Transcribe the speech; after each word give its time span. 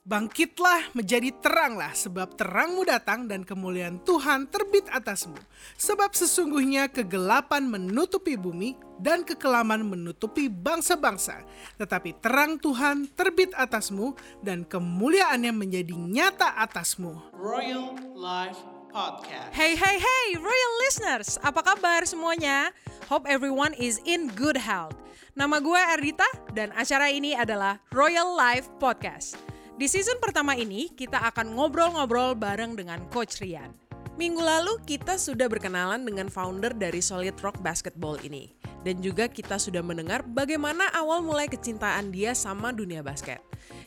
Bangkitlah 0.00 0.96
menjadi 0.96 1.28
teranglah 1.44 1.92
sebab 1.92 2.32
terangmu 2.32 2.88
datang 2.88 3.28
dan 3.28 3.44
kemuliaan 3.44 4.00
Tuhan 4.00 4.48
terbit 4.48 4.88
atasmu. 4.88 5.36
Sebab 5.76 6.16
sesungguhnya 6.16 6.88
kegelapan 6.88 7.68
menutupi 7.68 8.32
bumi 8.32 8.80
dan 8.96 9.20
kekelaman 9.28 9.84
menutupi 9.84 10.48
bangsa-bangsa. 10.48 11.44
Tetapi 11.76 12.16
terang 12.16 12.56
Tuhan 12.56 13.12
terbit 13.12 13.52
atasmu 13.52 14.16
dan 14.40 14.64
kemuliaannya 14.64 15.52
menjadi 15.52 15.92
nyata 15.92 16.56
atasmu. 16.64 17.36
Royal 17.36 17.92
Life 18.16 18.56
Podcast. 18.88 19.52
Hey 19.52 19.76
hey 19.76 20.00
hey 20.00 20.26
Royal 20.40 20.72
listeners, 20.80 21.36
apa 21.44 21.60
kabar 21.60 22.08
semuanya? 22.08 22.72
Hope 23.12 23.28
everyone 23.28 23.76
is 23.76 24.00
in 24.08 24.32
good 24.32 24.56
health. 24.56 24.96
Nama 25.36 25.60
gue 25.60 25.80
Ardita 25.92 26.26
dan 26.56 26.72
acara 26.72 27.12
ini 27.12 27.36
adalah 27.36 27.84
Royal 27.92 28.32
Life 28.32 28.72
Podcast. 28.80 29.49
Di 29.80 29.88
season 29.88 30.20
pertama 30.20 30.52
ini 30.60 30.92
kita 30.92 31.16
akan 31.32 31.56
ngobrol-ngobrol 31.56 32.36
bareng 32.36 32.76
dengan 32.76 33.00
Coach 33.08 33.40
Rian. 33.40 33.72
Minggu 34.20 34.36
lalu 34.36 34.76
kita 34.84 35.16
sudah 35.16 35.48
berkenalan 35.48 36.04
dengan 36.04 36.28
founder 36.28 36.76
dari 36.76 37.00
Solid 37.00 37.32
Rock 37.40 37.64
Basketball 37.64 38.20
ini. 38.20 38.52
Dan 38.84 39.00
juga 39.00 39.24
kita 39.24 39.56
sudah 39.56 39.80
mendengar 39.80 40.20
bagaimana 40.20 40.92
awal 40.92 41.24
mulai 41.24 41.48
kecintaan 41.48 42.12
dia 42.12 42.36
sama 42.36 42.76
dunia 42.76 43.00
basket. 43.00 43.40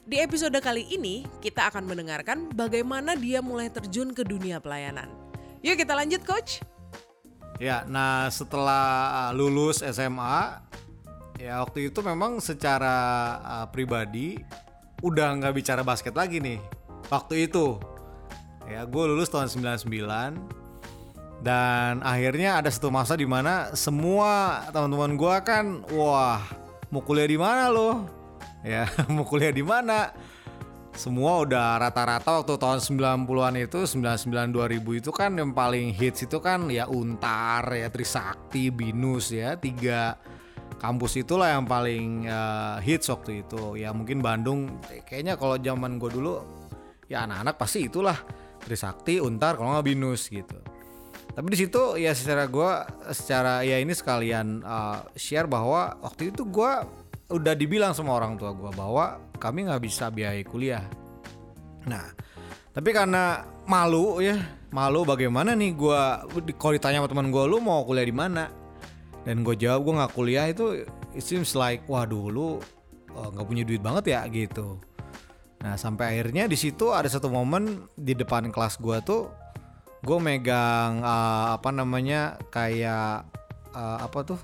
Di 0.10 0.18
episode 0.18 0.58
kali 0.66 0.82
ini, 0.90 1.30
kita 1.46 1.70
akan 1.70 1.86
mendengarkan 1.86 2.50
bagaimana 2.58 3.14
dia 3.14 3.46
mulai 3.46 3.70
terjun 3.70 4.18
ke 4.18 4.26
dunia 4.26 4.58
pelayanan. 4.58 5.14
Yuk 5.62 5.78
kita 5.78 5.94
lanjut 5.94 6.26
coach. 6.26 6.66
Ya, 7.62 7.86
nah 7.86 8.34
setelah 8.34 9.30
uh, 9.30 9.32
lulus 9.38 9.86
SMA, 9.86 10.58
ya 11.38 11.62
waktu 11.62 11.94
itu 11.94 12.02
memang 12.02 12.42
secara 12.42 12.98
uh, 13.46 13.68
pribadi 13.70 14.42
udah 15.04 15.36
nggak 15.38 15.54
bicara 15.54 15.84
basket 15.84 16.16
lagi 16.16 16.40
nih. 16.40 16.64
Waktu 17.12 17.52
itu, 17.52 17.78
ya 18.66 18.88
gue 18.88 19.04
lulus 19.04 19.28
tahun 19.28 19.52
99 19.52 19.84
dan 21.44 22.00
akhirnya 22.00 22.64
ada 22.64 22.72
satu 22.72 22.88
masa 22.88 23.20
di 23.20 23.28
mana 23.28 23.76
semua 23.76 24.64
teman-teman 24.72 25.20
gue 25.20 25.36
kan, 25.44 25.84
wah 25.92 26.40
mau 26.88 27.04
kuliah 27.04 27.28
di 27.28 27.36
mana 27.36 27.68
lo? 27.68 28.08
Ya 28.64 28.88
mau 29.14 29.28
kuliah 29.28 29.52
di 29.52 29.62
mana? 29.62 30.16
Semua 30.94 31.42
udah 31.42 31.82
rata-rata 31.82 32.38
waktu 32.40 32.54
tahun 32.54 32.80
90-an 33.26 33.58
itu 33.60 33.82
99 33.82 34.54
2000 34.54 35.02
itu 35.02 35.10
kan 35.10 35.34
yang 35.34 35.50
paling 35.50 35.90
hits 35.90 36.30
itu 36.30 36.38
kan 36.38 36.70
ya 36.70 36.86
Untar 36.86 37.66
ya 37.74 37.90
Trisakti 37.90 38.70
Binus 38.70 39.34
ya 39.34 39.58
tiga 39.58 40.22
kampus 40.84 41.24
itulah 41.24 41.48
yang 41.48 41.64
paling 41.64 42.28
uh, 42.28 42.76
hits 42.84 43.08
waktu 43.08 43.48
itu. 43.48 43.80
Ya 43.80 43.96
mungkin 43.96 44.20
Bandung 44.20 44.84
kayaknya 45.08 45.40
kalau 45.40 45.56
zaman 45.56 45.96
gue 45.96 46.12
dulu 46.12 46.44
ya 47.08 47.24
anak-anak 47.24 47.56
pasti 47.56 47.88
itulah. 47.88 48.20
Trisakti 48.64 49.20
Untar 49.20 49.60
kalau 49.60 49.76
nggak 49.76 49.88
Binus 49.88 50.28
gitu. 50.28 50.60
Tapi 51.36 51.48
di 51.52 51.58
situ 51.60 52.00
ya 52.00 52.12
secara 52.16 52.48
gue 52.48 52.72
secara 53.16 53.64
ya 53.64 53.80
ini 53.80 53.92
sekalian 53.96 54.64
uh, 54.64 55.08
share 55.16 55.48
bahwa 55.48 56.00
waktu 56.04 56.36
itu 56.36 56.48
gue 56.48 56.72
udah 57.32 57.54
dibilang 57.56 57.96
sama 57.96 58.16
orang 58.16 58.36
tua 58.36 58.52
gue 58.52 58.72
bahwa 58.76 59.20
kami 59.40 59.68
nggak 59.68 59.84
bisa 59.84 60.12
biayai 60.12 60.44
kuliah. 60.48 60.84
Nah 61.88 62.08
tapi 62.72 62.96
karena 62.96 63.44
malu 63.68 64.24
ya 64.24 64.40
malu 64.72 65.04
bagaimana 65.04 65.56
nih 65.56 65.72
gue 65.76 66.02
kalau 66.56 66.74
ditanya 66.76 67.04
sama 67.04 67.12
teman 67.12 67.32
gue 67.32 67.44
lu 67.52 67.60
mau 67.60 67.84
kuliah 67.84 68.08
di 68.08 68.16
mana 68.16 68.63
dan 69.24 69.44
gue 69.44 69.56
jawab 69.56 69.88
gue 69.88 69.94
nggak 70.00 70.14
kuliah 70.16 70.46
itu 70.52 70.84
it 71.16 71.24
seems 71.24 71.56
like 71.56 71.84
wah 71.88 72.04
dulu 72.04 72.60
nggak 73.14 73.44
uh, 73.44 73.48
punya 73.48 73.64
duit 73.64 73.80
banget 73.80 74.16
ya 74.16 74.22
gitu. 74.28 74.80
Nah 75.64 75.80
sampai 75.80 76.18
akhirnya 76.18 76.50
di 76.52 76.60
situ 76.60 76.92
ada 76.92 77.08
satu 77.08 77.32
momen 77.32 77.88
di 77.96 78.12
depan 78.18 78.52
kelas 78.52 78.84
gue 78.84 79.00
tuh 79.06 79.32
gue 80.04 80.18
megang 80.20 81.00
uh, 81.00 81.56
apa 81.56 81.72
namanya 81.72 82.36
kayak 82.52 83.24
uh, 83.72 83.98
apa 84.04 84.20
tuh 84.28 84.40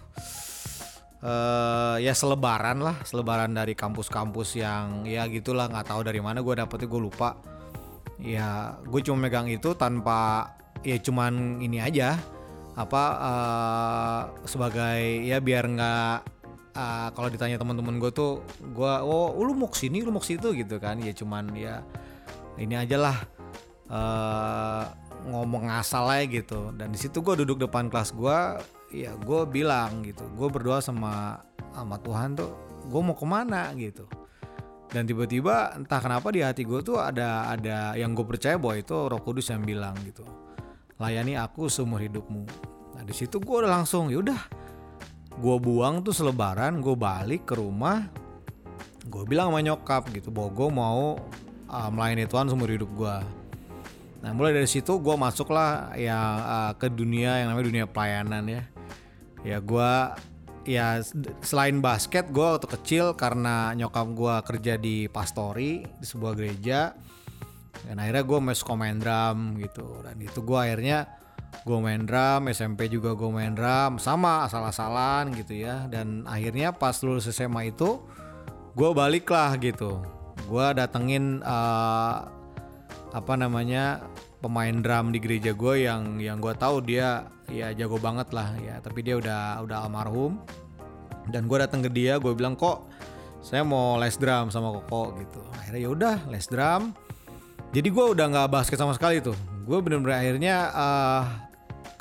uh, 1.27 1.99
ya 1.99 2.15
selebaran 2.15 2.79
lah 2.79 2.95
selebaran 3.03 3.51
dari 3.51 3.75
kampus-kampus 3.75 4.55
yang 4.55 5.03
ya 5.03 5.27
gitulah 5.27 5.67
nggak 5.67 5.91
tahu 5.91 6.07
dari 6.07 6.23
mana 6.23 6.39
gue 6.39 6.55
dapetnya 6.55 6.87
gue 6.87 7.01
lupa. 7.03 7.35
Ya 8.19 8.75
gue 8.83 8.99
cuma 9.03 9.27
megang 9.27 9.47
itu 9.47 9.75
tanpa 9.75 10.51
ya 10.83 10.95
cuman 10.99 11.59
ini 11.59 11.79
aja 11.83 12.19
apa 12.79 13.03
uh, 13.19 14.21
sebagai 14.47 15.27
ya 15.27 15.43
biar 15.43 15.67
nggak 15.67 16.15
uh, 16.79 17.09
kalau 17.11 17.27
ditanya 17.27 17.59
teman-teman 17.59 17.99
gue 17.99 18.07
tuh 18.15 18.39
gue 18.71 18.93
oh 19.03 19.35
lu 19.43 19.51
mau 19.51 19.67
ke 19.67 19.83
sini 19.83 19.99
lu 19.99 20.15
mau 20.15 20.23
situ 20.23 20.55
gitu 20.55 20.79
kan. 20.79 20.95
Ya 21.03 21.11
cuman 21.11 21.51
ya 21.59 21.83
ini 22.55 22.79
aja 22.79 22.95
lah 22.95 23.17
uh, 23.91 24.83
ngomong 25.27 25.67
ngasal 25.67 26.07
aja 26.07 26.25
gitu. 26.31 26.71
Dan 26.71 26.95
di 26.95 26.99
situ 26.99 27.19
gue 27.19 27.43
duduk 27.43 27.67
depan 27.67 27.91
kelas 27.91 28.15
gue 28.15 28.39
ya 28.95 29.11
gue 29.19 29.41
bilang 29.51 29.99
gitu. 30.07 30.23
Gue 30.39 30.47
berdoa 30.47 30.79
sama 30.79 31.43
sama 31.75 31.99
Tuhan 31.99 32.39
tuh 32.39 32.55
gue 32.87 33.01
mau 33.03 33.13
ke 33.13 33.27
mana? 33.27 33.75
gitu. 33.75 34.07
Dan 34.89 35.05
tiba-tiba 35.05 35.77
entah 35.77 36.01
kenapa 36.01 36.31
di 36.31 36.41
hati 36.41 36.63
gue 36.63 36.79
tuh 36.81 36.97
ada 36.97 37.51
ada 37.51 37.93
yang 37.93 38.15
gue 38.15 38.25
percaya 38.25 38.55
bahwa 38.57 38.73
itu 38.79 38.95
Roh 38.95 39.21
Kudus 39.21 39.51
yang 39.53 39.61
bilang 39.61 39.93
gitu 40.01 40.48
layani 40.99 41.39
aku 41.39 41.71
seumur 41.71 42.03
hidupmu. 42.03 42.43
Nah 42.99 43.03
di 43.07 43.15
situ 43.15 43.39
gue 43.39 43.55
udah 43.63 43.71
langsung 43.71 44.11
yaudah 44.11 44.39
gue 45.39 45.55
buang 45.63 46.03
tuh 46.03 46.11
selebaran 46.11 46.83
gue 46.83 46.93
balik 46.93 47.47
ke 47.47 47.55
rumah. 47.55 48.11
Gue 49.07 49.23
bilang 49.25 49.49
sama 49.49 49.63
nyokap 49.63 50.11
gitu 50.11 50.29
bahwa 50.29 50.49
gue 50.51 50.69
mau 50.69 51.03
uh, 51.71 51.89
melayani 51.89 52.27
Tuhan 52.27 52.51
seumur 52.51 52.69
hidup 52.69 52.91
gue 52.93 53.17
nah 54.19 54.35
mulai 54.35 54.51
dari 54.51 54.67
situ 54.67 54.99
gue 54.99 55.15
masuklah 55.15 55.95
ya 55.95 56.19
uh, 56.43 56.71
ke 56.75 56.91
dunia 56.91 57.39
yang 57.39 57.55
namanya 57.55 57.67
dunia 57.71 57.85
pelayanan 57.87 58.43
ya. 58.51 58.63
Ya 59.47 59.57
gue 59.63 59.91
ya 60.67 60.99
selain 61.39 61.79
basket 61.79 62.27
gue 62.27 62.43
waktu 62.43 62.67
kecil 62.67 63.15
karena 63.15 63.71
nyokap 63.79 64.07
gue 64.11 64.35
kerja 64.43 64.73
di 64.75 65.07
pastori 65.07 65.87
di 65.87 66.05
sebuah 66.05 66.35
gereja 66.35 66.91
dan 67.87 67.95
akhirnya 68.01 68.23
gue 68.25 68.39
masuk 68.43 68.75
main 68.75 68.97
drum 68.99 69.55
gitu. 69.61 70.03
Dan 70.03 70.19
itu 70.19 70.39
gue 70.43 70.59
akhirnya 70.59 71.07
gue 71.63 71.77
main 71.81 72.03
drum 72.05 72.51
SMP 72.51 72.91
juga 72.91 73.15
gue 73.15 73.29
main 73.31 73.53
drum 73.55 73.97
sama 74.01 74.43
asal-asalan 74.47 75.31
gitu 75.37 75.55
ya. 75.55 75.87
Dan 75.87 76.27
akhirnya 76.27 76.75
pas 76.75 76.99
lulus 77.05 77.29
SMA 77.31 77.71
itu 77.71 78.03
gue 78.75 78.89
balik 78.91 79.29
lah 79.31 79.55
gitu. 79.61 80.03
Gue 80.49 80.65
datengin 80.75 81.39
uh, 81.45 82.27
apa 83.09 83.33
namanya 83.33 84.03
pemain 84.39 84.75
drum 84.79 85.11
di 85.11 85.19
gereja 85.19 85.51
gue 85.51 85.83
yang 85.83 86.21
yang 86.21 86.37
gue 86.39 86.53
tahu 86.55 86.79
dia 86.83 87.27
ya 87.49 87.71
jago 87.71 87.97
banget 88.01 88.29
lah 88.35 88.53
ya. 88.59 88.77
Tapi 88.83 88.99
dia 89.05 89.15
udah 89.15 89.63
udah 89.63 89.77
almarhum. 89.87 90.37
Dan 91.29 91.45
gue 91.45 91.57
datang 91.61 91.85
ke 91.85 91.89
dia 91.93 92.17
gue 92.17 92.33
bilang 92.33 92.57
kok 92.57 92.89
saya 93.39 93.63
mau 93.63 93.95
les 94.01 94.17
drum 94.19 94.51
sama 94.51 94.73
koko 94.81 95.15
gitu. 95.21 95.41
Akhirnya 95.55 95.81
ya 95.81 95.89
udah 95.89 96.17
les 96.27 96.45
drum 96.49 96.91
jadi 97.69 97.87
gue 97.93 98.05
udah 98.17 98.25
nggak 98.33 98.49
basket 98.49 98.81
sama 98.81 98.97
sekali 98.97 99.21
tuh. 99.21 99.37
Gue 99.69 99.77
bener-bener 99.85 100.17
akhirnya 100.17 100.55
uh, 100.73 101.23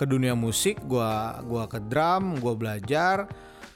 ke 0.00 0.08
dunia 0.08 0.32
musik 0.32 0.80
gue 0.88 1.12
gua 1.44 1.68
ke 1.68 1.76
drum 1.84 2.40
gue 2.40 2.54
belajar. 2.56 3.28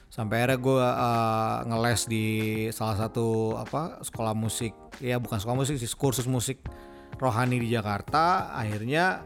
Sampai 0.09 0.41
akhirnya 0.41 0.59
gue 0.61 0.85
uh, 0.85 1.57
ngeles 1.69 2.01
di 2.09 2.25
salah 2.73 2.97
satu 2.97 3.57
apa 3.61 4.01
sekolah 4.01 4.33
musik. 4.33 4.73
Ya 4.97 5.21
bukan 5.21 5.37
sekolah 5.37 5.57
musik 5.61 5.77
sih 5.77 5.89
kursus 5.93 6.25
musik 6.25 6.65
rohani 7.21 7.61
di 7.61 7.69
Jakarta. 7.69 8.49
Akhirnya 8.57 9.21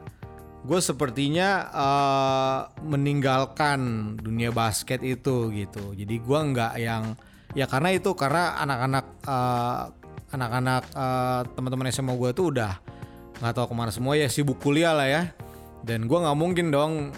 gue 0.68 0.80
sepertinya 0.84 1.72
uh, 1.72 2.60
meninggalkan 2.84 4.16
dunia 4.20 4.52
basket 4.52 5.00
itu 5.08 5.56
gitu. 5.56 5.96
Jadi 5.96 6.16
gue 6.20 6.40
nggak 6.52 6.74
yang 6.84 7.16
ya 7.56 7.64
karena 7.64 7.96
itu 7.96 8.12
karena 8.12 8.60
anak-anak 8.60 9.06
uh, 9.24 9.84
anak-anak 10.32 10.84
uh, 10.92 11.42
teman-teman 11.56 11.88
SMA 11.92 12.14
gue 12.16 12.32
tuh 12.36 12.52
udah 12.52 12.80
nggak 13.38 13.54
tahu 13.54 13.66
ke 13.72 13.76
mana 13.78 13.92
semua 13.94 14.18
ya 14.18 14.28
sibuk 14.28 14.60
kuliah 14.60 14.92
lah 14.92 15.08
ya. 15.08 15.24
Dan 15.86 16.10
gue 16.10 16.18
nggak 16.18 16.38
mungkin 16.38 16.74
dong 16.74 17.16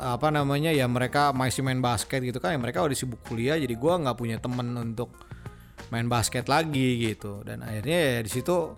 apa 0.00 0.32
namanya 0.32 0.72
ya 0.72 0.88
mereka 0.88 1.34
masih 1.36 1.60
main 1.60 1.82
basket 1.84 2.24
gitu 2.24 2.40
kan 2.40 2.56
ya 2.56 2.58
mereka 2.62 2.80
udah 2.80 2.96
sibuk 2.96 3.20
kuliah 3.26 3.60
jadi 3.60 3.74
gue 3.74 3.92
nggak 4.00 4.16
punya 4.16 4.40
temen 4.40 4.72
untuk 4.76 5.12
main 5.88 6.06
basket 6.06 6.46
lagi 6.46 7.00
gitu. 7.00 7.40
Dan 7.46 7.64
akhirnya 7.64 8.18
ya 8.18 8.20
di 8.20 8.30
situ 8.30 8.76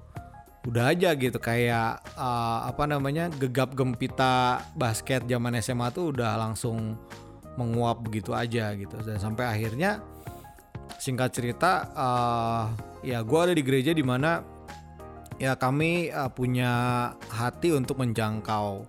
udah 0.62 0.94
aja 0.94 1.18
gitu 1.18 1.42
kayak 1.42 1.98
uh, 2.14 2.70
apa 2.70 2.86
namanya 2.86 3.26
gegap 3.34 3.74
gempita 3.74 4.62
basket 4.78 5.26
zaman 5.26 5.58
SMA 5.58 5.90
tuh 5.90 6.14
udah 6.14 6.38
langsung 6.38 6.94
menguap 7.58 7.98
begitu 8.06 8.30
aja 8.30 8.70
gitu. 8.78 8.94
Dan 9.02 9.18
sampai 9.18 9.50
akhirnya 9.50 10.11
singkat 10.98 11.30
cerita 11.32 11.92
uh, 11.94 12.64
ya 13.02 13.20
gue 13.22 13.40
ada 13.40 13.54
di 13.54 13.62
gereja 13.64 13.92
di 13.92 14.04
mana 14.04 14.42
ya 15.42 15.58
kami 15.58 16.12
uh, 16.14 16.30
punya 16.30 16.70
hati 17.30 17.74
untuk 17.74 17.98
menjangkau 17.98 18.86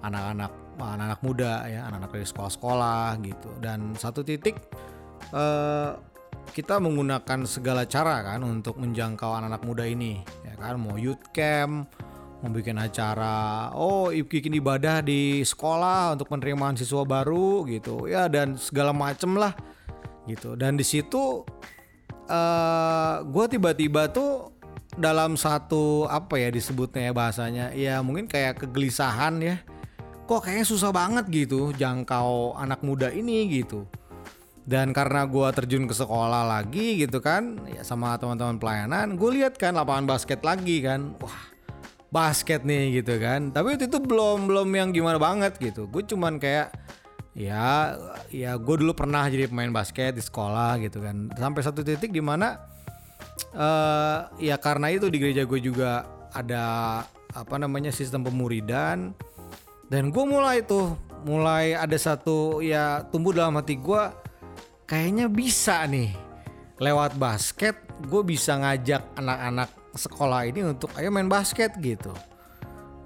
anak-anak 0.00 0.52
anak-anak 0.80 1.20
muda 1.22 1.52
ya 1.68 1.86
anak-anak 1.86 2.10
dari 2.12 2.26
sekolah-sekolah 2.26 3.08
gitu. 3.24 3.50
Dan 3.60 3.92
satu 3.96 4.24
titik 4.24 4.58
uh, 5.32 5.96
kita 6.56 6.80
menggunakan 6.80 7.48
segala 7.48 7.84
cara 7.88 8.20
kan 8.24 8.40
untuk 8.44 8.80
menjangkau 8.80 9.32
anak-anak 9.32 9.62
muda 9.64 9.84
ini 9.84 10.24
ya 10.44 10.54
kan? 10.56 10.80
Mau 10.80 10.96
youth 10.96 11.30
camp 11.36 11.88
mau 12.44 12.52
bikin 12.52 12.76
acara 12.76 13.72
oh 13.72 14.12
bikin 14.12 14.52
ibadah 14.60 15.00
di 15.00 15.40
sekolah 15.40 16.12
untuk 16.12 16.28
penerimaan 16.28 16.76
siswa 16.76 17.04
baru 17.04 17.64
gitu. 17.68 18.08
Ya 18.08 18.28
dan 18.28 18.56
segala 18.60 18.92
macem 18.92 19.36
lah 19.36 19.56
gitu. 20.28 20.56
Dan 20.56 20.76
di 20.76 20.84
situ 20.86 21.44
uh, 22.28 23.16
gue 23.24 23.44
tiba-tiba 23.48 24.08
tuh 24.10 24.52
dalam 24.94 25.34
satu 25.34 26.06
apa 26.06 26.38
ya 26.38 26.54
disebutnya 26.54 27.10
ya 27.10 27.12
bahasanya 27.12 27.66
ya 27.74 27.98
mungkin 28.00 28.30
kayak 28.30 28.64
kegelisahan 28.64 29.40
ya. 29.42 29.56
Kok 30.24 30.48
kayaknya 30.48 30.64
susah 30.64 30.88
banget 30.88 31.28
gitu 31.28 31.74
jangkau 31.76 32.56
anak 32.56 32.80
muda 32.80 33.12
ini 33.12 33.44
gitu. 33.52 33.84
Dan 34.64 34.96
karena 34.96 35.28
gue 35.28 35.44
terjun 35.52 35.84
ke 35.84 35.92
sekolah 35.92 36.48
lagi 36.48 36.96
gitu 36.96 37.20
kan 37.20 37.60
ya 37.68 37.84
sama 37.84 38.16
teman-teman 38.16 38.56
pelayanan 38.56 39.20
gue 39.20 39.30
lihat 39.36 39.60
kan 39.60 39.76
lapangan 39.76 40.08
basket 40.08 40.40
lagi 40.40 40.80
kan. 40.80 41.12
Wah 41.20 41.52
basket 42.14 42.62
nih 42.62 43.02
gitu 43.02 43.18
kan. 43.18 43.50
Tapi 43.50 43.74
waktu 43.74 43.90
itu 43.90 43.98
belum 43.98 44.46
belum 44.46 44.68
yang 44.70 44.94
gimana 44.94 45.18
banget 45.18 45.58
gitu. 45.58 45.90
Gue 45.90 46.06
cuman 46.06 46.38
kayak 46.38 46.70
ya 47.34 47.98
ya 48.30 48.54
gue 48.54 48.76
dulu 48.78 48.94
pernah 48.94 49.26
jadi 49.26 49.50
pemain 49.50 49.74
basket 49.74 50.14
di 50.14 50.22
sekolah 50.22 50.78
gitu 50.80 51.02
kan. 51.02 51.30
Sampai 51.34 51.60
satu 51.66 51.82
titik 51.82 52.14
di 52.14 52.22
mana 52.22 52.62
uh, 53.52 54.30
ya 54.38 54.54
karena 54.56 54.94
itu 54.94 55.10
di 55.10 55.18
gereja 55.18 55.42
gue 55.42 55.58
juga 55.58 56.06
ada 56.30 56.64
apa 57.34 57.54
namanya 57.58 57.90
sistem 57.90 58.22
pemuridan. 58.22 59.12
Dan 59.90 60.14
gue 60.14 60.24
mulai 60.24 60.64
tuh 60.64 60.96
mulai 61.26 61.74
ada 61.74 61.98
satu 61.98 62.62
ya 62.62 63.04
tumbuh 63.10 63.34
dalam 63.34 63.58
hati 63.58 63.76
gue 63.76 64.02
kayaknya 64.88 65.26
bisa 65.28 65.84
nih 65.88 66.12
lewat 66.78 67.16
basket 67.16 67.76
gue 68.04 68.22
bisa 68.26 68.58
ngajak 68.58 69.02
anak-anak 69.16 69.70
sekolah 69.94 70.50
ini 70.50 70.66
untuk 70.66 70.90
ayo 70.98 71.10
main 71.10 71.30
basket 71.30 71.74
gitu. 71.78 72.10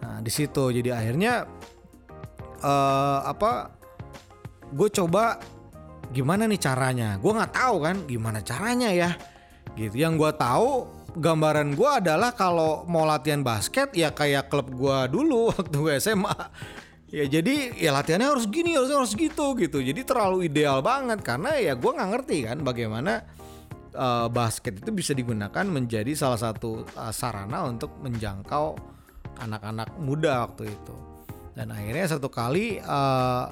Nah 0.00 0.20
di 0.20 0.30
situ. 0.32 0.72
Jadi 0.72 0.88
akhirnya 0.92 1.44
uh, 2.64 3.20
apa 3.28 3.77
gue 4.72 4.88
coba 4.92 5.38
gimana 6.12 6.48
nih 6.48 6.60
caranya? 6.60 7.16
Gue 7.20 7.32
nggak 7.36 7.52
tahu 7.52 7.76
kan 7.84 7.96
gimana 8.08 8.40
caranya 8.40 8.90
ya? 8.92 9.10
Gitu. 9.76 9.94
Yang 10.00 10.14
gue 10.26 10.32
tahu 10.36 10.70
gambaran 11.18 11.74
gue 11.74 11.90
adalah 11.90 12.30
kalau 12.36 12.84
mau 12.86 13.08
latihan 13.08 13.40
basket 13.40 13.90
ya 13.96 14.12
kayak 14.12 14.52
klub 14.52 14.68
gue 14.70 14.98
dulu 15.10 15.48
waktu 15.56 15.76
gue 15.76 15.94
SMA 15.98 16.36
ya 17.08 17.24
jadi 17.24 17.72
ya 17.72 17.90
latihannya 17.96 18.28
harus 18.28 18.44
gini 18.48 18.76
harus 18.76 18.92
harus 18.92 19.12
gitu 19.16 19.56
gitu. 19.56 19.80
Jadi 19.80 20.04
terlalu 20.04 20.48
ideal 20.48 20.84
banget 20.84 21.24
karena 21.24 21.56
ya 21.56 21.72
gue 21.72 21.90
nggak 21.90 22.10
ngerti 22.12 22.36
kan 22.44 22.58
bagaimana 22.60 23.24
uh, 23.96 24.28
basket 24.28 24.84
itu 24.84 24.90
bisa 24.92 25.12
digunakan 25.16 25.64
menjadi 25.64 26.12
salah 26.12 26.36
satu 26.36 26.84
uh, 26.96 27.12
sarana 27.12 27.64
untuk 27.64 27.96
menjangkau 28.04 28.76
anak-anak 29.40 29.96
muda 29.96 30.44
waktu 30.48 30.68
itu. 30.68 30.96
Dan 31.56 31.74
akhirnya 31.74 32.06
satu 32.06 32.30
kali 32.30 32.78
uh, 32.78 33.50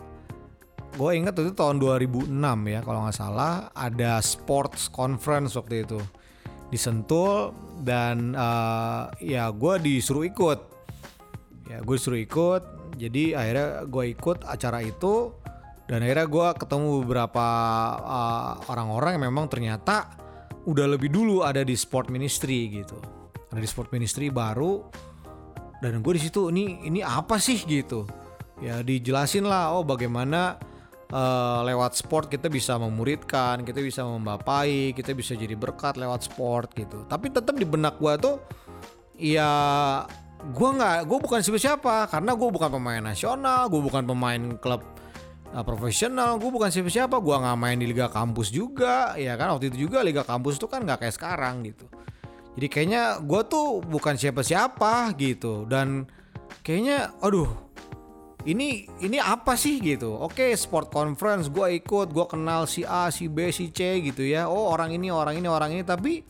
gue 0.97 1.11
ingat 1.13 1.37
itu 1.37 1.53
tahun 1.53 1.77
2006 1.77 2.33
ya 2.73 2.81
kalau 2.81 3.05
nggak 3.05 3.17
salah 3.17 3.69
ada 3.77 4.19
sports 4.25 4.89
conference 4.89 5.53
waktu 5.55 5.85
itu. 5.85 6.01
Di 6.67 6.81
Sentul 6.81 7.55
dan 7.85 8.33
uh, 8.35 9.13
ya 9.21 9.53
gue 9.53 9.75
disuruh 9.79 10.25
ikut. 10.25 10.59
Ya 11.69 11.85
gue 11.85 11.95
disuruh 11.95 12.19
ikut 12.19 12.63
jadi 12.97 13.37
akhirnya 13.37 13.69
gue 13.85 14.05
ikut 14.17 14.39
acara 14.49 14.81
itu 14.81 15.37
dan 15.87 16.03
akhirnya 16.03 16.27
gue 16.27 16.49
ketemu 16.57 16.89
beberapa 17.05 17.47
uh, 18.01 18.53
orang-orang 18.73 19.11
uh, 19.13 19.15
yang 19.21 19.25
memang 19.29 19.47
ternyata 19.53 20.11
udah 20.67 20.97
lebih 20.97 21.13
dulu 21.13 21.45
ada 21.45 21.63
di 21.63 21.77
sport 21.77 22.09
ministry 22.09 22.73
gitu. 22.73 22.99
Ada 23.53 23.61
di 23.61 23.69
sport 23.69 23.93
ministry 23.93 24.33
baru 24.33 24.83
dan 25.85 26.01
gue 26.01 26.13
di 26.17 26.23
situ 26.25 26.49
ini 26.51 26.89
ini 26.89 27.05
apa 27.05 27.37
sih? 27.37 27.63
gitu. 27.69 28.09
Ya 28.65 28.81
dijelasin 28.81 29.45
lah 29.45 29.77
oh 29.77 29.85
bagaimana 29.85 30.57
uh, 31.13 31.61
lewat 31.67 31.95
sport 31.95 32.27
kita 32.33 32.51
bisa 32.51 32.79
memuridkan 32.81 33.63
kita 33.63 33.79
bisa 33.83 34.03
membapai 34.03 34.91
kita 34.97 35.13
bisa 35.15 35.39
jadi 35.39 35.55
berkat 35.55 36.01
lewat 36.01 36.27
sport 36.27 36.73
gitu. 36.75 37.05
Tapi 37.07 37.31
tetap 37.31 37.55
di 37.55 37.67
benak 37.69 38.01
gue 38.01 38.15
tuh 38.19 38.37
ya 39.19 39.51
gue 40.37 40.69
nggak 40.69 41.09
gue 41.09 41.19
bukan 41.19 41.41
siapa 41.43 41.59
siapa 41.59 41.97
karena 42.07 42.33
gue 42.37 42.49
bukan 42.53 42.71
pemain 42.71 43.03
nasional 43.03 43.67
gue 43.73 43.81
bukan 43.81 44.05
pemain 44.05 44.43
klub 44.61 44.85
uh, 45.51 45.65
profesional 45.65 46.37
gue 46.37 46.51
bukan 46.53 46.71
siapa 46.71 46.91
siapa 46.93 47.17
gue 47.19 47.35
nggak 47.35 47.59
main 47.59 47.79
di 47.79 47.87
liga 47.91 48.09
kampus 48.11 48.51
juga 48.51 49.15
ya 49.19 49.35
kan? 49.39 49.55
Waktu 49.57 49.75
itu 49.75 49.89
juga 49.91 50.03
liga 50.03 50.23
kampus 50.27 50.59
tuh 50.59 50.71
kan 50.71 50.83
nggak 50.83 51.07
kayak 51.07 51.15
sekarang 51.15 51.67
gitu. 51.67 51.87
Jadi 52.57 52.67
kayaknya 52.73 53.21
gue 53.21 53.43
tuh 53.53 53.85
bukan 53.85 54.17
siapa 54.17 54.41
siapa 54.41 55.13
gitu. 55.21 55.69
Dan 55.69 56.09
kayaknya 56.65 57.13
aduh 57.21 57.66
ini 58.47 58.87
ini 59.03 59.19
apa 59.19 59.59
sih 59.59 59.83
gitu? 59.83 60.15
Oke 60.15 60.55
sport 60.55 60.95
conference 60.95 61.51
gue 61.51 61.83
ikut 61.83 62.15
gue 62.15 62.27
kenal 62.31 62.71
si 62.71 62.87
A 62.87 63.11
si 63.11 63.27
B 63.27 63.51
si 63.51 63.75
C 63.75 63.99
gitu 63.99 64.23
ya. 64.23 64.47
Oh 64.47 64.71
orang 64.71 64.95
ini 64.95 65.11
orang 65.11 65.35
ini 65.35 65.51
orang 65.51 65.75
ini. 65.75 65.83
Tapi 65.83 66.23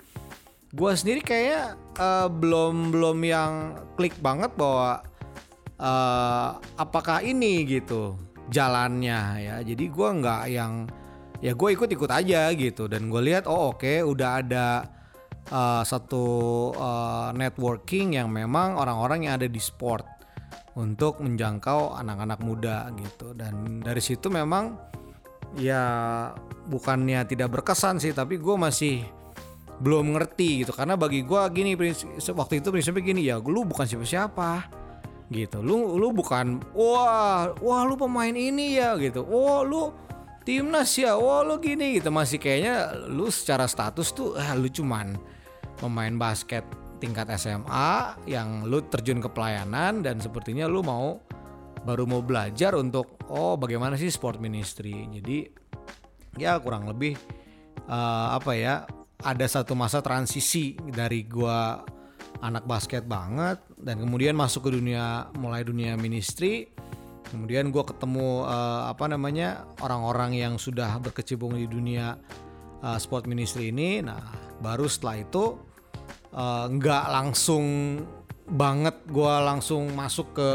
gue 0.72 0.92
sendiri 0.96 1.20
kayak 1.20 1.76
uh, 2.00 2.28
belum 2.32 2.88
belum 2.88 3.20
yang 3.20 3.52
klik 4.00 4.16
banget 4.24 4.56
bahwa 4.56 5.04
uh, 5.76 6.56
apakah 6.80 7.20
ini 7.20 7.68
gitu 7.68 8.16
jalannya 8.48 9.20
ya. 9.44 9.56
Jadi 9.60 9.84
gue 9.84 10.08
nggak 10.08 10.42
yang 10.48 10.88
ya 11.44 11.52
gue 11.52 11.69
ikut 11.76 11.92
ikut 11.92 12.08
aja 12.08 12.48
gitu. 12.56 12.88
Dan 12.88 13.12
gue 13.12 13.20
lihat 13.20 13.44
oh 13.44 13.76
oke 13.76 13.84
okay, 13.84 14.00
udah 14.00 14.40
ada 14.40 14.88
uh, 15.52 15.84
satu 15.84 16.24
uh, 16.72 17.28
networking 17.36 18.16
yang 18.16 18.32
memang 18.32 18.80
orang-orang 18.80 19.28
yang 19.28 19.36
ada 19.36 19.52
di 19.52 19.60
sport 19.60 20.15
untuk 20.76 21.25
menjangkau 21.25 21.96
anak-anak 21.96 22.40
muda 22.44 22.93
gitu. 23.00 23.32
Dan 23.32 23.81
dari 23.81 24.00
situ 24.05 24.28
memang 24.28 24.76
ya 25.56 25.82
bukannya 26.69 27.25
tidak 27.25 27.49
berkesan 27.61 27.96
sih 27.96 28.12
tapi 28.12 28.37
gue 28.37 28.56
masih 28.61 29.02
belum 29.81 30.12
ngerti 30.17 30.64
gitu. 30.64 30.73
Karena 30.76 30.94
bagi 31.00 31.25
gue 31.25 31.40
gini 31.52 31.73
waktu 32.12 32.55
itu 32.61 32.69
prinsipnya 32.69 33.02
gini 33.02 33.23
ya 33.25 33.40
lu 33.40 33.64
bukan 33.64 33.88
siapa-siapa 33.88 34.69
gitu. 35.32 35.64
Lu 35.64 35.96
lu 35.96 36.12
bukan 36.12 36.61
wah 36.76 37.56
wah 37.56 37.82
lu 37.88 37.96
pemain 37.96 38.32
ini 38.37 38.76
ya 38.76 39.00
gitu. 39.00 39.25
Wah 39.25 39.64
lu 39.64 39.96
timnas 40.44 40.93
ya 40.93 41.17
wah 41.17 41.40
lu 41.40 41.56
gini 41.56 41.96
gitu. 41.96 42.12
Masih 42.12 42.37
kayaknya 42.37 43.08
lu 43.08 43.32
secara 43.32 43.64
status 43.64 44.12
tuh 44.12 44.37
ah, 44.37 44.52
lu 44.52 44.69
cuman 44.69 45.17
pemain 45.81 46.12
basket 46.17 46.64
tingkat 46.96 47.28
SMA 47.37 48.25
yang 48.28 48.65
lu 48.65 48.84
terjun 48.88 49.20
ke 49.20 49.29
pelayanan 49.29 50.00
dan 50.00 50.20
sepertinya 50.20 50.65
lu 50.65 50.81
mau 50.81 51.20
baru 51.86 52.03
mau 52.08 52.24
belajar 52.24 52.74
untuk 52.74 53.20
oh 53.31 53.55
bagaimana 53.55 53.94
sih 53.94 54.10
sport 54.10 54.43
ministry. 54.43 55.06
Jadi 55.06 55.46
ya 56.41 56.58
kurang 56.58 56.88
lebih 56.91 57.15
uh, 57.86 58.34
apa 58.34 58.53
ya 58.58 58.74
ada 59.22 59.46
satu 59.48 59.72
masa 59.79 60.03
transisi 60.03 60.76
dari 60.76 61.24
gua 61.24 61.81
anak 62.44 62.69
basket 62.69 63.08
banget 63.08 63.62
dan 63.81 64.03
kemudian 64.03 64.36
masuk 64.36 64.69
ke 64.69 64.70
dunia 64.76 65.31
mulai 65.38 65.65
dunia 65.65 65.96
ministry. 65.96 66.69
Kemudian 67.26 67.74
gue 67.74 67.82
ketemu 67.82 68.46
uh, 68.46 68.86
apa 68.86 69.10
namanya 69.10 69.67
orang-orang 69.82 70.38
yang 70.38 70.62
sudah 70.62 70.94
berkecimpung 71.03 71.58
di 71.58 71.67
dunia 71.67 72.15
uh, 72.86 72.98
sport 73.03 73.26
ministry 73.26 73.74
ini. 73.74 73.98
Nah 73.98 74.22
baru 74.62 74.86
setelah 74.86 75.26
itu 75.26 75.58
uh, 76.32 76.66
nggak 76.70 77.04
langsung 77.10 77.64
banget 78.46 78.94
gue 79.10 79.34
langsung 79.42 79.90
masuk 79.92 80.38
ke 80.38 80.50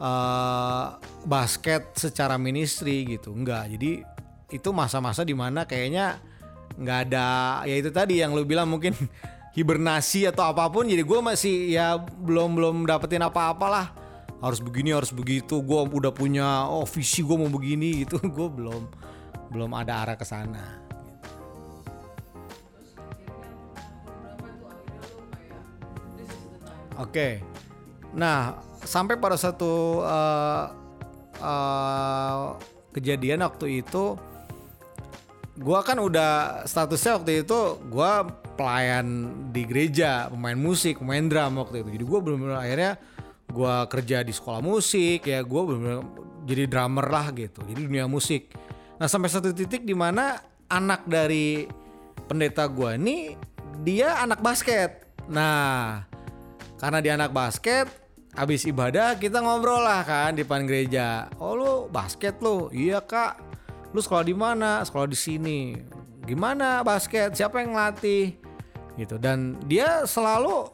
uh, 0.00 0.96
basket 1.24 1.96
secara 1.96 2.36
ministry 2.36 3.04
gitu. 3.08 3.32
Nggak 3.32 3.64
jadi 3.76 3.92
itu 4.48 4.68
masa-masa 4.72 5.24
di 5.24 5.36
mana 5.36 5.68
kayaknya 5.68 6.20
nggak 6.78 6.98
ada 7.10 7.28
ya 7.68 7.74
itu 7.76 7.90
tadi 7.92 8.22
yang 8.22 8.32
lu 8.32 8.46
bilang 8.48 8.70
mungkin 8.70 8.94
hibernasi 9.56 10.30
atau 10.30 10.46
apa 10.48 10.70
pun 10.70 10.86
jadi 10.86 11.02
gue 11.02 11.20
masih 11.20 11.74
ya 11.74 11.98
belum 11.98 12.56
belum 12.56 12.76
dapetin 12.86 13.24
apa-apalah. 13.24 13.92
Harus 14.38 14.62
begini 14.62 14.94
harus 14.94 15.10
begitu 15.10 15.58
gue 15.58 15.80
udah 15.82 16.14
punya 16.14 16.70
oh 16.70 16.86
visi 16.86 17.26
gue 17.26 17.34
mau 17.34 17.50
begini 17.50 18.06
gitu. 18.06 18.22
Gue 18.36 18.46
belum 18.46 18.86
belum 19.48 19.72
ada 19.72 20.04
arah 20.04 20.16
ke 20.20 20.28
sana 20.28 20.87
Oke, 26.98 27.14
okay. 27.14 27.32
nah 28.10 28.58
sampai 28.82 29.14
pada 29.14 29.38
satu 29.38 30.02
uh, 30.02 30.66
uh, 31.38 32.58
kejadian 32.90 33.46
waktu 33.46 33.86
itu 33.86 34.18
gua 35.62 35.86
kan 35.86 36.02
udah 36.02 36.66
statusnya 36.66 37.22
waktu 37.22 37.46
itu 37.46 37.58
gua 37.86 38.26
pelayan 38.58 39.30
di 39.54 39.62
gereja, 39.62 40.26
pemain 40.26 40.58
musik, 40.58 40.98
pemain 40.98 41.22
drum 41.22 41.62
waktu 41.62 41.86
itu. 41.86 42.02
Jadi 42.02 42.04
gua 42.04 42.18
benar-benar 42.18 42.58
akhirnya 42.66 42.92
gua 43.54 43.86
kerja 43.86 44.26
di 44.26 44.34
sekolah 44.34 44.58
musik 44.58 45.22
ya, 45.22 45.46
gua 45.46 45.62
benar-benar 45.70 46.02
jadi 46.50 46.64
drummer 46.66 47.06
lah 47.06 47.30
gitu. 47.30 47.62
Jadi 47.62 47.80
dunia 47.86 48.10
musik. 48.10 48.50
Nah, 48.98 49.06
sampai 49.06 49.30
satu 49.30 49.54
titik 49.54 49.86
di 49.86 49.94
mana 49.94 50.42
anak 50.66 51.06
dari 51.06 51.70
pendeta 52.26 52.68
gue 52.68 52.98
ini 52.98 53.16
dia 53.86 54.20
anak 54.20 54.42
basket. 54.42 55.06
Nah, 55.30 56.02
karena 56.78 56.98
dia 57.02 57.18
anak 57.18 57.34
basket, 57.34 57.90
habis 58.38 58.62
ibadah 58.62 59.18
kita 59.18 59.42
ngobrol 59.42 59.82
lah 59.82 60.06
kan 60.06 60.30
di 60.38 60.46
depan 60.46 60.62
gereja. 60.62 61.26
Oh 61.42 61.58
lu 61.58 61.72
basket 61.90 62.38
lu? 62.38 62.70
Iya 62.70 63.02
kak. 63.02 63.34
Lu 63.90 63.98
sekolah 63.98 64.22
di 64.22 64.32
mana? 64.32 64.86
Sekolah 64.86 65.10
di 65.10 65.18
sini. 65.18 65.74
Gimana 66.22 66.86
basket? 66.86 67.34
Siapa 67.34 67.58
yang 67.58 67.74
ngelatih? 67.74 68.38
Gitu. 68.94 69.18
Dan 69.18 69.58
dia 69.66 70.06
selalu 70.06 70.70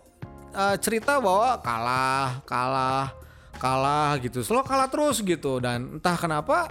uh, 0.52 0.76
cerita 0.76 1.16
bahwa 1.24 1.56
kalah, 1.64 2.44
kalah, 2.44 3.08
kalah 3.56 4.20
gitu. 4.20 4.44
Selalu 4.44 4.64
kalah 4.68 4.88
terus 4.92 5.24
gitu. 5.24 5.56
Dan 5.56 5.96
entah 5.96 6.20
kenapa, 6.20 6.68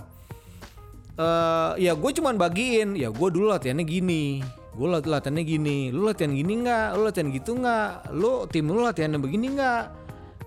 uh, 1.18 1.74
ya 1.82 1.98
gue 1.98 2.12
cuman 2.22 2.38
bagiin. 2.38 2.94
Ya 2.94 3.10
gue 3.10 3.30
dulu 3.34 3.50
latihannya 3.50 3.86
gini 3.88 4.46
gue 4.74 4.88
latihannya 4.90 5.44
gini 5.46 5.78
lu 5.94 6.10
latihan 6.10 6.34
gini 6.34 6.66
nggak? 6.66 6.88
Lu 6.98 7.02
latihan 7.06 7.30
gitu 7.30 7.52
nggak? 7.54 7.90
Lu 8.14 8.50
tim 8.50 8.66
lu 8.70 8.82
latihannya 8.82 9.22
begini 9.22 9.48
nggak? 9.54 9.84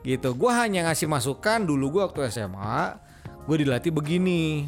Gitu. 0.02 0.28
Gue 0.35 0.50
hanya 0.50 0.90
ngasih 0.90 1.06
masukan 1.06 1.62
dulu 1.62 1.99
gue 1.99 2.02
waktu 2.11 2.26
SMA 2.30 2.99
gue 3.47 3.56
dilatih 3.62 3.95
begini. 3.95 4.66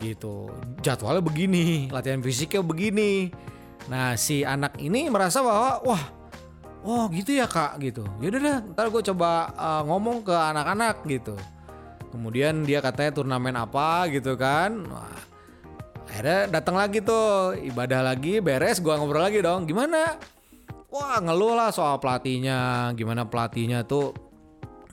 Gitu. 0.00 0.48
Jadwalnya 0.80 1.20
begini 1.20 1.92
latihan 1.92 2.20
fisiknya 2.24 2.64
begini. 2.64 3.28
Nah 3.92 4.16
si 4.16 4.42
anak 4.42 4.80
ini 4.80 5.12
merasa 5.12 5.44
bahwa 5.44 5.84
wah 5.84 6.04
oh 6.84 7.04
gitu 7.12 7.36
ya 7.36 7.44
kak. 7.44 7.76
Gitu. 7.80 8.04
Yaudah 8.24 8.40
deh 8.40 8.56
ntar 8.72 8.88
gue 8.88 9.02
coba 9.12 9.52
uh, 9.56 9.82
ngomong 9.84 10.24
ke 10.24 10.32
anak-anak 10.32 11.04
gitu. 11.04 11.36
Kemudian 12.16 12.64
dia 12.64 12.80
katanya 12.80 13.12
turnamen 13.12 13.52
apa 13.60 14.08
gitu 14.08 14.40
kan. 14.40 14.88
Wah, 14.88 15.35
akhirnya 16.06 16.48
datang 16.48 16.78
lagi 16.78 17.02
tuh 17.02 17.58
ibadah 17.66 18.00
lagi 18.00 18.38
beres 18.38 18.78
gua 18.78 18.96
ngobrol 18.96 19.26
lagi 19.26 19.42
dong. 19.42 19.66
Gimana? 19.66 20.16
Wah 20.88 21.18
ngeluh 21.20 21.58
lah 21.58 21.74
soal 21.74 21.98
pelatihnya. 21.98 22.90
Gimana 22.94 23.26
pelatihnya 23.26 23.82
tuh? 23.84 24.14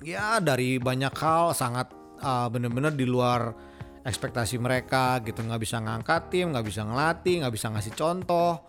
Ya 0.03 0.41
dari 0.43 0.81
banyak 0.81 1.15
hal 1.15 1.55
sangat 1.55 1.93
uh, 2.19 2.51
bener-bener 2.51 2.91
di 2.91 3.07
luar 3.07 3.55
ekspektasi 4.03 4.59
mereka 4.59 5.23
gitu. 5.23 5.39
Nggak 5.39 5.61
bisa 5.63 5.79
ngangkat 5.79 6.21
tim 6.27 6.51
nggak 6.51 6.65
bisa 6.67 6.83
ngelatih 6.83 7.45
nggak 7.45 7.53
bisa 7.55 7.67
ngasih 7.71 7.93
contoh. 7.95 8.59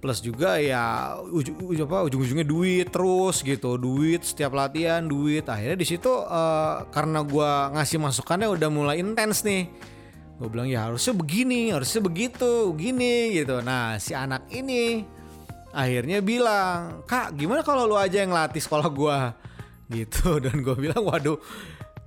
Plus 0.00 0.20
juga 0.22 0.60
ya 0.60 1.18
apa 1.18 1.98
ujung-ujungnya 2.08 2.46
duit 2.46 2.88
terus 2.88 3.44
gitu. 3.44 3.76
Duit 3.76 4.24
setiap 4.24 4.56
latihan 4.56 5.04
duit. 5.04 5.44
Akhirnya 5.44 5.76
di 5.76 5.84
situ 5.84 6.08
uh, 6.08 6.88
karena 6.88 7.20
gua 7.20 7.74
ngasih 7.76 8.00
masukannya 8.00 8.48
udah 8.48 8.70
mulai 8.72 8.96
intens 9.02 9.44
nih 9.44 9.68
gue 10.36 10.48
bilang 10.52 10.68
ya 10.68 10.92
harusnya 10.92 11.16
begini 11.16 11.72
harusnya 11.72 12.00
begitu 12.04 12.76
gini 12.76 13.32
gitu. 13.40 13.64
Nah 13.64 13.96
si 13.96 14.12
anak 14.12 14.44
ini 14.52 15.00
akhirnya 15.72 16.20
bilang 16.20 17.04
kak 17.08 17.36
gimana 17.36 17.64
kalau 17.64 17.88
lu 17.88 17.96
aja 17.96 18.20
yang 18.20 18.36
latih 18.36 18.60
sekolah 18.60 18.88
gue 18.92 19.18
gitu. 19.96 20.36
Dan 20.44 20.60
gue 20.60 20.76
bilang 20.76 21.08
waduh 21.08 21.40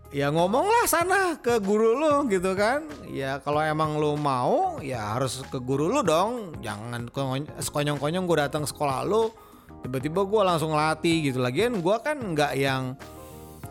ya 0.09 0.33
ngomonglah 0.33 0.89
sana 0.89 1.37
ke 1.41 1.57
guru 1.57 1.97
lu 1.97 2.13
gitu 2.29 2.53
kan. 2.53 2.85
Ya 3.09 3.41
kalau 3.41 3.65
emang 3.65 3.97
lu 3.97 4.13
mau 4.13 4.77
ya 4.77 5.17
harus 5.17 5.41
ke 5.49 5.57
guru 5.57 5.89
lu 5.89 6.05
dong. 6.05 6.53
Jangan 6.61 7.09
sekonyong-konyong 7.57 8.25
gue 8.29 8.37
datang 8.37 8.69
sekolah 8.69 9.09
lu. 9.09 9.33
Tiba-tiba 9.81 10.21
gue 10.21 10.41
langsung 10.45 10.77
latih 10.77 11.33
gitu. 11.33 11.41
Lagian 11.41 11.81
gue 11.81 11.95
kan 12.05 12.17
nggak 12.17 12.53
yang 12.61 12.93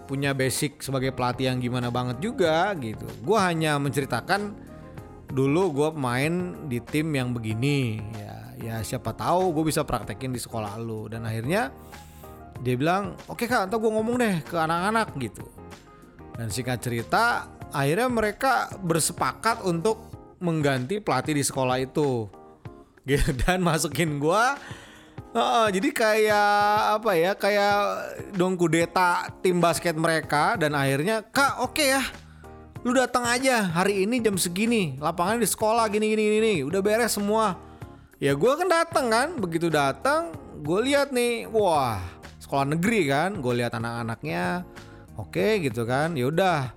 punya 0.09 0.33
basic 0.33 0.81
sebagai 0.81 1.13
pelatih 1.13 1.53
yang 1.53 1.59
gimana 1.61 1.93
banget 1.93 2.21
juga 2.25 2.73
gitu. 2.81 3.05
Gue 3.25 3.39
hanya 3.41 3.77
menceritakan 3.77 4.57
dulu 5.29 5.73
gue 5.73 5.89
main 5.97 6.57
di 6.67 6.81
tim 6.81 7.13
yang 7.13 7.37
begini. 7.37 8.01
Ya 8.17 8.35
ya 8.59 8.77
siapa 8.83 9.15
tahu 9.15 9.55
gue 9.55 9.69
bisa 9.69 9.85
praktekin 9.85 10.33
di 10.33 10.41
sekolah 10.41 10.81
lu. 10.81 11.09
Dan 11.13 11.29
akhirnya 11.29 11.69
dia 12.65 12.75
bilang 12.75 13.15
oke 13.29 13.45
okay, 13.45 13.47
kak 13.47 13.71
atau 13.71 13.79
gue 13.79 13.91
ngomong 13.93 14.17
deh 14.19 14.37
ke 14.45 14.57
anak-anak 14.57 15.13
gitu. 15.21 15.45
Dan 16.39 16.49
singkat 16.49 16.81
cerita 16.81 17.51
akhirnya 17.69 18.09
mereka 18.09 18.73
bersepakat 18.81 19.67
untuk 19.67 20.09
mengganti 20.41 21.03
pelatih 21.03 21.37
di 21.37 21.45
sekolah 21.45 21.77
itu. 21.83 22.31
Gitu 23.05 23.37
dan 23.45 23.61
masukin 23.61 24.17
gue 24.17 24.45
Uh, 25.29 25.69
jadi 25.69 25.89
kayak 25.93 26.57
apa 26.99 27.13
ya 27.13 27.33
kayak 27.37 27.77
dong 28.33 28.57
kudeta 28.57 29.29
tim 29.45 29.61
basket 29.61 29.93
mereka 29.93 30.57
dan 30.57 30.73
akhirnya 30.73 31.21
kak 31.21 31.61
oke 31.61 31.77
okay 31.77 32.01
ya 32.01 32.03
lu 32.81 32.97
datang 32.97 33.29
aja 33.29 33.61
hari 33.61 34.09
ini 34.09 34.25
jam 34.25 34.41
segini 34.41 34.97
lapangan 34.97 35.37
di 35.37 35.45
sekolah 35.45 35.85
gini 35.93 36.17
gini 36.17 36.25
gini 36.41 36.55
udah 36.65 36.81
beres 36.81 37.19
semua. 37.19 37.59
Ya 38.17 38.33
gue 38.33 38.53
kan 38.57 38.67
datang 38.73 39.07
kan 39.13 39.29
begitu 39.37 39.69
datang 39.69 40.33
gue 40.65 40.81
lihat 40.89 41.13
nih 41.13 41.45
wah 41.51 42.01
sekolah 42.41 42.75
negeri 42.75 43.13
kan 43.13 43.37
gue 43.39 43.53
lihat 43.63 43.77
anak-anaknya 43.77 44.65
oke 45.21 45.35
okay, 45.35 45.61
gitu 45.61 45.85
kan 45.85 46.17
ya 46.17 46.33
udah. 46.33 46.73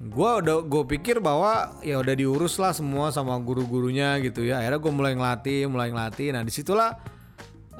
Gue 0.00 0.30
udah 0.44 0.60
gue 0.66 0.82
pikir 0.98 1.24
bahwa 1.24 1.72
ya 1.80 1.96
udah 1.96 2.12
diurus 2.12 2.60
lah 2.60 2.76
semua 2.76 3.08
sama 3.08 3.40
guru-gurunya 3.40 4.20
gitu 4.20 4.44
ya 4.44 4.60
akhirnya 4.60 4.80
gue 4.82 4.92
mulai 4.92 5.12
ngelatih 5.16 5.70
mulai 5.70 5.88
ngelatih. 5.88 6.36
Nah 6.36 6.42
di 6.44 6.52
situlah 6.52 7.19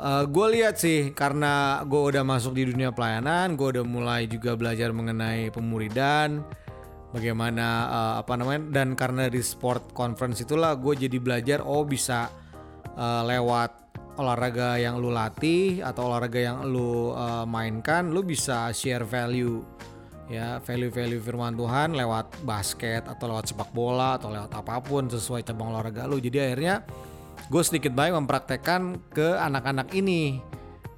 Uh, 0.01 0.25
eh, 0.25 0.25
gue 0.33 0.47
lihat 0.57 0.81
sih 0.81 1.13
karena 1.13 1.85
gue 1.85 2.01
udah 2.01 2.25
masuk 2.25 2.57
di 2.57 2.73
dunia 2.73 2.89
pelayanan, 2.89 3.53
gue 3.53 3.77
udah 3.77 3.85
mulai 3.85 4.25
juga 4.25 4.57
belajar 4.57 4.97
mengenai 4.97 5.53
pemuridan, 5.53 6.41
bagaimana 7.13 7.67
uh, 7.93 8.15
apa 8.25 8.33
namanya 8.41 8.81
dan 8.81 8.97
karena 8.97 9.29
di 9.29 9.45
sport 9.45 9.93
conference 9.93 10.41
itulah 10.41 10.73
gue 10.81 11.05
jadi 11.05 11.21
belajar 11.21 11.61
oh 11.61 11.85
bisa 11.85 12.33
uh, 12.97 13.23
lewat 13.29 13.77
olahraga 14.17 14.81
yang 14.81 14.97
lu 14.97 15.13
latih 15.13 15.85
atau 15.85 16.09
olahraga 16.09 16.41
yang 16.41 16.65
lu 16.65 17.13
uh, 17.13 17.45
mainkan, 17.45 18.09
lu 18.09 18.25
bisa 18.25 18.73
share 18.73 19.05
value 19.05 19.61
ya 20.31 20.63
value-value 20.63 21.21
firman 21.21 21.59
Tuhan 21.59 21.93
lewat 21.93 22.47
basket 22.47 23.05
atau 23.05 23.37
lewat 23.37 23.53
sepak 23.53 23.69
bola 23.75 24.17
atau 24.17 24.31
lewat 24.33 24.49
apa 24.55 24.81
pun 24.81 25.11
sesuai 25.11 25.45
cabang 25.45 25.77
olahraga 25.77 26.09
lu. 26.09 26.23
Jadi 26.23 26.39
akhirnya 26.39 26.87
gue 27.51 27.63
sedikit 27.67 27.91
banyak 27.91 28.15
mempraktekkan 28.25 29.11
ke 29.11 29.35
anak-anak 29.35 29.91
ini. 29.91 30.39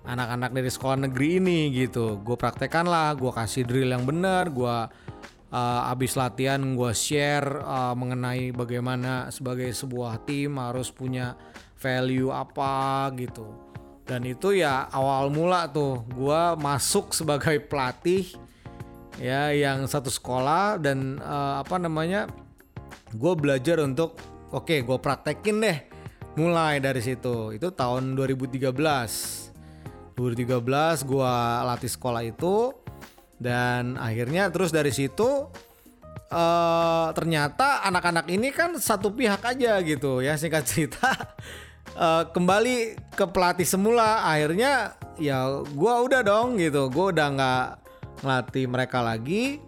Anak-anak 0.04 0.52
dari 0.52 0.68
sekolah 0.68 1.08
negeri 1.08 1.40
ini 1.40 1.72
gitu. 1.72 2.20
Gue 2.20 2.36
praktekkan 2.36 2.84
lah 2.84 3.16
gue 3.16 3.32
kasih 3.32 3.64
drill 3.64 3.96
yang 3.96 4.04
benar 4.04 4.52
gue 4.52 4.76
uh, 5.48 5.90
abis 5.94 6.12
latihan 6.18 6.60
gue 6.60 6.92
share 6.92 7.64
uh, 7.64 7.96
mengenai 7.96 8.52
bagaimana 8.52 9.32
sebagai 9.32 9.72
sebuah 9.72 10.28
tim 10.28 10.60
harus 10.60 10.92
punya 10.92 11.38
value 11.80 12.28
apa 12.28 13.08
gitu. 13.16 13.48
Dan 14.04 14.26
itu 14.28 14.52
ya 14.52 14.92
awal 14.92 15.32
mula 15.32 15.70
tuh 15.72 16.04
gue 16.10 16.42
masuk 16.60 17.16
sebagai 17.16 17.62
pelatih 17.64 18.26
ya 19.22 19.54
yang 19.54 19.86
satu 19.86 20.10
sekolah 20.10 20.82
dan 20.82 21.22
uh, 21.22 21.62
apa 21.62 21.78
namanya 21.78 22.26
gue 23.14 23.32
belajar 23.38 23.78
untuk 23.80 24.18
oke 24.50 24.66
okay, 24.66 24.82
gue 24.82 24.98
praktekin 24.98 25.62
deh 25.62 25.91
mulai 26.36 26.80
dari 26.80 27.00
situ. 27.04 27.52
Itu 27.52 27.72
tahun 27.72 28.16
2013 28.16 28.72
2013 30.12 31.08
gua 31.08 31.64
latih 31.72 31.88
sekolah 31.88 32.22
itu 32.24 32.76
dan 33.40 33.96
akhirnya 33.96 34.52
terus 34.52 34.70
dari 34.70 34.92
situ 34.92 35.48
uh, 36.30 37.08
ternyata 37.16 37.82
anak-anak 37.88 38.28
ini 38.28 38.52
kan 38.52 38.76
satu 38.76 39.10
pihak 39.10 39.40
aja 39.42 39.80
gitu 39.82 40.20
ya 40.20 40.36
singkat 40.36 40.68
cerita. 40.68 41.10
Uh, 41.96 42.28
kembali 42.36 42.96
ke 43.16 43.24
pelatih 43.28 43.66
semula 43.66 44.24
akhirnya 44.28 44.94
ya 45.16 45.64
gua 45.74 46.04
udah 46.04 46.20
dong 46.24 46.60
gitu. 46.60 46.92
Gua 46.92 47.12
udah 47.12 47.26
nggak 47.32 47.66
ngelatih 48.22 48.64
mereka 48.68 48.98
lagi 49.00 49.58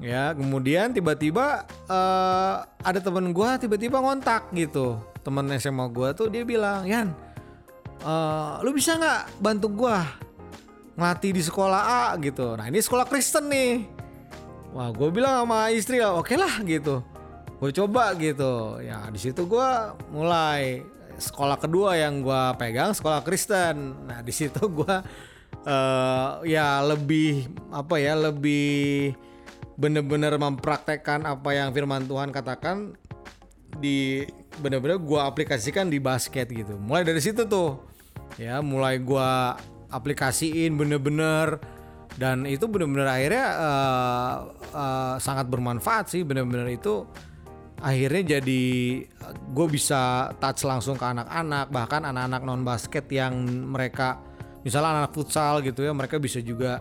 ya. 0.00 0.32
Kemudian 0.32 0.96
tiba-tiba 0.96 1.68
uh, 1.88 2.64
ada 2.80 3.00
temen 3.04 3.32
gua 3.36 3.60
tiba-tiba 3.60 4.00
ngontak 4.00 4.48
gitu 4.56 5.13
temen 5.24 5.48
SMA 5.56 5.88
gue 5.88 6.08
tuh 6.12 6.28
dia 6.28 6.44
bilang 6.44 6.84
Yan 6.84 7.16
uh, 8.04 8.60
lu 8.60 8.70
bisa 8.76 9.00
nggak 9.00 9.40
bantu 9.40 9.72
gue 9.72 9.98
ngelatih 10.94 11.30
di 11.34 11.42
sekolah 11.42 11.82
A? 11.82 12.04
Gitu. 12.18 12.54
Nah 12.54 12.66
ini 12.70 12.78
sekolah 12.78 13.06
Kristen 13.08 13.50
nih. 13.50 13.82
Wah 14.74 14.90
gue 14.90 15.08
bilang 15.10 15.46
sama 15.46 15.70
istri 15.70 15.98
oke 16.02 16.26
okay 16.26 16.36
lah 16.38 16.62
gitu. 16.62 17.02
Gue 17.58 17.70
coba 17.70 18.14
gitu. 18.18 18.78
Ya 18.82 19.06
di 19.10 19.18
situ 19.18 19.46
gue 19.46 19.68
mulai 20.10 20.82
sekolah 21.14 21.58
kedua 21.58 21.94
yang 21.98 22.22
gue 22.22 22.42
pegang 22.58 22.94
sekolah 22.94 23.22
Kristen. 23.22 24.06
Nah 24.06 24.22
di 24.22 24.30
situ 24.34 24.62
gue 24.78 24.94
uh, 25.66 26.42
ya 26.46 26.82
lebih 26.82 27.50
apa 27.74 27.98
ya 27.98 28.14
lebih 28.14 29.14
bener-bener 29.74 30.38
mempraktekkan 30.38 31.26
apa 31.26 31.50
yang 31.50 31.74
firman 31.74 32.06
Tuhan 32.06 32.30
katakan 32.30 32.94
di 33.78 34.22
bener-bener 34.58 34.98
gue 34.98 35.20
aplikasikan 35.20 35.90
di 35.90 35.98
basket 35.98 36.50
gitu. 36.50 36.78
Mulai 36.78 37.06
dari 37.06 37.20
situ 37.22 37.46
tuh. 37.46 37.82
Ya 38.38 38.58
mulai 38.64 38.98
gue 38.98 39.30
aplikasiin 39.90 40.74
bener-bener. 40.74 41.58
Dan 42.14 42.46
itu 42.46 42.70
bener-bener 42.70 43.10
akhirnya 43.10 43.46
uh, 43.58 44.34
uh, 44.70 45.14
sangat 45.18 45.50
bermanfaat 45.50 46.14
sih. 46.14 46.22
Bener-bener 46.22 46.70
itu 46.70 47.02
akhirnya 47.82 48.38
jadi 48.38 48.64
gue 49.50 49.66
bisa 49.66 50.30
touch 50.38 50.62
langsung 50.62 50.94
ke 50.94 51.04
anak-anak. 51.04 51.70
Bahkan 51.74 52.02
anak-anak 52.14 52.42
non 52.46 52.62
basket 52.62 53.10
yang 53.10 53.34
mereka 53.70 54.22
misalnya 54.64 55.04
anak 55.04 55.12
futsal 55.12 55.60
gitu 55.60 55.84
ya 55.84 55.92
mereka 55.92 56.16
bisa 56.16 56.40
juga 56.40 56.80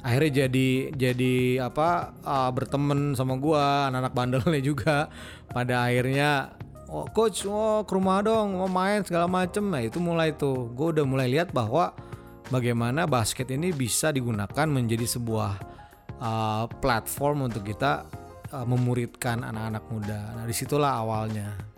akhirnya 0.00 0.46
jadi 0.46 0.68
jadi 0.96 1.34
apa 1.68 2.16
uh, 2.24 2.50
berteman 2.52 3.12
sama 3.12 3.36
gue 3.36 3.60
anak-anak 3.60 4.14
bandelnya 4.16 4.62
juga 4.64 5.12
pada 5.52 5.88
akhirnya 5.88 6.56
oh 6.88 7.04
coach 7.12 7.44
oh 7.44 7.84
ke 7.84 7.92
rumah 7.92 8.24
dong 8.24 8.56
mau 8.56 8.70
main 8.70 9.04
segala 9.04 9.28
macem 9.28 9.68
nah 9.68 9.84
itu 9.84 10.00
mulai 10.00 10.32
tuh 10.32 10.72
gue 10.72 10.96
udah 10.96 11.04
mulai 11.04 11.28
lihat 11.28 11.52
bahwa 11.52 11.92
bagaimana 12.50 13.06
basket 13.06 13.52
ini 13.52 13.70
bisa 13.70 14.10
digunakan 14.10 14.66
menjadi 14.66 15.06
sebuah 15.06 15.52
uh, 16.20 16.64
platform 16.82 17.48
untuk 17.48 17.64
kita 17.64 18.04
uh, 18.52 18.66
memuridkan 18.66 19.46
anak-anak 19.46 19.84
muda. 19.88 20.20
Nah 20.36 20.44
di 20.44 20.54
situlah 20.54 21.00
awalnya. 21.00 21.69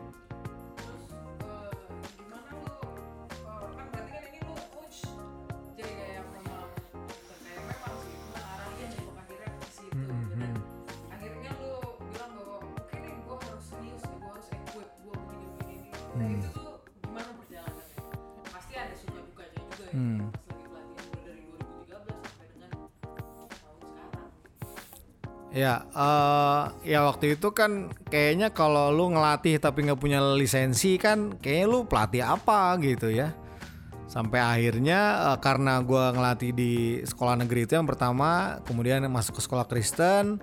Ya, 25.53 25.85
uh, 25.93 26.73
ya 26.81 27.05
waktu 27.05 27.37
itu 27.37 27.53
kan 27.53 27.93
kayaknya 28.09 28.57
kalau 28.57 28.89
lu 28.89 29.13
ngelatih 29.13 29.61
tapi 29.61 29.85
nggak 29.85 30.01
punya 30.01 30.25
lisensi 30.33 30.97
kan, 30.97 31.37
kayaknya 31.37 31.67
lu 31.69 31.85
pelatih 31.85 32.25
apa 32.25 32.81
gitu 32.81 33.13
ya. 33.13 33.37
Sampai 34.09 34.41
akhirnya 34.41 35.29
uh, 35.29 35.39
karena 35.45 35.85
gue 35.85 36.05
ngelatih 36.17 36.51
di 36.57 36.73
sekolah 37.05 37.37
negeri 37.37 37.69
itu 37.69 37.77
yang 37.77 37.85
pertama, 37.85 38.65
kemudian 38.65 39.05
masuk 39.13 39.41
ke 39.41 39.43
sekolah 39.45 39.69
Kristen. 39.69 40.41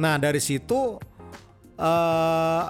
Nah 0.00 0.16
dari 0.16 0.40
situ 0.40 0.96
uh, 1.76 2.64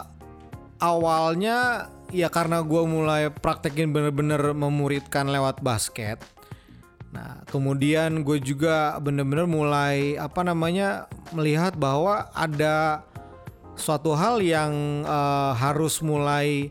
awalnya 0.83 1.87
ya 2.11 2.27
karena 2.35 2.67
gue 2.67 2.83
mulai 2.83 3.31
praktekin 3.31 3.95
bener-bener 3.95 4.51
memuridkan 4.59 5.31
lewat 5.31 5.63
basket 5.63 6.19
Nah, 7.11 7.43
kemudian 7.51 8.23
gue 8.23 8.39
juga 8.39 8.95
bener-bener 9.03 9.47
mulai 9.51 10.15
apa 10.15 10.47
namanya 10.47 11.11
melihat 11.35 11.75
bahwa 11.75 12.31
ada 12.31 13.03
suatu 13.75 14.15
hal 14.15 14.39
yang 14.39 15.03
uh, 15.03 15.51
harus 15.59 15.99
mulai 15.99 16.71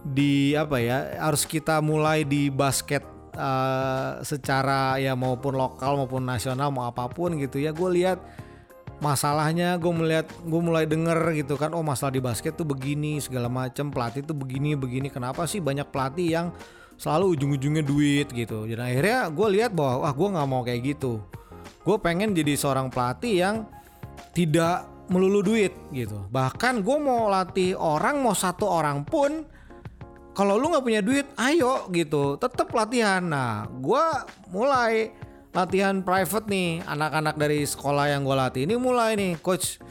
di 0.00 0.56
apa 0.56 0.80
ya 0.80 1.20
harus 1.20 1.44
kita 1.44 1.78
mulai 1.84 2.24
di 2.24 2.48
basket 2.48 3.04
uh, 3.36 4.18
secara 4.24 4.96
ya 4.96 5.12
maupun 5.12 5.54
lokal 5.54 6.00
maupun 6.00 6.24
nasional 6.24 6.74
mau 6.74 6.90
apa 6.90 7.06
pun 7.06 7.38
gitu 7.38 7.62
ya. 7.62 7.70
Gue 7.70 8.02
lihat 8.02 8.18
masalahnya 8.98 9.78
gue 9.78 9.92
melihat 9.94 10.26
gue 10.44 10.60
mulai 10.60 10.82
denger 10.84 11.30
gitu 11.38 11.54
kan 11.54 11.70
oh 11.72 11.84
masalah 11.86 12.10
di 12.10 12.20
basket 12.20 12.58
tuh 12.58 12.66
begini 12.66 13.22
segala 13.22 13.46
macam 13.46 13.86
pelatih 13.94 14.26
tuh 14.26 14.34
begini 14.34 14.74
begini. 14.74 15.14
Kenapa 15.14 15.46
sih 15.46 15.62
banyak 15.62 15.86
pelatih 15.94 16.26
yang 16.26 16.46
selalu 17.00 17.32
ujung-ujungnya 17.32 17.80
duit 17.80 18.28
gitu. 18.28 18.68
Dan 18.68 18.84
akhirnya 18.84 19.32
gue 19.32 19.48
lihat 19.56 19.72
bahwa 19.72 20.04
wah 20.04 20.12
gue 20.12 20.28
nggak 20.36 20.48
mau 20.52 20.60
kayak 20.60 20.80
gitu. 20.84 21.24
Gue 21.80 21.96
pengen 21.96 22.36
jadi 22.36 22.52
seorang 22.60 22.92
pelatih 22.92 23.40
yang 23.40 23.56
tidak 24.36 24.84
melulu 25.08 25.40
duit 25.40 25.72
gitu. 25.96 26.28
Bahkan 26.28 26.84
gue 26.84 26.96
mau 27.00 27.32
latih 27.32 27.72
orang 27.72 28.20
mau 28.20 28.36
satu 28.36 28.68
orang 28.68 29.08
pun 29.08 29.48
kalau 30.30 30.54
lu 30.60 30.70
nggak 30.70 30.84
punya 30.86 31.02
duit, 31.02 31.26
ayo 31.40 31.90
gitu, 31.90 32.38
tetap 32.38 32.70
latihan. 32.70 33.18
Nah, 33.18 33.66
gue 33.66 34.04
mulai 34.54 35.10
latihan 35.50 35.98
private 36.06 36.46
nih, 36.46 36.86
anak-anak 36.86 37.34
dari 37.34 37.66
sekolah 37.66 38.14
yang 38.14 38.22
gue 38.22 38.36
latih 38.38 38.62
ini 38.62 38.78
mulai 38.78 39.18
nih, 39.18 39.42
coach 39.42 39.82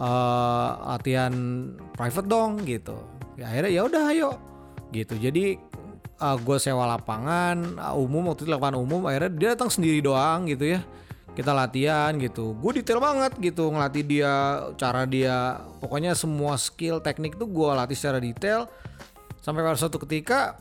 uh, 0.00 0.96
latihan 0.96 1.34
private 1.92 2.24
dong 2.24 2.64
gitu. 2.64 2.96
Ya 3.36 3.52
akhirnya 3.52 3.70
ya 3.76 3.82
udah 3.84 4.02
ayo 4.16 4.30
gitu. 4.96 5.14
Jadi 5.20 5.60
uh, 6.20 6.24
ah, 6.32 6.36
gue 6.36 6.56
sewa 6.56 6.84
lapangan 6.88 7.76
uh, 7.80 7.96
umum 7.96 8.32
waktu 8.32 8.48
itu 8.48 8.50
lapangan 8.52 8.80
umum 8.80 9.04
akhirnya 9.08 9.32
dia 9.32 9.48
datang 9.56 9.70
sendiri 9.72 10.00
doang 10.00 10.48
gitu 10.48 10.76
ya. 10.76 10.80
Kita 11.36 11.52
latihan 11.52 12.16
gitu. 12.16 12.56
Gue 12.56 12.80
detail 12.80 12.96
banget 12.96 13.36
gitu 13.36 13.68
ngelatih 13.68 14.04
dia 14.08 14.32
cara 14.80 15.04
dia 15.04 15.60
pokoknya 15.84 16.16
semua 16.16 16.56
skill 16.56 17.04
teknik 17.04 17.36
tuh 17.36 17.44
gue 17.44 17.70
latih 17.76 17.96
secara 17.96 18.16
detail. 18.16 18.64
Sampai 19.44 19.60
pada 19.60 19.76
suatu 19.76 20.00
ketika 20.00 20.56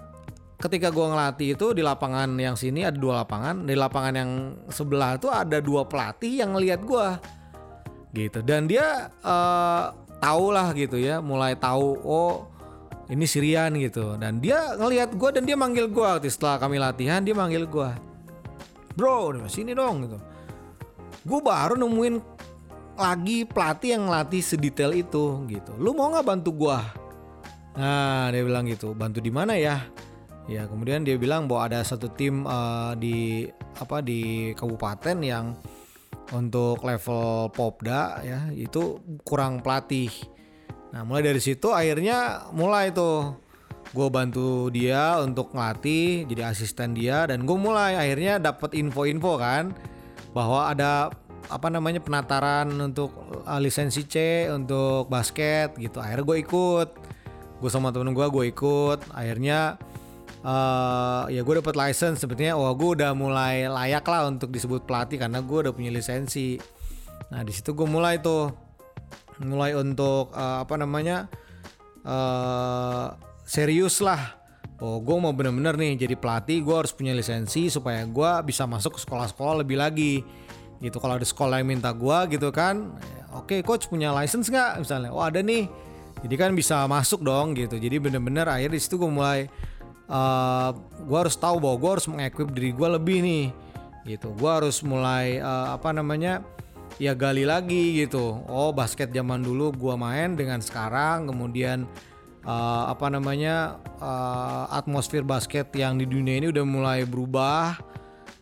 ketika 0.60 0.92
gue 0.92 1.06
ngelatih 1.08 1.56
itu 1.56 1.68
di 1.72 1.84
lapangan 1.84 2.36
yang 2.36 2.60
sini 2.60 2.84
ada 2.84 2.96
dua 2.96 3.24
lapangan 3.24 3.68
di 3.68 3.76
lapangan 3.76 4.14
yang 4.16 4.32
sebelah 4.68 5.16
itu 5.16 5.28
ada 5.32 5.60
dua 5.64 5.88
pelatih 5.88 6.44
yang 6.44 6.60
ngelihat 6.60 6.84
gue 6.84 7.08
gitu. 8.12 8.40
Dan 8.44 8.68
dia 8.68 9.08
uh, 9.24 9.96
tahu 10.20 10.52
lah 10.52 10.76
gitu 10.76 11.00
ya 11.00 11.24
mulai 11.24 11.56
tahu 11.56 12.00
oh 12.04 12.55
ini 13.10 13.26
Sirian 13.30 13.74
gitu. 13.78 14.18
Dan 14.18 14.42
dia 14.42 14.74
ngelihat 14.78 15.14
gue 15.14 15.30
dan 15.36 15.44
dia 15.46 15.58
manggil 15.58 15.90
gue 15.90 16.10
setelah 16.30 16.58
kami 16.58 16.82
latihan 16.82 17.22
dia 17.22 17.36
manggil 17.38 17.70
gue 17.70 17.90
bro 18.96 19.36
sini 19.52 19.76
dong 19.76 20.08
gitu. 20.08 20.18
Gue 21.26 21.40
baru 21.42 21.76
nemuin 21.76 22.16
lagi 22.96 23.44
pelatih 23.44 24.00
yang 24.00 24.08
ngelatih 24.08 24.42
sedetail 24.42 24.96
itu 24.96 25.44
gitu. 25.52 25.72
Lu 25.76 25.92
mau 25.92 26.10
nggak 26.14 26.26
bantu 26.26 26.52
gue 26.56 26.80
nah 27.76 28.32
dia 28.32 28.42
bilang 28.42 28.64
gitu. 28.72 28.96
Bantu 28.96 29.20
di 29.20 29.32
mana 29.34 29.60
ya? 29.60 29.84
Ya 30.46 30.70
kemudian 30.70 31.02
dia 31.04 31.18
bilang 31.18 31.50
bahwa 31.50 31.68
ada 31.68 31.82
satu 31.82 32.08
tim 32.08 32.46
uh, 32.46 32.94
di 32.96 33.50
apa 33.76 34.00
di 34.00 34.54
kabupaten 34.56 35.18
yang 35.20 35.58
untuk 36.34 36.82
level 36.82 37.54
popda 37.54 38.26
ya 38.26 38.40
itu 38.54 38.98
kurang 39.22 39.62
pelatih 39.62 40.10
Nah 40.96 41.04
mulai 41.04 41.28
dari 41.28 41.44
situ 41.44 41.76
akhirnya 41.76 42.48
mulai 42.56 42.96
tuh. 42.96 43.44
Gue 43.92 44.12
bantu 44.12 44.68
dia 44.76 45.20
untuk 45.24 45.56
ngelatih 45.56 46.28
jadi 46.28 46.52
asisten 46.52 46.92
dia 46.92 47.28
dan 47.32 47.48
gue 47.48 47.56
mulai 47.56 47.96
akhirnya 47.96 48.44
dapat 48.44 48.76
info-info 48.76 49.40
kan 49.40 49.72
bahwa 50.36 50.68
ada 50.68 51.08
apa 51.48 51.68
namanya 51.72 52.04
penataran 52.04 52.76
untuk 52.76 53.16
uh, 53.48 53.60
lisensi 53.62 54.04
C 54.04 54.48
untuk 54.52 55.08
basket 55.08 55.80
gitu. 55.80 56.04
Akhirnya 56.04 56.28
gue 56.28 56.38
ikut. 56.44 56.90
Gue 57.64 57.70
sama 57.72 57.96
temen 57.96 58.12
gue 58.12 58.28
gue 58.28 58.46
ikut. 58.52 59.00
Akhirnya 59.16 59.80
uh, 60.44 61.32
ya 61.32 61.40
gue 61.40 61.56
dapat 61.64 61.76
license. 61.80 62.20
Sebetulnya 62.20 62.60
wah 62.60 62.76
gue 62.76 63.00
udah 63.00 63.16
mulai 63.16 63.68
layak 63.72 64.04
lah 64.12 64.28
untuk 64.28 64.52
disebut 64.52 64.84
pelatih 64.84 65.24
karena 65.24 65.40
gue 65.40 65.58
udah 65.70 65.72
punya 65.72 65.92
lisensi. 65.94 66.60
Nah 67.32 67.48
di 67.48 67.52
situ 67.56 67.72
gue 67.72 67.88
mulai 67.88 68.20
tuh 68.20 68.65
mulai 69.44 69.76
untuk 69.76 70.32
uh, 70.32 70.64
apa 70.64 70.76
namanya 70.80 71.28
uh, 72.06 73.16
serius 73.44 74.00
lah. 74.00 74.40
Oh 74.84 75.00
gue 75.00 75.16
mau 75.16 75.32
bener-bener 75.32 75.80
nih 75.80 76.08
jadi 76.08 76.16
pelatih 76.20 76.60
gue 76.60 76.76
harus 76.76 76.92
punya 76.92 77.16
lisensi 77.16 77.72
supaya 77.72 78.04
gue 78.04 78.32
bisa 78.44 78.68
masuk 78.68 79.00
ke 79.00 79.08
sekolah-sekolah 79.08 79.64
lebih 79.64 79.80
lagi. 79.80 80.24
Gitu 80.84 81.00
kalau 81.00 81.16
ada 81.16 81.24
sekolah 81.24 81.64
yang 81.64 81.72
minta 81.72 81.96
gue 81.96 82.18
gitu 82.36 82.52
kan 82.52 82.92
oke 83.32 83.48
okay, 83.52 83.60
coach 83.64 83.88
punya 83.88 84.12
license 84.12 84.52
nggak? 84.52 84.84
Misalnya 84.84 85.10
oh 85.16 85.24
ada 85.24 85.40
nih. 85.40 85.68
Jadi 86.24 86.36
kan 86.36 86.52
bisa 86.56 86.84
masuk 86.90 87.24
dong 87.24 87.56
gitu. 87.56 87.80
Jadi 87.80 88.02
bener-bener 88.02 88.48
akhirnya 88.50 88.76
di 88.76 88.84
situ 88.84 89.00
gue 89.00 89.12
mulai 89.12 89.48
uh, 90.12 90.16
eh, 90.16 90.70
gue 91.06 91.18
harus 91.20 91.36
tahu 91.38 91.62
bahwa 91.62 91.76
gue 91.80 91.92
harus 92.00 92.08
mengequip 92.12 92.50
diri 92.52 92.72
gue 92.76 92.90
lebih 93.00 93.18
nih. 93.24 93.46
Gitu 94.06 94.28
gue 94.36 94.52
harus 94.52 94.84
mulai 94.84 95.40
uh, 95.40 95.76
apa 95.76 95.96
namanya 95.96 96.44
ya 96.96 97.12
gali 97.12 97.44
lagi 97.44 98.00
gitu. 98.04 98.44
Oh 98.48 98.72
basket 98.72 99.12
zaman 99.12 99.44
dulu 99.44 99.76
gua 99.76 100.00
main 100.00 100.36
dengan 100.40 100.64
sekarang 100.64 101.28
kemudian 101.28 101.88
uh, 102.48 102.88
apa 102.88 103.12
namanya 103.12 103.82
uh, 104.00 104.72
atmosfer 104.72 105.26
basket 105.26 105.68
yang 105.76 106.00
di 106.00 106.08
dunia 106.08 106.40
ini 106.40 106.48
udah 106.54 106.66
mulai 106.66 107.04
berubah 107.04 107.76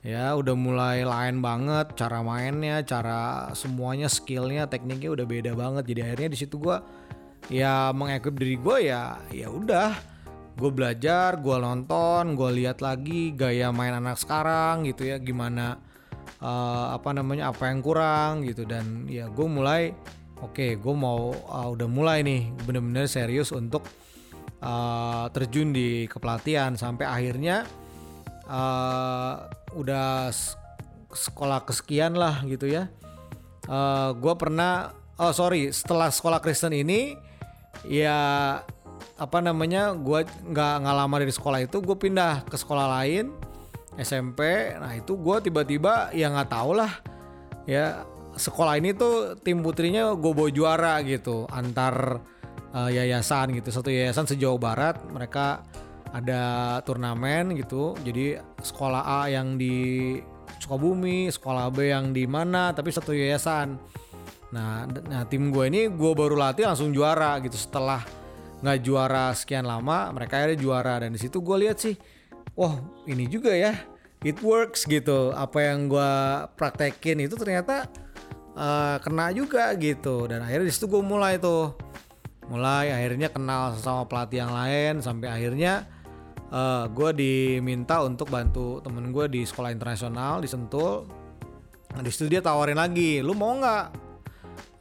ya 0.04 0.36
udah 0.36 0.52
mulai 0.52 1.08
lain 1.08 1.40
banget 1.40 1.96
cara 1.96 2.20
mainnya 2.20 2.84
cara 2.84 3.48
semuanya 3.56 4.12
skillnya 4.12 4.68
tekniknya 4.68 5.16
udah 5.16 5.26
beda 5.26 5.52
banget. 5.56 5.84
Jadi 5.90 6.00
akhirnya 6.04 6.30
di 6.36 6.38
situ 6.38 6.56
gue 6.60 6.78
ya 7.50 7.90
mengekip 7.96 8.36
diri 8.36 8.60
gue 8.60 8.78
ya 8.92 9.18
ya 9.32 9.48
udah. 9.50 9.92
Gue 10.54 10.70
belajar 10.70 11.42
gue 11.42 11.58
nonton 11.58 12.38
gue 12.38 12.50
lihat 12.62 12.86
lagi 12.86 13.34
gaya 13.34 13.74
main 13.74 13.98
anak 13.98 14.22
sekarang 14.22 14.86
gitu 14.86 15.10
ya 15.10 15.18
gimana 15.18 15.82
uh, 16.44 16.94
apa 16.94 17.16
namanya 17.16 17.50
apa 17.56 17.72
yang 17.72 17.80
kurang 17.80 18.44
gitu. 18.44 18.68
Dan 18.68 19.08
ya 19.08 19.32
gue 19.32 19.48
mulai 19.48 19.96
oke 20.44 20.54
okay, 20.54 20.72
gue 20.76 20.96
mau 20.96 21.32
uh, 21.32 21.68
udah 21.72 21.88
mulai 21.88 22.22
nih 22.22 22.52
bener-bener 22.68 23.08
serius 23.08 23.56
untuk 23.56 23.88
uh, 24.60 25.32
terjun 25.32 25.72
di 25.72 26.06
kepelatihan 26.12 26.76
sampai 26.76 27.08
akhirnya 27.08 27.64
uh, 28.52 29.48
udah 29.74 30.30
sekolah 31.14 31.64
kesekian 31.64 32.20
lah 32.20 32.44
gitu 32.44 32.68
ya. 32.68 32.92
Uh, 33.64 34.12
gue 34.20 34.34
pernah 34.36 34.92
oh 35.16 35.32
sorry 35.32 35.72
setelah 35.72 36.12
sekolah 36.12 36.44
Kristen 36.44 36.76
ini 36.76 37.16
ya 37.88 38.60
apa 39.14 39.40
namanya 39.40 39.94
gue 39.94 40.26
nggak 40.26 40.74
nggak 40.84 41.20
dari 41.22 41.34
sekolah 41.34 41.60
itu 41.64 41.78
gue 41.80 41.96
pindah 41.96 42.44
ke 42.50 42.58
sekolah 42.58 42.90
lain 43.00 43.32
SMP 43.98 44.74
nah 44.78 44.94
itu 44.98 45.14
gue 45.18 45.38
tiba-tiba 45.50 46.10
ya 46.16 46.30
nggak 46.34 46.50
tau 46.50 46.72
lah. 46.74 46.92
Ya 47.64 48.04
sekolah 48.34 48.82
ini 48.82 48.98
tuh 48.98 49.38
tim 49.40 49.62
putrinya 49.62 50.12
gue 50.18 50.32
bawa 50.34 50.50
juara 50.50 50.94
gitu 51.06 51.46
antar 51.50 52.20
uh, 52.74 52.90
yayasan 52.90 53.54
gitu. 53.58 53.70
Satu 53.70 53.94
yayasan 53.94 54.26
sejauh 54.26 54.58
barat 54.58 54.98
mereka 55.10 55.62
ada 56.14 56.78
turnamen 56.86 57.58
gitu. 57.58 57.98
Jadi 58.02 58.38
sekolah 58.62 59.02
A 59.06 59.22
yang 59.30 59.58
di 59.58 60.18
Sukabumi 60.64 61.28
sekolah 61.28 61.68
B 61.76 61.92
yang 61.92 62.16
di 62.16 62.24
mana 62.24 62.72
tapi 62.72 62.88
satu 62.88 63.12
yayasan. 63.12 63.76
Nah 64.56 64.88
nah 64.88 65.28
tim 65.28 65.52
gue 65.52 65.68
ini 65.68 65.92
gue 65.92 66.12
baru 66.16 66.40
latih 66.40 66.64
langsung 66.64 66.96
juara 66.96 67.36
gitu. 67.44 67.60
Setelah 67.60 68.00
nggak 68.64 68.80
juara 68.80 69.36
sekian 69.36 69.68
lama 69.68 70.08
mereka 70.16 70.40
akhirnya 70.40 70.60
juara. 70.64 71.04
Dan 71.04 71.12
di 71.12 71.20
situ 71.20 71.44
gue 71.44 71.58
lihat 71.68 71.78
sih 71.84 71.96
wah 72.54 72.78
ini 73.10 73.26
juga 73.30 73.54
ya. 73.54 73.74
It 74.24 74.40
works 74.40 74.88
gitu. 74.88 75.36
Apa 75.36 75.68
yang 75.68 75.92
gue 75.92 76.12
praktekin 76.56 77.20
itu 77.20 77.36
ternyata 77.36 77.92
uh, 78.56 78.96
kena 79.04 79.36
juga 79.36 79.76
gitu. 79.76 80.32
Dan 80.32 80.40
akhirnya 80.48 80.72
di 80.72 80.74
situ 80.74 80.88
gue 80.88 81.04
mulai 81.04 81.36
tuh. 81.36 81.76
Mulai 82.48 82.92
akhirnya 82.92 83.28
kenal 83.32 83.76
sama 83.76 84.08
pelatih 84.08 84.48
yang 84.48 84.54
lain. 84.56 85.04
Sampai 85.04 85.28
akhirnya 85.28 85.84
uh, 86.56 86.88
gue 86.88 87.10
diminta 87.12 88.00
untuk 88.00 88.32
bantu 88.32 88.80
temen 88.80 89.12
gue 89.12 89.28
di 89.28 89.42
sekolah 89.44 89.76
internasional 89.76 90.40
di 90.40 90.48
Sentul. 90.48 91.04
Nah, 91.94 92.02
di 92.02 92.10
situ 92.10 92.32
dia 92.32 92.42
tawarin 92.42 92.80
lagi 92.80 93.22
lu 93.22 93.36
mau 93.36 93.54
nggak 93.60 93.86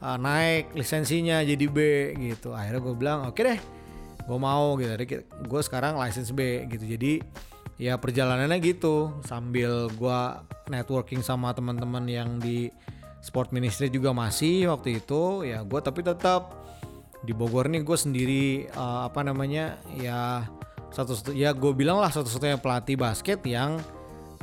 uh, 0.01 0.17
naik 0.23 0.71
lisensinya 0.71 1.43
jadi 1.43 1.65
B? 1.67 1.77
Gitu. 2.15 2.55
Akhirnya 2.55 2.79
gue 2.79 2.95
bilang 2.95 3.19
oke 3.27 3.35
okay 3.35 3.43
deh 3.43 3.59
gue 4.23 4.39
mau. 4.39 4.79
Gitu. 4.79 4.87
Jadi 4.87 5.05
gue 5.27 5.61
sekarang 5.67 5.99
license 5.99 6.31
B 6.31 6.63
gitu. 6.71 6.87
Jadi 6.87 7.19
ya 7.77 7.97
perjalanannya 7.97 8.59
gitu. 8.61 9.13
Sambil 9.25 9.89
gue 9.93 10.19
networking 10.69 11.21
sama 11.25 11.51
teman-teman 11.51 12.05
yang 12.07 12.37
di 12.37 12.69
sport 13.23 13.55
ministry 13.55 13.87
juga 13.87 14.11
masih 14.11 14.69
waktu 14.69 15.01
itu. 15.01 15.47
Ya 15.47 15.63
gue 15.63 15.79
tapi 15.79 16.03
tetap 16.05 16.63
di 17.23 17.31
Bogor 17.31 17.71
nih 17.71 17.87
gue 17.87 17.97
sendiri 17.97 18.45
uh, 18.75 19.07
apa 19.07 19.23
namanya 19.23 19.79
ya 19.95 20.43
satu 20.91 21.31
ya 21.31 21.55
gue 21.55 21.71
bilang 21.71 21.97
lah 22.03 22.11
satu-satunya 22.11 22.59
pelatih 22.59 22.99
basket 22.99 23.39
yang 23.47 23.79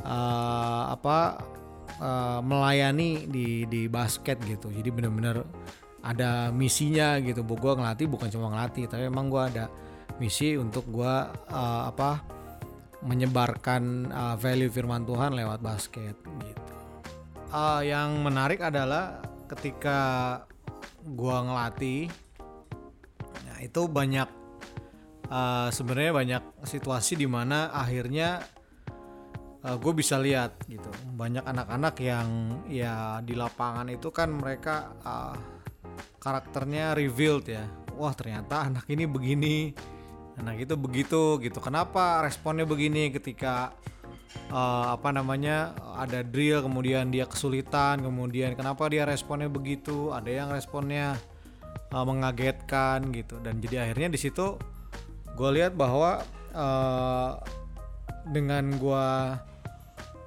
uh, 0.01 0.83
apa 0.89 1.45
uh, 2.01 2.39
melayani 2.41 3.29
di 3.29 3.69
di 3.69 3.85
basket 3.85 4.41
gitu. 4.43 4.73
Jadi 4.73 4.89
bener-bener 4.89 5.45
ada 6.01 6.49
misinya 6.49 7.21
gitu. 7.21 7.45
Gue 7.45 7.73
ngelatih 7.77 8.09
bukan 8.09 8.27
cuma 8.33 8.49
ngelatih 8.51 8.89
tapi 8.89 9.07
emang 9.07 9.29
gue 9.29 9.43
ada 9.45 9.65
misi 10.17 10.57
untuk 10.57 10.85
gue 10.89 11.15
uh, 11.53 11.83
apa 11.87 12.40
menyebarkan 13.01 14.13
uh, 14.13 14.35
value 14.37 14.69
firman 14.69 15.05
Tuhan 15.05 15.33
lewat 15.33 15.59
basket 15.61 16.15
gitu. 16.21 16.75
Uh, 17.51 17.83
yang 17.83 18.21
menarik 18.21 18.61
adalah 18.63 19.19
ketika 19.49 19.99
gue 21.03 21.37
ngelatih 21.43 22.07
nah 23.43 23.57
itu 23.59 23.81
banyak 23.89 24.29
uh, 25.27 25.67
sebenarnya 25.73 26.13
banyak 26.13 26.43
situasi 26.63 27.17
di 27.17 27.27
mana 27.27 27.73
akhirnya 27.73 28.45
uh, 29.65 29.77
gue 29.81 29.93
bisa 29.97 30.21
lihat 30.21 30.61
gitu. 30.69 30.89
Banyak 31.17 31.45
anak-anak 31.45 31.95
yang 32.01 32.27
ya 32.69 33.19
di 33.25 33.33
lapangan 33.33 33.89
itu 33.89 34.13
kan 34.13 34.29
mereka 34.29 34.93
uh, 35.01 35.35
karakternya 36.21 36.93
revealed 36.93 37.49
ya. 37.49 37.65
Wah 37.97 38.13
ternyata 38.13 38.69
anak 38.69 38.85
ini 38.87 39.09
begini 39.09 39.73
anak 40.39 40.63
itu 40.63 40.75
begitu 40.79 41.21
gitu. 41.41 41.59
Kenapa 41.59 42.23
responnya 42.23 42.63
begini 42.63 43.11
ketika 43.11 43.75
uh, 44.53 44.95
apa 44.95 45.11
namanya 45.11 45.75
ada 45.99 46.23
drill 46.23 46.63
kemudian 46.63 47.11
dia 47.11 47.27
kesulitan 47.27 47.99
kemudian 47.99 48.55
kenapa 48.55 48.87
dia 48.87 49.03
responnya 49.03 49.51
begitu? 49.51 50.13
Ada 50.15 50.31
yang 50.31 50.49
responnya 50.53 51.17
uh, 51.91 52.05
mengagetkan 52.05 53.11
gitu. 53.11 53.41
Dan 53.43 53.59
jadi 53.59 53.89
akhirnya 53.89 54.15
di 54.15 54.19
situ 54.19 54.55
gue 55.35 55.49
lihat 55.51 55.75
bahwa 55.75 56.23
uh, 56.55 57.39
dengan 58.29 58.71
gue 58.77 59.07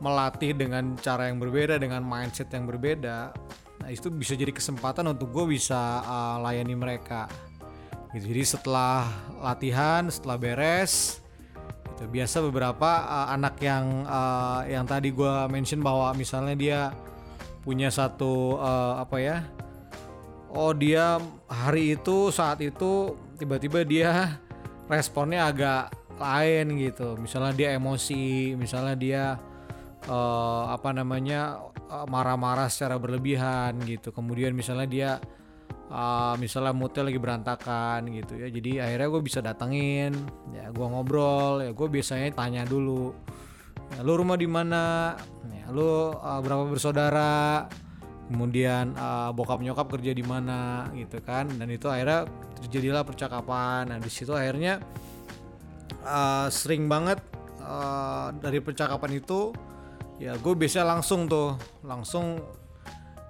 melatih 0.03 0.53
dengan 0.53 0.99
cara 1.01 1.31
yang 1.31 1.39
berbeda 1.39 1.79
dengan 1.79 2.03
mindset 2.05 2.51
yang 2.51 2.67
berbeda 2.67 3.33
Nah 3.85 3.93
itu 3.93 4.09
bisa 4.09 4.33
jadi 4.33 4.49
kesempatan 4.49 5.05
untuk 5.13 5.29
gue 5.29 5.61
bisa 5.61 6.01
uh, 6.01 6.41
layani 6.41 6.73
mereka. 6.73 7.29
Gitu. 8.15 8.31
Jadi 8.31 8.45
setelah 8.47 9.11
latihan, 9.43 10.07
setelah 10.07 10.39
beres, 10.39 11.19
itu 11.95 12.07
biasa 12.07 12.47
beberapa 12.47 12.87
uh, 12.87 13.35
anak 13.35 13.59
yang 13.59 14.07
uh, 14.07 14.63
yang 14.71 14.87
tadi 14.87 15.11
gue 15.11 15.35
mention 15.51 15.83
bahwa 15.83 16.15
misalnya 16.15 16.55
dia 16.55 16.81
punya 17.67 17.91
satu 17.91 18.63
uh, 18.63 19.03
apa 19.03 19.19
ya, 19.19 19.37
oh 20.55 20.71
dia 20.71 21.19
hari 21.51 21.99
itu 21.99 22.31
saat 22.31 22.63
itu 22.63 23.19
tiba-tiba 23.35 23.83
dia 23.83 24.39
responnya 24.87 25.51
agak 25.51 25.91
lain 26.15 26.79
gitu. 26.79 27.19
Misalnya 27.19 27.51
dia 27.51 27.69
emosi, 27.75 28.55
misalnya 28.55 28.95
dia 28.95 29.25
uh, 30.07 30.71
apa 30.71 30.95
namanya 30.95 31.59
marah-marah 32.07 32.67
secara 32.67 32.99
berlebihan 32.99 33.79
gitu 33.87 34.11
kemudian 34.11 34.51
misalnya 34.51 34.89
dia 34.89 35.11
uh, 35.91 36.35
misalnya 36.41 36.73
moodnya 36.73 37.03
lagi 37.05 37.19
berantakan 37.21 38.09
gitu 38.13 38.39
ya. 38.39 38.49
Jadi 38.49 38.81
akhirnya 38.81 39.09
gue 39.11 39.23
bisa 39.25 39.39
datengin 39.45 40.13
ya 40.55 40.71
gue 40.71 40.87
ngobrol 40.87 41.65
ya 41.65 41.71
gue 41.75 41.89
biasanya 41.89 42.33
tanya 42.33 42.63
dulu 42.65 43.13
ya, 43.97 44.01
lu 44.05 44.13
rumah 44.17 44.39
di 44.39 44.49
mana? 44.49 45.17
Ya, 45.51 45.67
lu 45.73 46.13
uh, 46.15 46.41
berapa 46.41 46.69
bersaudara? 46.69 47.69
Kemudian 48.25 48.97
uh, 48.97 49.37
bokap 49.37 49.61
nyokap 49.61 50.01
kerja 50.01 50.17
di 50.17 50.25
mana? 50.25 50.89
Gitu 50.97 51.21
kan. 51.21 51.49
Dan 51.61 51.69
itu 51.69 51.93
akhirnya 51.93 52.25
terjadilah 52.65 53.05
percakapan. 53.05 53.93
Nah 53.93 53.99
di 54.01 54.09
situ 54.09 54.33
akhirnya 54.33 54.81
uh, 56.05 56.49
sering 56.49 56.89
banget 56.89 57.21
uh, 57.61 58.33
dari 58.41 58.65
percakapan 58.65 59.21
itu 59.21 59.53
ya 60.17 60.39
gue 60.39 60.55
bisa 60.55 60.87
langsung 60.87 61.27
tuh 61.27 61.59
langsung 61.83 62.39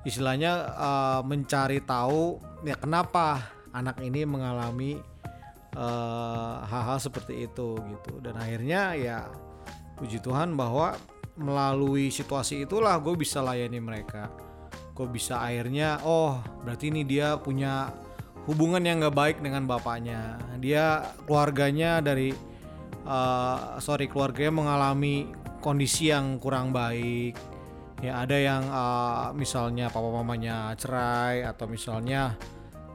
istilahnya 0.05 0.53
uh, 0.77 1.21
mencari 1.25 1.81
tahu 1.81 2.39
ya 2.65 2.77
kenapa 2.77 3.55
anak 3.75 3.99
ini 4.07 4.23
mengalami 4.23 5.03
eh, 5.75 6.57
hal-hal 6.71 6.99
uh, 6.99 7.03
seperti 7.03 7.51
itu 7.51 7.75
gitu. 7.75 8.23
Dan 8.23 8.39
akhirnya 8.39 8.95
ya 8.95 9.27
puji 9.99 10.23
Tuhan 10.23 10.55
bahwa 10.55 10.95
melalui 11.35 12.15
situasi 12.15 12.63
itulah 12.63 12.95
gue 13.03 13.19
bisa 13.19 13.43
layani 13.43 13.83
mereka. 13.83 14.31
Gue 14.95 15.11
bisa 15.11 15.43
akhirnya 15.43 15.99
oh 16.07 16.39
berarti 16.63 16.95
ini 16.95 17.03
dia 17.03 17.35
punya 17.35 17.91
hubungan 18.47 18.79
yang 18.87 19.03
gak 19.03 19.19
baik 19.19 19.37
dengan 19.43 19.67
bapaknya. 19.67 20.39
Dia 20.63 21.03
keluarganya 21.27 21.99
dari 21.99 22.31
uh, 23.03 23.83
sorry 23.83 24.07
keluarganya 24.07 24.55
mengalami 24.55 25.27
kondisi 25.59 26.15
yang 26.15 26.39
kurang 26.39 26.71
baik 26.71 27.35
ya 28.05 28.21
ada 28.21 28.37
yang 28.37 28.69
uh, 28.69 29.33
misalnya 29.33 29.89
papa 29.89 30.13
mamanya 30.13 30.77
cerai 30.77 31.41
atau 31.41 31.65
misalnya 31.65 32.37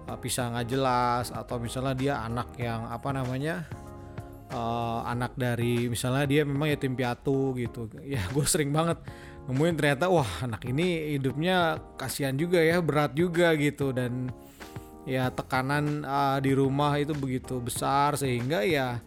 uh, 0.06 0.18
pisah 0.22 0.54
nggak 0.54 0.68
jelas 0.70 1.34
atau 1.34 1.58
misalnya 1.58 1.94
dia 1.98 2.14
anak 2.22 2.54
yang 2.62 2.86
apa 2.86 3.10
namanya 3.10 3.66
uh, 4.54 5.02
anak 5.10 5.34
dari 5.34 5.90
misalnya 5.90 6.30
dia 6.30 6.42
memang 6.46 6.70
yatim 6.70 6.94
piatu 6.94 7.58
gitu. 7.58 7.90
Ya 8.06 8.22
gue 8.30 8.46
sering 8.46 8.70
banget 8.70 9.02
nemuin 9.50 9.76
ternyata 9.82 10.14
wah 10.14 10.30
anak 10.46 10.62
ini 10.70 11.18
hidupnya 11.18 11.82
kasihan 11.98 12.38
juga 12.38 12.62
ya 12.62 12.78
berat 12.78 13.18
juga 13.18 13.54
gitu. 13.58 13.90
Dan 13.90 14.30
ya 15.10 15.34
tekanan 15.34 16.06
uh, 16.06 16.38
di 16.38 16.54
rumah 16.54 17.02
itu 17.02 17.18
begitu 17.18 17.58
besar 17.58 18.14
sehingga 18.14 18.62
ya 18.62 19.02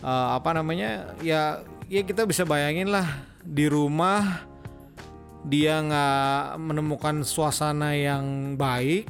uh, 0.00 0.28
apa 0.32 0.56
namanya 0.56 1.12
ya 1.20 1.60
ya 1.92 2.00
kita 2.00 2.24
bisa 2.24 2.48
bayangin 2.48 2.88
lah 2.88 3.04
di 3.44 3.68
rumah 3.68 4.48
dia 5.46 5.78
nggak 5.78 6.58
menemukan 6.58 7.22
suasana 7.22 7.94
yang 7.94 8.58
baik 8.58 9.06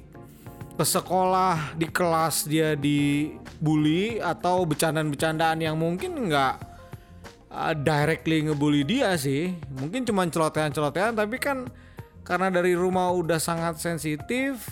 ke 0.77 0.85
sekolah 0.85 1.73
di 1.73 1.89
kelas 1.89 2.45
dia 2.45 2.77
dibully 2.77 4.21
atau 4.21 4.69
bercandaan-bercandaan 4.69 5.65
yang 5.65 5.81
mungkin 5.81 6.29
nggak 6.29 6.55
uh, 7.49 7.73
directly 7.73 8.45
ngebully 8.45 8.85
dia 8.85 9.17
sih. 9.17 9.57
Mungkin 9.81 10.05
cuma 10.05 10.29
celotehan-celotehan 10.29 11.17
tapi 11.17 11.41
kan 11.41 11.65
karena 12.21 12.53
dari 12.53 12.77
rumah 12.77 13.09
udah 13.17 13.41
sangat 13.41 13.81
sensitif 13.81 14.69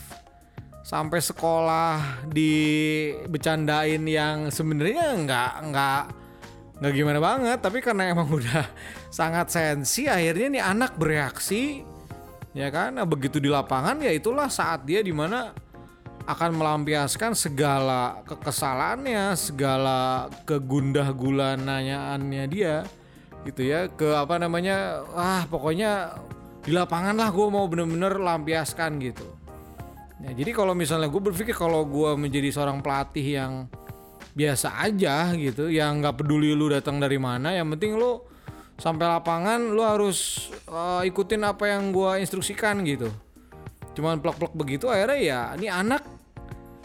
sampai 0.84 1.24
sekolah 1.24 2.28
dibecandain 2.28 4.04
yang 4.04 4.52
sebenarnya 4.52 5.16
nggak 5.16 5.52
nggak 5.72 6.02
nggak 6.74 6.92
gimana 6.94 7.20
banget 7.22 7.58
tapi 7.62 7.78
karena 7.78 8.10
emang 8.10 8.26
udah 8.38 8.66
sangat 9.10 9.50
sensi 9.54 10.10
akhirnya 10.10 10.58
nih 10.58 10.62
anak 10.62 10.98
bereaksi 10.98 11.94
ya 12.54 12.70
kan? 12.70 12.96
Nah, 12.96 13.04
begitu 13.04 13.42
di 13.42 13.50
lapangan 13.50 13.98
ya 14.00 14.14
itulah 14.14 14.46
saat 14.48 14.86
dia 14.86 15.02
di 15.02 15.10
mana 15.10 15.52
akan 16.24 16.56
melampiaskan 16.56 17.36
segala 17.36 18.24
kekesalannya, 18.24 19.36
segala 19.36 20.30
kegundah 20.48 21.12
gulananyaannya 21.12 22.44
dia 22.48 22.86
gitu 23.44 23.60
ya. 23.60 23.90
Ke 23.92 24.16
apa 24.16 24.40
namanya 24.40 25.04
ah 25.12 25.44
pokoknya 25.44 26.16
di 26.64 26.72
lapangan 26.72 27.18
lah 27.18 27.28
gue 27.28 27.46
mau 27.50 27.68
bener-bener 27.68 28.16
lampiaskan 28.16 29.02
gitu. 29.02 29.26
Ya, 30.24 30.32
jadi 30.32 30.56
kalau 30.56 30.72
misalnya 30.72 31.12
gue 31.12 31.20
berpikir 31.20 31.52
kalau 31.52 31.84
gue 31.84 32.16
menjadi 32.16 32.48
seorang 32.48 32.80
pelatih 32.80 33.26
yang 33.36 33.52
biasa 34.34 34.82
aja 34.82 35.32
gitu. 35.38 35.70
Yang 35.70 35.92
nggak 36.04 36.16
peduli 36.20 36.52
lu 36.52 36.68
datang 36.68 36.98
dari 36.98 37.16
mana 37.16 37.54
yang 37.54 37.70
penting 37.72 37.96
lu 37.96 38.20
sampai 38.74 39.06
lapangan 39.06 39.70
lu 39.70 39.82
harus 39.86 40.50
uh, 40.66 41.00
ikutin 41.06 41.46
apa 41.46 41.70
yang 41.70 41.94
gue 41.94 42.20
instruksikan 42.20 42.82
gitu. 42.82 43.08
Cuman 43.94 44.18
plek-plek 44.18 44.52
begitu 44.58 44.90
akhirnya 44.90 45.18
ya 45.22 45.40
ini 45.54 45.70
anak 45.70 46.02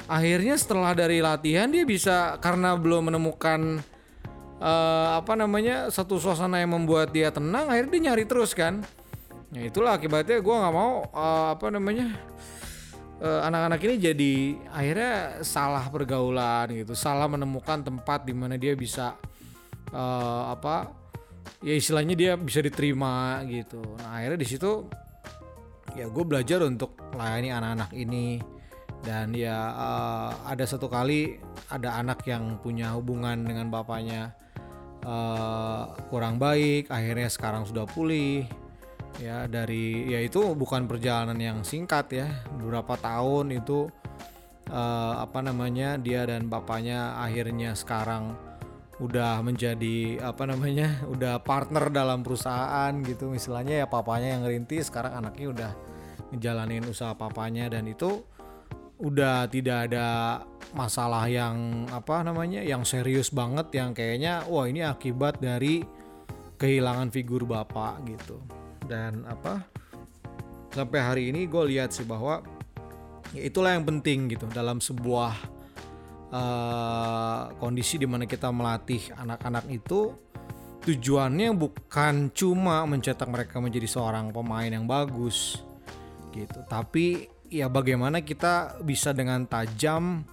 akhirnya 0.05 0.53
setelah 0.57 0.93
dari 0.93 1.21
latihan 1.21 1.69
dia 1.69 1.85
bisa 1.85 2.37
karena 2.37 2.77
belum 2.77 3.09
menemukan 3.09 3.81
uh, 4.61 5.17
apa 5.17 5.33
namanya 5.33 5.89
satu 5.89 6.21
suasana 6.21 6.61
yang 6.61 6.77
membuat 6.77 7.09
dia 7.09 7.33
tenang 7.33 7.69
akhirnya 7.69 7.91
dia 7.97 8.03
nyari 8.13 8.25
terus 8.29 8.53
kan. 8.53 8.85
Ya 9.49 9.65
itulah 9.65 9.97
akibatnya 9.97 10.37
gue 10.45 10.55
nggak 10.61 10.75
mau 10.77 11.09
uh, 11.09 11.57
apa 11.57 11.73
namanya 11.73 12.13
anak-anak 13.19 13.79
ini 13.83 13.95
jadi 13.99 14.33
akhirnya 14.71 15.13
salah 15.43 15.83
pergaulan 15.91 16.71
gitu 16.71 16.95
salah 16.95 17.27
menemukan 17.27 17.83
tempat 17.83 18.23
di 18.23 18.31
mana 18.31 18.55
dia 18.55 18.71
bisa 18.79 19.19
uh, 19.91 20.55
apa 20.55 20.87
ya 21.59 21.75
istilahnya 21.75 22.15
dia 22.15 22.31
bisa 22.39 22.63
diterima 22.63 23.43
gitu. 23.47 23.83
Nah 23.99 24.19
akhirnya 24.19 24.39
di 24.39 24.47
situ 24.47 24.87
ya 25.97 26.07
gue 26.07 26.23
belajar 26.23 26.63
untuk 26.63 26.95
melayani 27.15 27.49
anak-anak 27.51 27.91
ini. 27.95 28.39
Dan 28.99 29.31
ya 29.31 29.55
uh, 29.55 30.31
ada 30.43 30.67
satu 30.67 30.91
kali 30.91 31.39
ada 31.71 31.95
anak 32.03 32.19
yang 32.27 32.59
punya 32.59 32.91
hubungan 32.99 33.47
dengan 33.47 33.71
bapaknya 33.71 34.35
uh, 35.07 35.95
kurang 36.11 36.35
baik 36.35 36.91
akhirnya 36.91 37.31
sekarang 37.31 37.63
sudah 37.63 37.87
pulih 37.87 38.43
ya 39.19 39.45
dari 39.45 40.07
ya 40.07 40.23
itu 40.23 40.55
bukan 40.55 40.87
perjalanan 40.87 41.37
yang 41.37 41.57
singkat 41.61 42.07
ya. 42.11 42.27
Beberapa 42.55 42.95
tahun 42.95 43.59
itu 43.59 43.91
uh, 44.71 45.13
apa 45.21 45.39
namanya 45.43 45.99
dia 45.99 46.23
dan 46.25 46.47
bapaknya 46.47 47.19
akhirnya 47.19 47.75
sekarang 47.75 48.33
udah 48.99 49.39
menjadi 49.39 50.19
apa 50.19 50.43
namanya 50.43 50.99
udah 51.13 51.43
partner 51.43 51.91
dalam 51.91 52.23
perusahaan 52.23 52.91
gitu. 53.03 53.35
Istilahnya 53.35 53.83
ya 53.83 53.87
papanya 53.87 54.39
yang 54.39 54.41
ngerintis 54.47 54.89
sekarang 54.89 55.13
anaknya 55.19 55.47
udah 55.51 55.71
ngejalanin 56.33 56.87
usaha 56.87 57.11
papanya. 57.13 57.67
Dan 57.67 57.91
itu 57.91 58.23
udah 58.99 59.47
tidak 59.47 59.91
ada 59.91 60.07
masalah 60.75 61.23
yang 61.31 61.87
apa 61.87 62.19
namanya 62.21 62.59
yang 62.59 62.83
serius 62.83 63.31
banget 63.31 63.71
yang 63.71 63.95
kayaknya 63.95 64.43
wah 64.51 64.67
ini 64.67 64.83
akibat 64.83 65.39
dari 65.39 65.81
kehilangan 66.59 67.07
figur 67.07 67.47
bapak 67.47 68.03
gitu 68.05 68.43
dan 68.89 69.21
apa 69.29 69.61
sampai 70.73 70.99
hari 70.99 71.23
ini 71.29 71.45
gue 71.45 71.63
lihat 71.69 71.93
sih 71.93 72.03
bahwa 72.03 72.41
ya 73.37 73.45
itulah 73.45 73.77
yang 73.77 73.85
penting 73.85 74.33
gitu 74.33 74.49
dalam 74.49 74.81
sebuah 74.81 75.33
uh, 76.33 77.53
kondisi 77.61 78.01
di 78.01 78.09
mana 78.09 78.25
kita 78.25 78.49
melatih 78.49 79.13
anak-anak 79.13 79.69
itu 79.69 80.17
tujuannya 80.79 81.53
bukan 81.53 82.33
cuma 82.33 82.81
mencetak 82.89 83.29
mereka 83.29 83.61
menjadi 83.61 83.85
seorang 83.85 84.33
pemain 84.33 84.69
yang 84.71 84.89
bagus 84.89 85.61
gitu. 86.33 86.65
Tapi 86.65 87.29
ya 87.49 87.69
bagaimana 87.69 88.25
kita 88.25 88.81
bisa 88.81 89.13
dengan 89.13 89.45
tajam 89.45 90.23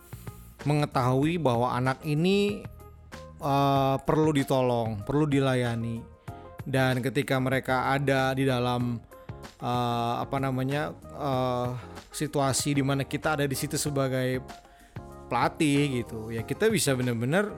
mengetahui 0.64 1.36
bahwa 1.36 1.72
anak 1.76 2.00
ini 2.04 2.64
uh, 3.40 3.96
perlu 4.00 4.32
ditolong 4.32 5.04
perlu 5.04 5.28
dilayani 5.28 6.15
dan 6.66 6.98
ketika 6.98 7.38
mereka 7.38 7.94
ada 7.94 8.34
di 8.34 8.42
dalam 8.42 8.98
uh, 9.62 10.14
apa 10.20 10.36
namanya 10.42 10.90
uh, 11.14 11.78
situasi 12.10 12.76
di 12.76 12.82
mana 12.82 13.06
kita 13.06 13.38
ada 13.38 13.46
di 13.46 13.54
situ 13.54 13.78
sebagai 13.78 14.42
pelatih 15.30 16.02
gitu 16.02 16.30
ya 16.34 16.42
kita 16.42 16.70
bisa 16.70 16.94
benar-benar 16.94 17.50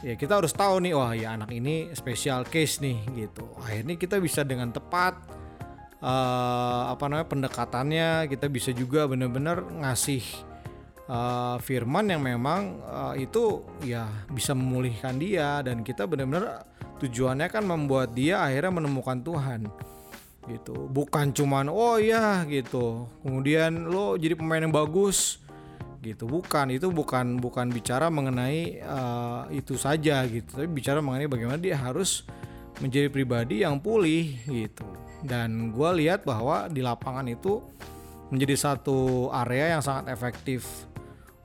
ya 0.00 0.16
kita 0.16 0.40
harus 0.40 0.52
tahu 0.52 0.80
nih 0.80 0.92
wah 0.96 1.12
ya 1.12 1.36
anak 1.36 1.52
ini 1.52 1.92
special 1.92 2.44
case 2.48 2.80
nih 2.80 2.98
gitu. 3.16 3.44
Akhirnya 3.60 3.94
kita 4.00 4.16
bisa 4.16 4.40
dengan 4.40 4.72
tepat 4.72 5.16
uh, 6.00 6.92
apa 6.92 7.04
namanya 7.08 7.28
pendekatannya 7.28 8.08
kita 8.32 8.48
bisa 8.48 8.70
juga 8.72 9.04
benar-benar 9.04 9.60
ngasih 9.60 10.24
uh, 11.08 11.56
firman 11.60 12.08
yang 12.08 12.24
memang 12.24 12.80
uh, 12.84 13.14
itu 13.16 13.64
ya 13.84 14.08
bisa 14.32 14.56
memulihkan 14.56 15.20
dia 15.20 15.60
dan 15.60 15.84
kita 15.84 16.08
benar-benar 16.08 16.64
tujuannya 17.00 17.48
kan 17.48 17.64
membuat 17.64 18.12
dia 18.12 18.44
akhirnya 18.44 18.84
menemukan 18.84 19.18
Tuhan 19.24 19.60
gitu. 20.48 20.88
Bukan 20.90 21.32
cuman 21.32 21.72
oh 21.72 21.96
ya 21.96 22.44
gitu. 22.44 23.08
Kemudian 23.24 23.88
lo 23.88 24.20
jadi 24.20 24.36
pemain 24.36 24.60
yang 24.60 24.74
bagus 24.74 25.40
gitu. 26.04 26.28
Bukan 26.28 26.72
itu 26.72 26.88
bukan 26.92 27.40
bukan 27.40 27.72
bicara 27.72 28.08
mengenai 28.12 28.84
uh, 28.84 29.48
itu 29.52 29.80
saja 29.80 30.24
gitu. 30.28 30.48
Tapi 30.60 30.68
bicara 30.68 31.00
mengenai 31.00 31.28
bagaimana 31.30 31.60
dia 31.60 31.76
harus 31.80 32.24
menjadi 32.80 33.08
pribadi 33.12 33.62
yang 33.62 33.80
pulih 33.80 34.36
gitu. 34.48 34.84
Dan 35.20 35.72
gue 35.72 35.90
lihat 36.00 36.24
bahwa 36.24 36.68
di 36.72 36.80
lapangan 36.80 37.28
itu 37.28 37.60
menjadi 38.32 38.56
satu 38.56 39.28
area 39.34 39.76
yang 39.76 39.82
sangat 39.84 40.08
efektif 40.14 40.88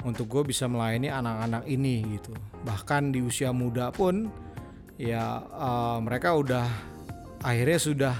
untuk 0.05 0.29
gue 0.29 0.53
bisa 0.53 0.69
melayani 0.69 1.11
anak-anak 1.11 1.63
ini 1.67 2.05
gitu. 2.15 2.31
Bahkan 2.63 3.11
di 3.11 3.19
usia 3.25 3.51
muda 3.51 3.89
pun 3.91 4.29
ya 4.95 5.43
uh, 5.51 5.99
mereka 5.99 6.35
udah 6.35 6.67
akhirnya 7.43 7.79
sudah 7.79 8.15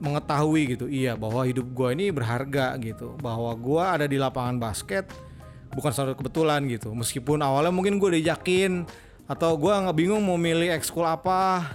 mengetahui 0.00 0.74
gitu 0.74 0.88
iya 0.88 1.12
bahwa 1.12 1.44
hidup 1.44 1.68
gue 1.76 1.88
ini 1.92 2.08
berharga 2.08 2.74
gitu. 2.80 3.14
Bahwa 3.20 3.52
gue 3.52 3.82
ada 3.84 4.06
di 4.08 4.16
lapangan 4.16 4.56
basket 4.56 5.06
bukan 5.76 5.92
suatu 5.92 6.16
kebetulan 6.16 6.64
gitu. 6.66 6.90
Meskipun 6.96 7.44
awalnya 7.44 7.70
mungkin 7.70 8.00
gue 8.00 8.18
dijakin 8.18 8.88
atau 9.30 9.54
gue 9.54 9.70
nggak 9.70 9.96
bingung 9.96 10.24
mau 10.24 10.40
milih 10.40 10.72
ekskul 10.72 11.04
apa. 11.04 11.68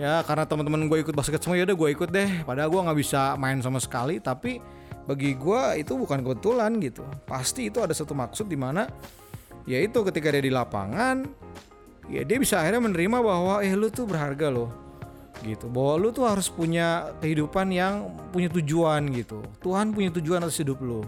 Ya 0.00 0.24
karena 0.24 0.48
teman-teman 0.48 0.88
gue 0.88 1.04
ikut 1.04 1.12
basket 1.12 1.44
semua 1.44 1.60
ya 1.60 1.68
udah 1.68 1.76
gue 1.76 1.88
ikut 1.92 2.08
deh. 2.08 2.30
Padahal 2.48 2.72
gue 2.72 2.80
nggak 2.88 2.98
bisa 2.98 3.36
main 3.36 3.60
sama 3.60 3.78
sekali 3.78 4.16
tapi 4.18 4.58
bagi 5.04 5.36
gue 5.36 5.62
itu 5.76 5.92
bukan 5.92 6.24
kebetulan 6.24 6.80
gitu. 6.80 7.04
Pasti 7.28 7.68
itu 7.68 7.84
ada 7.84 7.92
satu 7.92 8.16
maksud 8.16 8.48
di 8.48 8.56
mana 8.56 8.88
yaitu 9.68 10.02
ketika 10.02 10.32
dia 10.32 10.42
di 10.42 10.50
lapangan 10.50 11.22
ya 12.10 12.22
dia 12.26 12.38
bisa 12.38 12.58
akhirnya 12.58 12.82
menerima 12.88 13.18
bahwa 13.22 13.62
eh 13.62 13.74
lu 13.74 13.90
tuh 13.92 14.06
berharga 14.08 14.50
loh 14.50 14.70
gitu. 15.42 15.66
Bahwa 15.68 15.98
lu 15.98 16.08
tuh 16.14 16.24
harus 16.24 16.46
punya 16.46 17.12
kehidupan 17.18 17.68
yang 17.74 18.14
punya 18.30 18.48
tujuan 18.48 19.10
gitu. 19.12 19.42
Tuhan 19.60 19.90
punya 19.92 20.10
tujuan 20.14 20.40
atas 20.42 20.62
hidup 20.62 20.78
lu. 20.80 21.02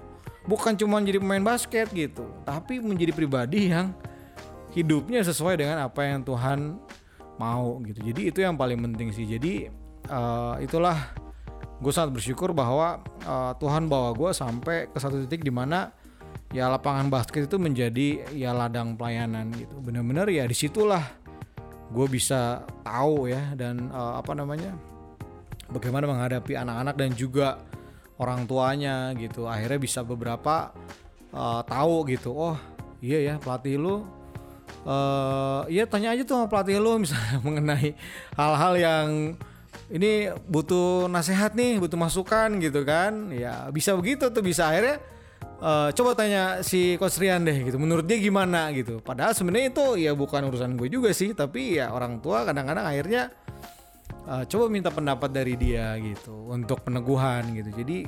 Bukan 0.44 0.76
cuma 0.76 1.00
jadi 1.00 1.22
pemain 1.22 1.40
basket 1.40 1.88
gitu. 1.94 2.28
Tapi 2.44 2.82
menjadi 2.82 3.14
pribadi 3.16 3.72
yang 3.72 3.94
hidupnya 4.74 5.22
sesuai 5.22 5.56
dengan 5.62 5.86
apa 5.86 6.04
yang 6.04 6.20
Tuhan 6.26 6.76
mau 7.38 7.80
gitu. 7.86 8.00
Jadi 8.02 8.20
itu 8.28 8.38
yang 8.42 8.58
paling 8.58 8.78
penting 8.82 9.14
sih. 9.14 9.24
Jadi 9.24 9.70
uh, 10.10 10.58
itulah 10.60 11.14
gue 11.78 11.92
sangat 11.94 12.14
bersyukur 12.14 12.54
bahwa 12.54 13.02
uh, 13.26 13.52
Tuhan 13.58 13.86
bawa 13.90 14.14
gue 14.14 14.30
sampai 14.34 14.90
ke 14.90 14.98
satu 14.98 15.24
titik 15.26 15.42
di 15.46 15.52
mana 15.54 15.90
ya 16.50 16.68
lapangan 16.68 17.08
basket 17.08 17.46
itu 17.48 17.56
menjadi 17.56 18.26
ya 18.34 18.50
ladang 18.52 18.98
pelayanan 18.98 19.54
gitu. 19.54 19.74
Bener-bener 19.80 20.28
ya 20.28 20.44
di 20.44 20.56
situlah 20.56 21.04
gue 21.94 22.06
bisa 22.10 22.66
tahu 22.82 23.30
ya 23.30 23.54
dan 23.54 23.88
uh, 23.94 24.18
apa 24.18 24.34
namanya 24.34 24.74
bagaimana 25.70 26.10
menghadapi 26.10 26.58
anak-anak 26.58 26.94
dan 26.98 27.10
juga 27.14 27.48
orang 28.18 28.44
tuanya 28.44 29.14
gitu. 29.16 29.46
Akhirnya 29.46 29.80
bisa 29.80 30.02
beberapa 30.02 30.74
uh, 31.32 31.62
tahu 31.64 32.04
gitu 32.10 32.34
oh 32.34 32.56
iya 33.04 33.32
ya 33.32 33.34
pelatih 33.36 33.76
lu 33.76 33.96
uh, 34.84 35.64
ya 35.68 35.84
tanya 35.84 36.16
aja 36.16 36.22
tuh 36.24 36.40
sama 36.40 36.46
pelatih 36.48 36.80
lu 36.80 36.98
misalnya 37.04 37.36
mengenai 37.42 37.96
hal-hal 38.36 38.74
yang 38.76 39.08
ini 39.92 40.32
butuh 40.48 41.10
nasihat 41.12 41.52
nih 41.52 41.76
butuh 41.76 41.98
masukan 41.98 42.56
gitu 42.62 42.86
kan. 42.88 43.28
Ya 43.34 43.68
bisa 43.68 43.92
begitu 43.92 44.30
tuh 44.32 44.40
bisa. 44.40 44.72
Akhirnya 44.72 45.02
uh, 45.60 45.90
coba 45.94 46.10
tanya 46.16 46.62
si 46.64 46.96
Coach 46.96 47.20
deh 47.20 47.58
gitu 47.68 47.76
menurut 47.78 48.06
dia 48.06 48.18
gimana 48.18 48.72
gitu. 48.74 48.98
Padahal 48.98 49.36
sebenarnya 49.36 49.68
itu 49.70 49.86
ya 50.00 50.12
bukan 50.16 50.48
urusan 50.50 50.74
gue 50.78 50.88
juga 50.90 51.10
sih 51.14 51.36
tapi 51.36 51.78
ya 51.78 51.92
orang 51.92 52.18
tua 52.18 52.42
kadang-kadang 52.48 52.86
akhirnya 52.86 53.22
uh, 54.26 54.42
coba 54.48 54.64
minta 54.72 54.90
pendapat 54.90 55.30
dari 55.30 55.54
dia 55.54 55.94
gitu 56.00 56.50
untuk 56.50 56.82
peneguhan 56.82 57.54
gitu. 57.54 57.70
Jadi 57.70 57.98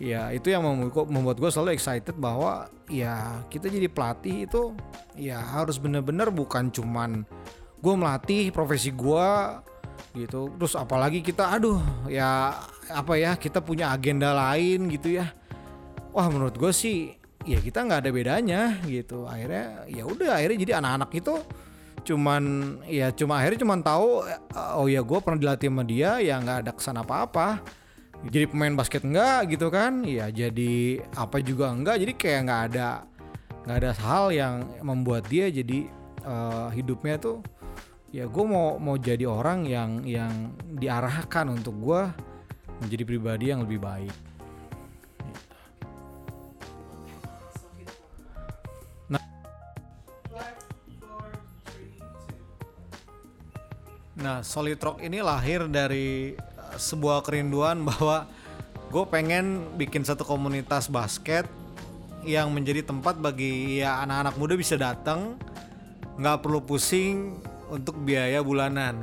ya 0.00 0.32
itu 0.32 0.48
yang 0.50 0.64
membuat 0.90 1.36
gue 1.38 1.50
selalu 1.52 1.76
excited 1.76 2.16
bahwa 2.16 2.66
ya 2.88 3.44
kita 3.52 3.68
jadi 3.68 3.86
pelatih 3.86 4.48
itu 4.48 4.62
ya 5.14 5.38
harus 5.38 5.76
bener-bener 5.76 6.32
bukan 6.32 6.72
cuman 6.72 7.22
gue 7.78 7.94
melatih 7.94 8.48
profesi 8.50 8.90
gue 8.90 9.30
gitu. 10.16 10.50
Terus 10.56 10.74
apalagi 10.74 11.20
kita 11.20 11.52
aduh 11.52 11.78
ya 12.08 12.56
apa 12.90 13.14
ya 13.16 13.36
kita 13.36 13.60
punya 13.64 13.92
agenda 13.92 14.32
lain 14.32 14.88
gitu 14.92 15.20
ya 15.20 15.32
wah 16.14 16.30
menurut 16.30 16.54
gue 16.54 16.70
sih 16.70 17.10
ya 17.42 17.58
kita 17.58 17.82
nggak 17.84 18.00
ada 18.06 18.10
bedanya 18.14 18.62
gitu. 18.86 19.26
Akhirnya 19.26 19.84
ya 19.90 20.06
udah 20.06 20.38
akhirnya 20.38 20.58
jadi 20.62 20.72
anak-anak 20.78 21.10
itu 21.18 21.34
cuman 22.04 22.42
ya 22.84 23.08
cuma 23.16 23.40
akhirnya 23.40 23.60
cuman 23.64 23.80
tahu 23.80 24.22
eh, 24.28 24.78
oh 24.78 24.86
ya 24.86 25.00
gue 25.02 25.18
pernah 25.24 25.40
dilatih 25.40 25.68
sama 25.72 25.82
dia 25.82 26.22
ya 26.22 26.38
nggak 26.38 26.58
ada 26.64 26.70
kesan 26.72 26.96
apa-apa. 27.02 27.60
Jadi 28.24 28.48
pemain 28.48 28.72
basket 28.72 29.04
enggak 29.04 29.52
gitu 29.52 29.68
kan? 29.68 30.06
Ya 30.06 30.30
jadi 30.30 31.04
apa 31.18 31.42
juga 31.42 31.74
enggak 31.74 32.00
jadi 32.00 32.12
kayak 32.14 32.40
nggak 32.48 32.62
ada 32.72 32.88
nggak 33.66 33.76
ada 33.80 33.92
hal 34.00 34.24
yang 34.32 34.54
membuat 34.80 35.26
dia 35.26 35.50
jadi 35.50 35.90
eh, 36.22 36.68
hidupnya 36.78 37.18
tuh 37.18 37.42
ya 38.14 38.30
gue 38.30 38.44
mau 38.46 38.78
mau 38.78 38.94
jadi 38.94 39.26
orang 39.26 39.66
yang 39.66 40.06
yang 40.06 40.54
diarahkan 40.78 41.50
untuk 41.50 41.74
gue 41.82 42.02
menjadi 42.78 43.02
pribadi 43.02 43.50
yang 43.50 43.66
lebih 43.66 43.82
baik 43.82 44.14
Nah, 54.24 54.40
Solid 54.40 54.80
Rock 54.80 55.04
ini 55.04 55.20
lahir 55.20 55.68
dari 55.68 56.32
uh, 56.32 56.80
sebuah 56.80 57.20
kerinduan 57.20 57.84
bahwa 57.92 58.24
gue 58.88 59.04
pengen 59.12 59.76
bikin 59.76 60.00
satu 60.00 60.24
komunitas 60.24 60.88
basket 60.88 61.44
yang 62.24 62.48
menjadi 62.56 62.80
tempat 62.80 63.20
bagi 63.20 63.84
ya 63.84 64.00
anak-anak 64.00 64.34
muda 64.40 64.56
bisa 64.56 64.80
datang, 64.80 65.36
nggak 66.16 66.40
perlu 66.40 66.64
pusing 66.64 67.36
untuk 67.68 68.00
biaya 68.00 68.40
bulanan. 68.40 68.96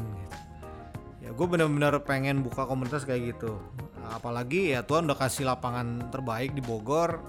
Ya 1.22 1.30
gue 1.30 1.46
bener-bener 1.46 2.02
pengen 2.02 2.42
buka 2.42 2.66
komunitas 2.66 3.06
kayak 3.06 3.38
gitu. 3.38 3.62
Apalagi 4.10 4.74
ya 4.74 4.82
Tuhan 4.82 5.06
udah 5.06 5.22
kasih 5.22 5.46
lapangan 5.46 6.10
terbaik 6.10 6.58
di 6.58 6.66
Bogor, 6.66 7.22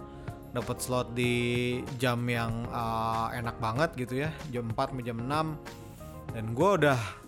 dapat 0.57 0.81
slot 0.81 1.13
di 1.13 1.77
jam 2.01 2.25
yang 2.25 2.65
uh, 2.73 3.29
enak 3.37 3.61
banget 3.61 3.93
gitu 4.01 4.25
ya, 4.25 4.33
jam 4.49 4.73
4 4.73 4.97
sampai 4.97 5.05
jam 5.05 5.21
6 5.21 6.33
dan 6.33 6.45
gue 6.57 6.71
udah 6.81 7.22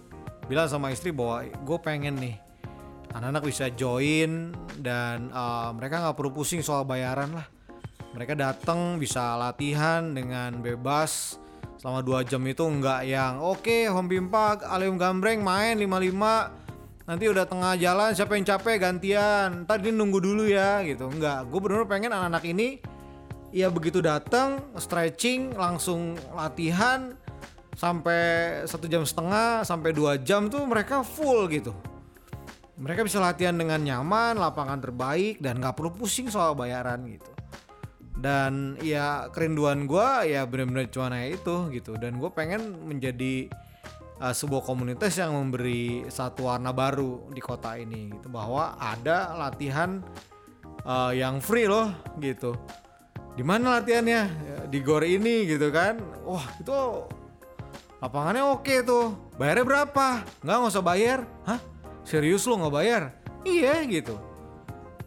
bilang 0.44 0.68
sama 0.68 0.92
istri 0.92 1.10
bahwa 1.10 1.44
gue 1.48 1.78
pengen 1.80 2.16
nih 2.20 2.36
anak-anak 3.14 3.44
bisa 3.46 3.70
join 3.72 4.50
dan 4.82 5.30
uh, 5.30 5.70
mereka 5.70 6.02
nggak 6.02 6.16
perlu 6.18 6.34
pusing 6.34 6.60
soal 6.60 6.82
bayaran 6.82 7.30
lah. 7.30 7.46
Mereka 8.14 8.38
datang 8.38 8.98
bisa 8.98 9.34
latihan 9.38 10.14
dengan 10.14 10.58
bebas. 10.62 11.38
Selama 11.78 12.00
dua 12.02 12.22
jam 12.22 12.42
itu 12.46 12.62
nggak 12.62 13.00
yang 13.06 13.42
oke 13.42 13.90
home 13.90 14.08
pimpa 14.10 14.62
alium 14.70 14.94
gambreng 14.96 15.42
main 15.42 15.74
55 15.76 17.04
nanti 17.04 17.24
udah 17.28 17.44
tengah 17.44 17.74
jalan 17.76 18.10
siapa 18.14 18.34
yang 18.38 18.46
capek 18.46 18.76
gantian. 18.82 19.66
Tadi 19.66 19.90
nunggu 19.94 20.18
dulu 20.18 20.46
ya 20.46 20.82
gitu. 20.82 21.06
Nggak 21.10 21.50
gue 21.50 21.58
bener-bener 21.62 21.90
pengen 21.90 22.10
anak-anak 22.14 22.44
ini 22.50 22.78
ya 23.54 23.70
begitu 23.70 24.02
datang 24.02 24.58
stretching 24.74 25.54
langsung 25.54 26.18
latihan 26.34 27.14
sampai 27.74 28.22
satu 28.64 28.86
jam 28.86 29.02
setengah 29.02 29.66
sampai 29.66 29.90
dua 29.90 30.18
jam 30.18 30.46
tuh 30.46 30.62
mereka 30.66 31.02
full 31.02 31.46
gitu. 31.50 31.74
Mereka 32.74 33.06
bisa 33.06 33.22
latihan 33.22 33.54
dengan 33.54 33.78
nyaman 33.78 34.34
lapangan 34.34 34.82
terbaik 34.82 35.38
dan 35.38 35.62
nggak 35.62 35.78
perlu 35.78 35.94
pusing 35.94 36.26
soal 36.26 36.58
bayaran 36.58 37.06
gitu. 37.06 37.30
Dan 38.18 38.74
ya 38.82 39.30
kerinduan 39.30 39.86
gue 39.86 40.32
ya 40.34 40.42
bener-bener 40.42 40.90
cuma 40.90 41.10
kayak 41.14 41.38
itu 41.38 41.56
gitu. 41.70 41.92
Dan 41.94 42.18
gue 42.18 42.30
pengen 42.34 42.74
menjadi 42.82 43.46
uh, 44.18 44.34
sebuah 44.34 44.66
komunitas 44.66 45.14
yang 45.18 45.38
memberi 45.38 46.06
satu 46.10 46.50
warna 46.50 46.74
baru 46.74 47.30
di 47.30 47.38
kota 47.38 47.78
ini 47.78 48.10
gitu. 48.10 48.26
Bahwa 48.26 48.74
ada 48.74 49.38
latihan 49.38 50.02
uh, 50.82 51.14
yang 51.14 51.38
free 51.38 51.70
loh 51.70 51.94
gitu. 52.18 52.58
Di 53.34 53.42
mana 53.46 53.78
latihannya? 53.78 54.22
Ya, 54.30 54.58
di 54.66 54.78
gor 54.82 55.06
ini 55.06 55.46
gitu 55.46 55.70
kan. 55.70 55.98
Wah 56.26 56.46
itu 56.58 56.74
lapangannya 58.02 58.44
oke 58.46 58.74
tuh. 58.82 59.14
Bayarnya 59.36 59.66
berapa? 59.66 60.06
Nggak 60.42 60.56
nggak 60.56 60.72
usah 60.72 60.84
bayar. 60.84 61.18
Hah? 61.46 61.60
Serius 62.04 62.44
lo 62.44 62.60
nggak 62.60 62.74
bayar? 62.74 63.02
Iya 63.44 63.84
gitu. 63.84 64.16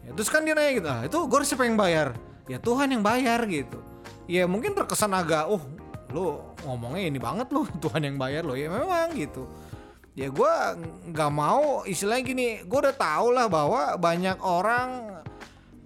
Ya, 0.06 0.16
terus 0.16 0.32
kan 0.32 0.40
dia 0.40 0.56
nanya 0.56 0.72
gitu 0.72 0.88
ah 0.88 1.00
itu 1.04 1.18
gor 1.28 1.44
siapa 1.44 1.68
yang 1.68 1.76
bayar? 1.76 2.16
Ya 2.48 2.56
Tuhan 2.56 2.88
yang 2.88 3.04
bayar 3.04 3.44
gitu. 3.44 3.78
Ya 4.24 4.48
mungkin 4.48 4.72
terkesan 4.72 5.12
agak 5.12 5.52
oh 5.52 5.60
lo 6.08 6.56
ngomongnya 6.64 7.12
ini 7.12 7.20
banget 7.20 7.52
lo 7.52 7.68
Tuhan 7.84 8.02
yang 8.08 8.16
bayar 8.16 8.42
lo. 8.48 8.56
Ya 8.56 8.72
memang 8.72 9.12
gitu. 9.12 9.44
Ya 10.16 10.32
gue 10.32 10.52
nggak 11.14 11.30
mau 11.30 11.86
istilahnya 11.86 12.24
gini 12.26 12.46
gue 12.66 12.78
udah 12.82 12.96
tau 12.96 13.30
lah 13.30 13.46
bahwa 13.46 13.94
banyak 13.94 14.40
orang 14.42 15.22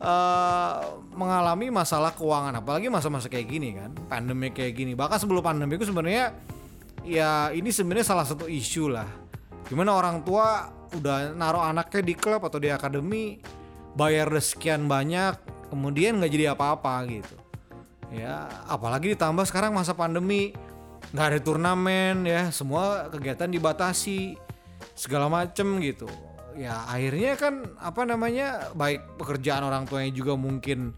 eh, 0.01 0.77
mengalami 1.13 1.69
masalah 1.69 2.17
keuangan 2.17 2.57
apalagi 2.57 2.89
masa-masa 2.89 3.29
kayak 3.29 3.47
gini 3.51 3.77
kan 3.77 3.91
pandemi 4.09 4.49
kayak 4.55 4.73
gini. 4.79 4.97
Bahkan 4.97 5.19
sebelum 5.21 5.45
pandemi 5.45 5.77
itu 5.77 5.85
sebenarnya 5.85 6.33
ya 7.03 7.51
ini 7.55 7.71
sebenarnya 7.71 8.07
salah 8.07 8.27
satu 8.27 8.47
isu 8.47 8.91
lah. 8.91 9.09
Gimana 9.67 9.95
orang 9.95 10.23
tua 10.27 10.71
udah 10.93 11.33
naruh 11.33 11.65
anaknya 11.65 12.03
di 12.05 12.15
klub 12.17 12.45
atau 12.45 12.61
di 12.61 12.69
akademi 12.69 13.41
bayar 13.97 14.29
sekian 14.41 14.89
banyak 14.89 15.37
kemudian 15.73 16.21
nggak 16.21 16.33
jadi 16.33 16.47
apa-apa 16.53 16.95
gitu. 17.09 17.37
Ya 18.13 18.49
apalagi 18.69 19.17
ditambah 19.17 19.49
sekarang 19.49 19.73
masa 19.73 19.97
pandemi. 19.97 20.53
Nggak 21.13 21.27
ada 21.29 21.39
turnamen 21.41 22.25
ya. 22.25 22.49
Semua 22.53 23.09
kegiatan 23.09 23.49
dibatasi 23.49 24.37
segala 24.93 25.33
macem 25.33 25.81
gitu. 25.81 26.09
Ya 26.53 26.85
akhirnya 26.85 27.37
kan 27.41 27.65
apa 27.81 28.05
namanya 28.05 28.73
baik 28.77 29.17
pekerjaan 29.17 29.65
orang 29.65 29.89
tuanya 29.89 30.13
juga 30.13 30.37
mungkin 30.37 30.93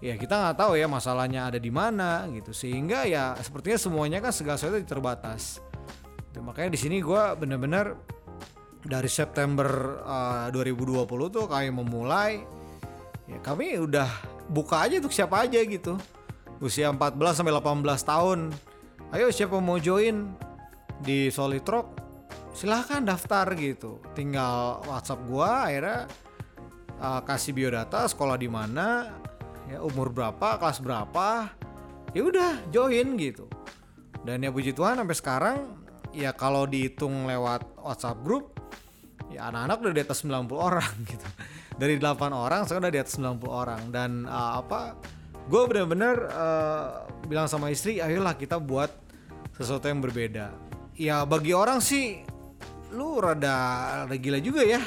ya 0.00 0.14
kita 0.20 0.34
nggak 0.36 0.56
tahu 0.60 0.76
ya 0.76 0.86
masalahnya 0.88 1.48
ada 1.48 1.58
di 1.60 1.72
mana 1.72 2.28
gitu. 2.32 2.52
Sehingga 2.52 3.08
ya 3.08 3.36
sepertinya 3.40 3.78
semuanya 3.80 4.18
kan 4.20 4.32
segala 4.32 4.56
sesuatu 4.60 4.80
terbatas. 4.84 5.60
Itu, 6.32 6.44
makanya 6.44 6.76
di 6.76 6.78
sini 6.80 7.00
gue 7.00 7.22
bener-bener 7.40 7.96
dari 8.86 9.10
September 9.10 10.00
uh, 10.04 10.46
2020 10.52 11.06
tuh 11.32 11.44
kami 11.48 11.68
memulai. 11.72 12.44
Ya 13.26 13.42
kami 13.42 13.74
udah 13.80 14.06
buka 14.46 14.86
aja 14.86 15.02
untuk 15.02 15.14
siapa 15.14 15.42
aja 15.42 15.58
gitu. 15.64 15.98
Usia 16.62 16.88
14 16.88 17.18
sampai 17.42 17.52
18 17.52 17.82
tahun. 18.06 18.40
Ayo 19.10 19.30
siapa 19.30 19.58
mau 19.58 19.78
join 19.78 20.34
di 21.02 21.28
Solid 21.30 21.66
Rock 21.66 21.88
silahkan 22.56 23.04
daftar 23.04 23.52
gitu. 23.58 24.00
Tinggal 24.16 24.80
WhatsApp 24.88 25.20
gua 25.28 25.68
akhirnya 25.68 26.08
uh, 27.02 27.20
kasih 27.20 27.52
biodata 27.52 28.08
sekolah 28.08 28.40
di 28.40 28.48
mana 28.48 29.12
ya 29.70 29.82
umur 29.82 30.10
berapa 30.14 30.58
kelas 30.58 30.78
berapa? 30.78 31.50
Ya 32.14 32.22
udah 32.22 32.52
join 32.70 33.18
gitu. 33.18 33.50
Dan 34.22 34.42
ya 34.42 34.50
puji 34.50 34.74
Tuhan 34.74 34.98
sampai 34.98 35.16
sekarang 35.16 35.58
ya 36.10 36.32
kalau 36.32 36.66
dihitung 36.66 37.28
lewat 37.28 37.62
WhatsApp 37.78 38.18
grup 38.24 38.56
ya 39.30 39.50
anak-anak 39.50 39.76
udah 39.82 39.94
di 39.94 40.02
atas 40.02 40.18
90 40.24 40.50
orang 40.54 40.92
gitu. 41.12 41.28
Dari 41.76 41.94
8 42.00 42.32
orang 42.32 42.64
sekarang 42.64 42.82
udah 42.88 42.94
di 42.94 43.02
atas 43.02 43.14
90 43.20 43.46
orang. 43.46 43.82
Dan 43.92 44.10
uh, 44.26 44.62
apa 44.62 44.96
gue 45.46 45.62
bener-bener 45.68 46.26
uh, 46.30 47.06
bilang 47.26 47.46
sama 47.46 47.70
istri 47.70 48.02
ayolah 48.02 48.34
kita 48.34 48.58
buat 48.58 48.90
sesuatu 49.58 49.86
yang 49.90 50.00
berbeda. 50.02 50.54
Ya 50.96 51.22
bagi 51.28 51.52
orang 51.52 51.84
sih 51.84 52.24
lu 52.94 53.18
rada, 53.20 53.54
rada 54.06 54.16
gila 54.16 54.38
juga 54.40 54.62
ya. 54.64 54.80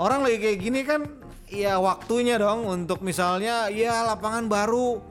Orang 0.00 0.24
lagi 0.24 0.40
kayak 0.40 0.58
gini 0.58 0.80
kan 0.82 1.19
ya 1.50 1.82
waktunya 1.82 2.38
dong 2.38 2.64
untuk 2.64 3.02
misalnya 3.02 3.66
ya 3.68 4.06
lapangan 4.06 4.46
baru. 4.46 5.02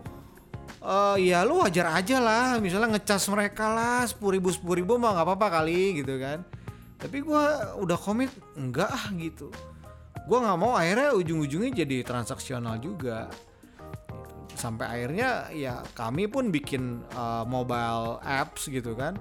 Eh 0.79 1.29
ya 1.29 1.43
lu 1.43 1.59
wajar 1.59 1.91
aja 1.91 2.23
lah 2.23 2.55
misalnya 2.63 2.95
ngecas 2.95 3.27
mereka 3.27 3.67
lah 3.67 4.07
sepuluh 4.07 4.39
ribu 4.39 4.49
sepuluh 4.49 4.79
ribu 4.79 4.95
mah 4.95 5.11
nggak 5.19 5.27
apa-apa 5.27 5.47
kali 5.59 5.99
gitu 5.99 6.15
kan. 6.15 6.47
Tapi 6.95 7.19
gua 7.19 7.75
udah 7.75 7.99
komit 7.99 8.31
enggak 8.55 8.95
gitu. 9.19 9.51
Gua 10.23 10.39
nggak 10.47 10.59
mau 10.59 10.79
akhirnya 10.79 11.11
ujung-ujungnya 11.19 11.71
jadi 11.83 12.07
transaksional 12.07 12.79
juga. 12.79 13.27
Sampai 14.55 14.87
akhirnya 14.87 15.51
ya 15.51 15.83
kami 15.95 16.31
pun 16.31 16.51
bikin 16.51 17.03
uh, 17.15 17.43
mobile 17.43 18.23
apps 18.23 18.71
gitu 18.71 18.95
kan. 18.95 19.19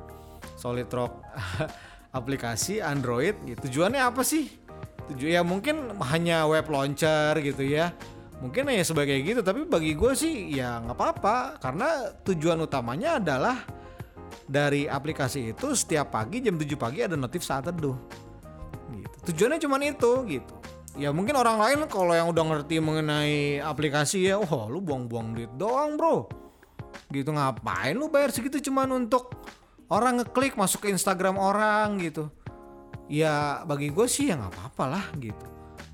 Solid 0.58 0.90
Rock 0.90 1.22
aplikasi 2.18 2.82
Android 2.82 3.38
gitu. 3.46 3.70
tujuannya 3.70 4.02
apa 4.02 4.26
sih 4.26 4.67
ya 5.16 5.40
mungkin 5.40 5.96
hanya 6.04 6.44
web 6.44 6.68
launcher 6.68 7.38
gitu 7.40 7.64
ya. 7.64 7.94
Mungkin 8.38 8.70
hanya 8.70 8.86
sebagai 8.86 9.18
gitu 9.26 9.42
tapi 9.42 9.66
bagi 9.66 9.98
gue 9.98 10.12
sih 10.14 10.52
ya 10.52 10.82
nggak 10.84 10.96
apa-apa. 10.96 11.36
Karena 11.58 12.12
tujuan 12.22 12.60
utamanya 12.60 13.18
adalah 13.18 13.64
dari 14.48 14.88
aplikasi 14.88 15.52
itu 15.56 15.76
setiap 15.76 16.12
pagi 16.16 16.40
jam 16.40 16.56
7 16.56 16.64
pagi 16.80 17.04
ada 17.04 17.16
notif 17.16 17.44
saat 17.44 17.68
teduh. 17.68 17.96
Gitu. 18.88 19.16
tujuannya 19.32 19.60
cuma 19.60 19.76
itu 19.84 20.12
gitu. 20.26 20.54
Ya 20.98 21.14
mungkin 21.14 21.36
orang 21.38 21.60
lain 21.60 21.78
kalau 21.86 22.10
yang 22.16 22.32
udah 22.32 22.44
ngerti 22.48 22.80
mengenai 22.82 23.62
aplikasi 23.62 24.32
ya 24.32 24.40
oh 24.40 24.66
lu 24.66 24.80
buang-buang 24.80 25.36
duit 25.36 25.52
doang 25.54 26.00
bro. 26.00 26.26
Gitu 27.12 27.28
ngapain 27.28 27.94
lu 27.94 28.08
bayar 28.08 28.32
segitu 28.32 28.58
cuman 28.72 29.04
untuk 29.04 29.36
orang 29.92 30.20
ngeklik 30.24 30.56
masuk 30.56 30.84
ke 30.84 30.88
Instagram 30.92 31.36
orang 31.36 32.00
gitu 32.00 32.32
ya 33.08 33.64
bagi 33.64 33.88
gue 33.88 34.06
sih 34.06 34.28
ya 34.28 34.36
nggak 34.36 34.52
apa-apa 34.52 34.84
lah 34.86 35.04
gitu. 35.16 35.46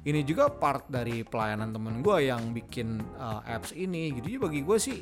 Ini 0.04 0.20
juga 0.28 0.52
part 0.52 0.84
dari 0.90 1.24
pelayanan 1.24 1.72
temen 1.72 2.04
gue 2.04 2.28
yang 2.28 2.52
bikin 2.52 3.00
uh, 3.16 3.40
apps 3.48 3.72
ini 3.72 4.12
gitu. 4.12 4.28
Jadi 4.28 4.38
bagi 4.42 4.60
gue 4.60 4.76
sih 4.76 5.00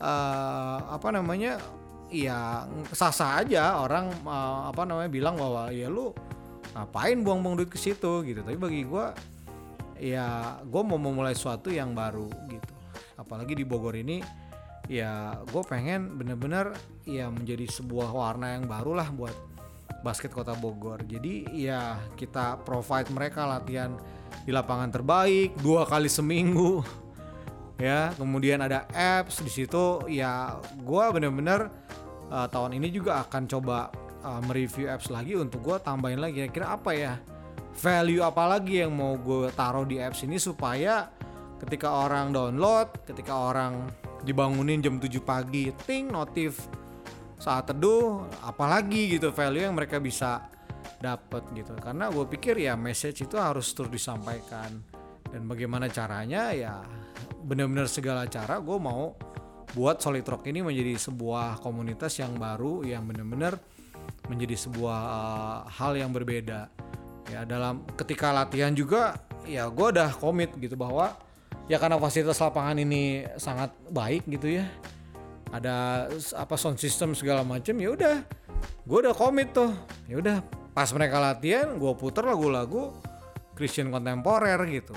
eh, 0.00 0.78
apa 0.84 1.08
namanya 1.08 1.56
ya 2.10 2.66
sah-sah 2.90 3.40
aja 3.40 3.80
orang 3.80 4.12
eh, 4.12 4.60
apa 4.68 4.82
namanya 4.84 5.08
bilang 5.08 5.40
bahwa 5.40 5.72
ya 5.72 5.88
lu 5.88 6.12
ngapain 6.76 7.18
buang-buang 7.24 7.64
duit 7.64 7.70
ke 7.72 7.80
situ 7.80 8.20
gitu. 8.28 8.40
Tapi 8.44 8.60
bagi 8.60 8.82
gua 8.84 9.16
ya 10.00 10.58
gue 10.64 10.82
mau 10.84 11.00
memulai 11.00 11.36
sesuatu 11.36 11.72
yang 11.72 11.92
baru 11.96 12.28
gitu. 12.48 12.72
Apalagi 13.20 13.56
di 13.56 13.64
Bogor 13.64 13.96
ini 13.96 14.20
ya 14.90 15.38
gue 15.46 15.62
pengen 15.64 16.18
bener-bener 16.18 16.74
ya 17.06 17.30
menjadi 17.30 17.68
sebuah 17.68 18.10
warna 18.10 18.58
yang 18.58 18.66
baru 18.66 18.98
lah 18.98 19.08
buat 19.12 19.36
basket 20.00 20.32
kota 20.32 20.56
Bogor. 20.56 21.04
Jadi 21.04 21.48
ya 21.52 21.96
kita 22.16 22.60
provide 22.64 23.08
mereka 23.12 23.46
latihan 23.46 23.94
di 24.44 24.50
lapangan 24.54 24.88
terbaik 24.88 25.56
dua 25.60 25.84
kali 25.88 26.08
seminggu 26.08 26.80
ya. 27.80 28.12
Kemudian 28.16 28.64
ada 28.64 28.88
apps 28.92 29.40
di 29.44 29.50
situ 29.52 30.04
ya 30.08 30.58
gue 30.80 31.04
bener-bener 31.12 31.68
uh, 32.28 32.48
tahun 32.48 32.76
ini 32.76 32.88
juga 32.92 33.24
akan 33.24 33.42
coba 33.48 33.92
uh, 34.24 34.40
mereview 34.44 34.88
apps 34.88 35.08
lagi 35.12 35.36
untuk 35.36 35.62
gue 35.64 35.76
tambahin 35.80 36.20
lagi. 36.20 36.44
Kira-kira 36.44 36.76
apa 36.76 36.90
ya? 36.92 37.14
Value 37.70 38.20
apa 38.20 38.44
lagi 38.50 38.82
yang 38.82 38.92
mau 38.92 39.14
gue 39.14 39.48
taruh 39.54 39.86
di 39.86 40.02
apps 40.02 40.26
ini 40.26 40.36
supaya 40.36 41.08
ketika 41.60 42.08
orang 42.08 42.32
download 42.32 42.88
ketika 43.04 43.36
orang 43.36 43.84
dibangunin 44.24 44.80
jam 44.80 44.96
7 44.96 45.20
pagi 45.20 45.68
ting 45.84 46.08
notif 46.08 46.68
saat 47.40 47.72
teduh 47.72 48.28
apalagi 48.44 49.16
gitu 49.16 49.32
value 49.32 49.64
yang 49.64 49.72
mereka 49.72 49.96
bisa 49.96 50.44
dapat 51.00 51.48
gitu. 51.56 51.72
Karena 51.80 52.12
gue 52.12 52.28
pikir 52.28 52.60
ya 52.60 52.76
message 52.76 53.24
itu 53.24 53.40
harus 53.40 53.72
terus 53.72 53.88
disampaikan. 53.88 54.68
Dan 55.24 55.48
bagaimana 55.48 55.88
caranya 55.88 56.52
ya 56.52 56.84
benar-benar 57.40 57.88
segala 57.88 58.28
cara 58.28 58.60
gue 58.60 58.76
mau 58.76 59.16
buat 59.72 60.02
Solid 60.02 60.26
Rock 60.26 60.50
ini 60.50 60.60
menjadi 60.60 60.98
sebuah 60.98 61.62
komunitas 61.64 62.18
yang 62.20 62.36
baru 62.36 62.84
yang 62.84 63.06
benar-benar 63.06 63.56
menjadi 64.26 64.58
sebuah 64.68 65.00
uh, 65.00 65.58
hal 65.70 65.96
yang 65.96 66.12
berbeda. 66.12 66.68
Ya 67.30 67.46
dalam 67.46 67.86
ketika 67.94 68.34
latihan 68.34 68.74
juga 68.74 69.16
ya 69.46 69.70
gue 69.70 69.86
udah 69.96 70.12
komit 70.18 70.52
gitu 70.58 70.74
bahwa 70.74 71.14
ya 71.70 71.78
karena 71.78 71.96
fasilitas 71.96 72.42
lapangan 72.42 72.82
ini 72.82 73.24
sangat 73.38 73.70
baik 73.88 74.26
gitu 74.26 74.60
ya 74.60 74.66
ada 75.50 76.06
apa 76.38 76.54
sound 76.54 76.78
system 76.78 77.12
segala 77.18 77.42
macem 77.42 77.74
ya 77.78 77.90
udah. 77.94 78.16
Gue 78.86 78.98
udah 79.06 79.14
komit 79.14 79.50
tuh. 79.50 79.74
Ya 80.06 80.18
udah 80.22 80.36
pas 80.70 80.86
mereka 80.94 81.18
latihan 81.18 81.74
gue 81.74 81.92
puter 81.98 82.22
lagu-lagu 82.22 82.94
Christian 83.58 83.90
kontemporer 83.90 84.58
gitu. 84.70 84.94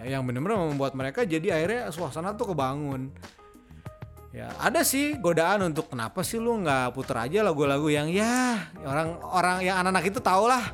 Ya 0.00 0.16
yang 0.16 0.24
bener-bener 0.24 0.56
membuat 0.56 0.96
mereka 0.96 1.28
jadi 1.28 1.60
akhirnya 1.60 1.92
suasana 1.92 2.32
tuh 2.32 2.56
kebangun. 2.56 3.12
Ya 4.32 4.48
ada 4.62 4.86
sih 4.86 5.18
godaan 5.18 5.68
untuk 5.68 5.92
kenapa 5.92 6.24
sih 6.24 6.40
lu 6.40 6.62
nggak 6.64 6.94
puter 6.96 7.18
aja 7.18 7.42
lagu-lagu 7.44 7.90
yang 7.90 8.08
ya 8.08 8.62
orang 8.86 9.18
orang 9.26 9.56
yang 9.60 9.76
anak-anak 9.84 10.04
itu 10.08 10.20
tau 10.22 10.48
lah. 10.48 10.72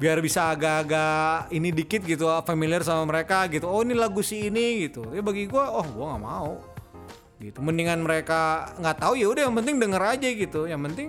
Biar 0.00 0.16
bisa 0.24 0.48
agak-agak 0.48 1.52
ini 1.52 1.68
dikit 1.76 2.00
gitu 2.06 2.24
familiar 2.46 2.80
sama 2.80 3.04
mereka 3.04 3.44
gitu. 3.52 3.68
Oh 3.68 3.84
ini 3.84 3.92
lagu 3.92 4.24
si 4.24 4.48
ini 4.48 4.88
gitu. 4.88 5.04
Ya 5.12 5.20
bagi 5.20 5.44
gua 5.50 5.68
oh 5.74 5.84
gua 5.90 6.16
nggak 6.16 6.24
mau 6.24 6.69
gitu. 7.40 7.58
Mendingan 7.64 8.04
mereka 8.04 8.70
nggak 8.76 8.96
tahu 9.00 9.16
ya 9.16 9.26
udah 9.32 9.42
yang 9.48 9.56
penting 9.56 9.76
denger 9.80 10.02
aja 10.04 10.28
gitu. 10.28 10.60
Yang 10.68 10.80
penting 10.92 11.08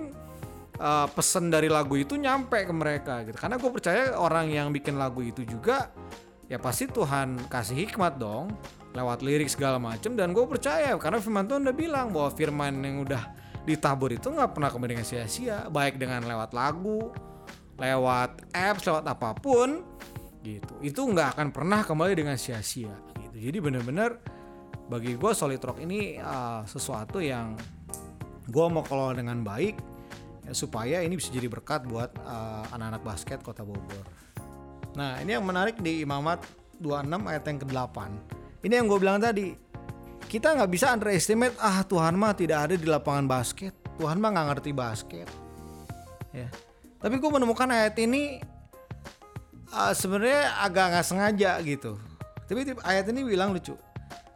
uh, 0.80 1.06
pesan 1.12 1.52
dari 1.52 1.68
lagu 1.68 1.94
itu 1.94 2.16
nyampe 2.16 2.64
ke 2.64 2.72
mereka 2.72 3.22
gitu. 3.28 3.36
Karena 3.36 3.60
gue 3.60 3.70
percaya 3.70 4.16
orang 4.16 4.48
yang 4.48 4.72
bikin 4.72 4.96
lagu 4.96 5.20
itu 5.20 5.44
juga 5.44 5.92
ya 6.48 6.56
pasti 6.58 6.88
Tuhan 6.88 7.48
kasih 7.48 7.86
hikmat 7.86 8.18
dong 8.18 8.50
lewat 8.96 9.20
lirik 9.20 9.52
segala 9.52 9.76
macem. 9.76 10.16
Dan 10.16 10.32
gue 10.32 10.44
percaya 10.48 10.96
karena 10.96 11.20
firman 11.20 11.44
Tuhan 11.44 11.68
udah 11.68 11.76
bilang 11.76 12.06
bahwa 12.10 12.32
firman 12.32 12.80
yang 12.80 13.04
udah 13.04 13.22
ditabur 13.62 14.10
itu 14.10 14.32
nggak 14.32 14.56
pernah 14.56 14.72
kemudian 14.72 15.04
sia-sia. 15.04 15.68
Baik 15.68 16.00
dengan 16.00 16.24
lewat 16.24 16.56
lagu 16.56 17.12
lewat 17.80 18.52
apps 18.54 18.84
lewat 18.86 19.04
apa 19.10 19.34
pun 19.36 19.82
gitu. 20.46 20.74
Itu 20.82 21.06
nggak 21.08 21.38
akan 21.38 21.48
pernah 21.50 21.80
kembali 21.82 22.14
dengan 22.14 22.36
sia-sia 22.38 22.92
gitu. 23.18 23.36
Jadi 23.38 23.58
bener-bener 23.58 24.22
bagi 24.90 25.14
gue 25.14 25.32
solid 25.34 25.62
rock 25.62 25.78
ini 25.82 26.18
uh, 26.18 26.66
sesuatu 26.66 27.22
yang 27.22 27.54
gue 28.48 28.66
mau 28.66 28.82
kelola 28.82 29.14
dengan 29.14 29.40
baik 29.46 29.78
ya, 30.46 30.52
supaya 30.52 31.00
ini 31.02 31.14
bisa 31.14 31.30
jadi 31.30 31.46
berkat 31.46 31.86
buat 31.86 32.10
uh, 32.22 32.66
anak-anak 32.74 33.02
basket 33.06 33.38
kota 33.40 33.62
Bogor. 33.62 34.04
Nah 34.98 35.22
ini 35.22 35.38
yang 35.38 35.46
menarik 35.46 35.78
di 35.78 36.02
Imamat 36.02 36.44
26 36.82 37.30
ayat 37.30 37.44
yang 37.46 37.58
ke-8. 37.62 37.96
Ini 38.62 38.72
yang 38.82 38.86
gue 38.90 38.98
bilang 38.98 39.18
tadi. 39.22 39.54
Kita 40.26 40.56
nggak 40.56 40.70
bisa 40.72 40.88
underestimate 40.90 41.52
ah 41.60 41.84
Tuhan 41.84 42.16
mah 42.16 42.32
tidak 42.32 42.58
ada 42.70 42.74
di 42.74 42.86
lapangan 42.88 43.28
basket. 43.28 43.74
Tuhan 44.00 44.16
mah 44.16 44.32
nggak 44.32 44.46
ngerti 44.54 44.70
basket. 44.72 45.28
Ya. 46.32 46.48
Tapi 46.98 47.20
gue 47.20 47.30
menemukan 47.30 47.68
ayat 47.68 47.94
ini 48.00 48.40
uh, 49.72 49.92
sebenarnya 49.92 50.56
agak 50.62 50.84
nggak 50.96 51.06
sengaja 51.06 51.52
gitu. 51.60 52.00
Tapi 52.48 52.72
ayat 52.84 53.08
ini 53.12 53.20
bilang 53.24 53.52
lucu. 53.52 53.76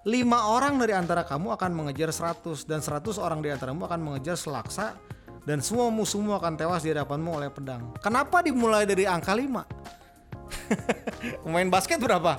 Lima 0.06 0.54
orang 0.54 0.78
dari 0.78 0.94
antara 0.94 1.26
kamu 1.26 1.58
akan 1.58 1.70
mengejar 1.74 2.14
100 2.14 2.62
dan 2.70 2.78
100 2.78 3.18
orang 3.18 3.42
dari 3.42 3.58
antaramu 3.58 3.90
akan 3.90 3.98
mengejar 3.98 4.38
selaksa 4.38 4.94
dan 5.42 5.58
semua 5.58 5.90
musuhmu 5.90 6.30
akan 6.30 6.54
tewas 6.54 6.86
di 6.86 6.94
hadapanmu 6.94 7.42
oleh 7.42 7.50
pedang. 7.50 7.90
Kenapa 7.98 8.38
dimulai 8.38 8.86
dari 8.86 9.02
angka 9.02 9.34
5? 9.34 11.42
Pemain 11.42 11.66
basket 11.74 11.98
berapa? 11.98 12.38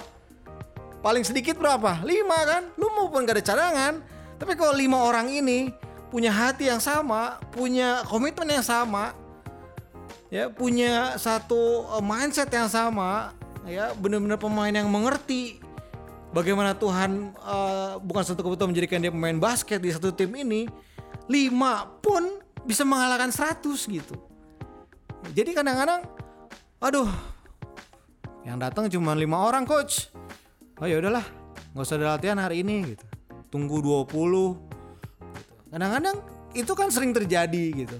Paling 1.03 1.27
sedikit 1.27 1.59
berapa? 1.59 2.07
5 2.07 2.47
kan? 2.47 2.63
Lu 2.79 2.87
maupun 2.95 3.27
gak 3.27 3.35
ada 3.35 3.43
cadangan. 3.43 3.99
Tapi 4.39 4.55
kalau 4.55 4.71
lima 4.71 5.03
orang 5.03 5.27
ini 5.27 5.67
punya 6.07 6.31
hati 6.31 6.71
yang 6.71 6.79
sama, 6.79 7.35
punya 7.51 7.99
komitmen 8.07 8.47
yang 8.47 8.63
sama, 8.63 9.11
ya 10.31 10.47
punya 10.47 11.19
satu 11.19 11.83
eh, 11.99 12.03
mindset 12.05 12.47
yang 12.47 12.71
sama, 12.71 13.35
ya 13.67 13.91
benar-benar 13.97 14.39
pemain 14.39 14.71
yang 14.71 14.87
mengerti 14.87 15.66
bagaimana 16.31 16.75
Tuhan 16.75 17.35
eh, 17.35 17.93
bukan 18.01 18.23
satu 18.23 18.41
kebetulan 18.43 18.71
menjadikan 18.73 18.99
dia 19.03 19.11
pemain 19.11 19.37
basket 19.37 19.79
di 19.79 19.91
satu 19.91 20.11
tim 20.11 20.31
ini, 20.35 20.67
lima 21.27 21.87
pun 21.99 22.39
bisa 22.67 22.83
mengalahkan 22.83 23.31
100 23.31 23.63
gitu. 23.87 24.15
Jadi 25.31 25.51
kadang-kadang, 25.55 26.07
aduh, 26.79 27.09
yang 28.47 28.59
datang 28.59 28.87
cuma 28.87 29.11
lima 29.11 29.43
orang 29.43 29.67
coach. 29.67 30.07
Oh 30.79 30.87
ya 30.87 31.01
udahlah, 31.01 31.25
nggak 31.73 31.83
usah 31.83 31.97
ada 31.99 32.15
latihan 32.15 32.39
hari 32.39 32.63
ini 32.63 32.95
gitu. 32.95 33.03
Tunggu 33.51 33.79
20 33.79 34.07
gitu. 34.07 34.67
Kadang-kadang 35.67 36.15
itu 36.55 36.71
kan 36.73 36.87
sering 36.87 37.11
terjadi 37.11 37.65
gitu. 37.85 37.97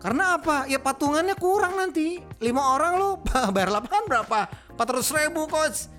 Karena 0.00 0.38
apa? 0.38 0.68
Ya 0.70 0.80
patungannya 0.80 1.34
kurang 1.36 1.76
nanti. 1.76 2.20
Lima 2.40 2.76
orang 2.76 2.92
lo 3.00 3.08
bayar 3.54 3.72
lapangan 3.72 4.04
berapa? 4.08 4.38
400 4.78 5.18
ribu 5.24 5.48
coach. 5.48 5.90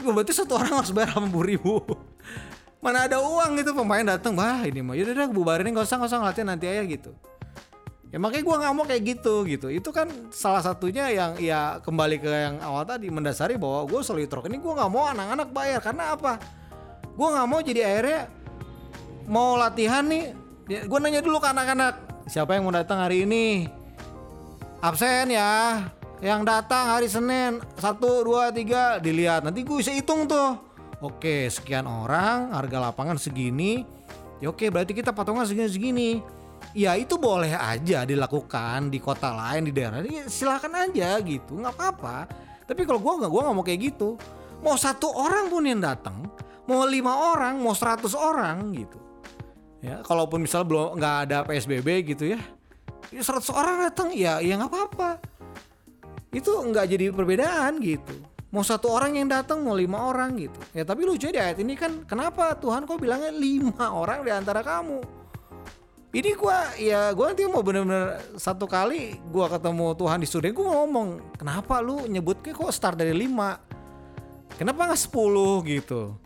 Ya, 0.00 0.10
Berarti 0.12 0.32
satu 0.32 0.56
orang 0.56 0.80
harus 0.80 0.92
bayar 0.92 1.16
80 1.16 1.50
ribu. 1.56 1.84
Mana 2.80 3.04
ada 3.04 3.20
uang 3.20 3.60
gitu 3.60 3.76
pemain 3.76 4.00
datang, 4.00 4.32
wah 4.32 4.64
ini 4.64 4.80
mah 4.80 4.96
yaudah 4.96 5.12
dah 5.12 5.28
bubarin 5.28 5.68
nggak 5.68 5.84
usah 5.84 6.00
nggak 6.00 6.10
usah 6.16 6.20
latihan 6.24 6.48
nanti 6.48 6.64
aja 6.64 6.80
gitu. 6.88 7.12
Ya 8.08 8.16
makanya 8.16 8.42
gue 8.42 8.56
nggak 8.56 8.72
mau 8.72 8.84
kayak 8.88 9.02
gitu 9.04 9.34
gitu. 9.44 9.68
Itu 9.68 9.92
kan 9.92 10.08
salah 10.32 10.64
satunya 10.64 11.12
yang 11.12 11.36
ya 11.36 11.78
kembali 11.84 12.16
ke 12.18 12.26
yang 12.26 12.56
awal 12.64 12.88
tadi 12.88 13.12
mendasari 13.12 13.60
bahwa 13.60 13.84
gue 13.84 14.00
solid 14.00 14.32
rock 14.32 14.48
ini 14.48 14.56
gue 14.56 14.72
nggak 14.72 14.90
mau 14.90 15.06
anak-anak 15.12 15.48
bayar 15.52 15.80
karena 15.84 16.16
apa? 16.16 16.40
Gue 17.12 17.28
nggak 17.28 17.46
mau 17.46 17.60
jadi 17.60 17.80
akhirnya 17.84 18.20
mau 19.28 19.60
latihan 19.60 20.02
nih. 20.08 20.32
gue 20.70 20.98
nanya 21.02 21.20
dulu 21.20 21.42
ke 21.42 21.50
anak-anak 21.50 21.94
siapa 22.30 22.56
yang 22.56 22.64
mau 22.64 22.72
datang 22.72 23.04
hari 23.04 23.28
ini? 23.28 23.68
Absen 24.80 25.28
ya. 25.28 25.84
Yang 26.20 26.52
datang 26.52 26.84
hari 26.84 27.08
Senin 27.08 27.64
satu 27.80 28.20
dua 28.20 28.52
tiga 28.52 29.00
dilihat. 29.00 29.40
Nanti 29.40 29.64
gue 29.64 29.80
bisa 29.80 29.88
hitung 29.88 30.28
tuh. 30.28 30.52
Oke 31.00 31.48
sekian 31.48 31.88
orang 31.88 32.52
harga 32.52 32.76
lapangan 32.76 33.16
segini. 33.16 33.88
Ya 34.36 34.52
oke 34.52 34.68
berarti 34.68 34.92
kita 34.92 35.16
patungan 35.16 35.48
segini 35.48 35.68
segini. 35.72 36.10
Ya 36.76 36.92
itu 37.00 37.16
boleh 37.16 37.56
aja 37.56 38.04
dilakukan 38.04 38.92
di 38.92 39.00
kota 39.00 39.32
lain 39.32 39.64
di 39.64 39.72
daerah 39.72 40.04
ini 40.04 40.28
silakan 40.28 40.92
aja 40.92 41.16
gitu 41.24 41.56
nggak 41.56 41.72
apa-apa. 41.72 42.28
Tapi 42.68 42.84
kalau 42.84 43.00
gua 43.00 43.24
nggak 43.24 43.32
gua 43.32 43.40
nggak 43.48 43.56
mau 43.56 43.64
kayak 43.64 43.80
gitu. 43.80 44.20
Mau 44.60 44.76
satu 44.76 45.08
orang 45.08 45.48
pun 45.48 45.64
yang 45.64 45.80
datang 45.80 46.28
mau 46.68 46.84
lima 46.84 47.32
orang 47.32 47.56
mau 47.56 47.72
seratus 47.72 48.12
orang 48.12 48.76
gitu. 48.76 49.00
Ya 49.80 50.04
kalaupun 50.04 50.44
misal 50.44 50.68
belum 50.68 51.00
nggak 51.00 51.16
ada 51.24 51.48
psbb 51.48 51.88
gitu 52.12 52.36
ya. 52.36 52.40
Ya 53.08 53.24
100 53.24 53.40
orang 53.56 53.88
datang 53.88 54.12
ya 54.12 54.38
ya 54.44 54.60
nggak 54.60 54.68
apa-apa 54.68 55.29
itu 56.30 56.50
nggak 56.50 56.86
jadi 56.86 57.06
perbedaan 57.10 57.78
gitu 57.82 58.14
mau 58.50 58.66
satu 58.66 58.90
orang 58.90 59.14
yang 59.14 59.30
datang 59.30 59.62
mau 59.62 59.78
lima 59.78 60.10
orang 60.10 60.34
gitu 60.38 60.58
ya 60.74 60.82
tapi 60.82 61.06
lucu 61.06 61.30
di 61.30 61.38
ayat 61.38 61.58
ini 61.62 61.78
kan 61.78 62.02
kenapa 62.06 62.54
Tuhan 62.58 62.86
kok 62.86 62.98
bilangnya 62.98 63.30
lima 63.30 63.94
orang 63.94 64.26
di 64.26 64.30
antara 64.34 64.62
kamu 64.62 64.98
ini 66.10 66.30
gua 66.34 66.74
ya 66.74 67.14
gua 67.14 67.30
nanti 67.30 67.46
mau 67.46 67.62
bener-bener 67.62 68.18
satu 68.34 68.66
kali 68.66 69.22
gua 69.30 69.46
ketemu 69.46 69.94
Tuhan 69.94 70.18
di 70.18 70.26
studio 70.26 70.50
gua 70.50 70.82
ngomong 70.82 71.38
kenapa 71.38 71.78
lu 71.78 72.06
nyebutnya 72.10 72.50
kok 72.50 72.74
start 72.74 72.98
dari 72.98 73.14
5 73.14 74.58
kenapa 74.58 74.90
nggak 74.90 75.02
10 75.06 75.78
gitu 75.78 76.18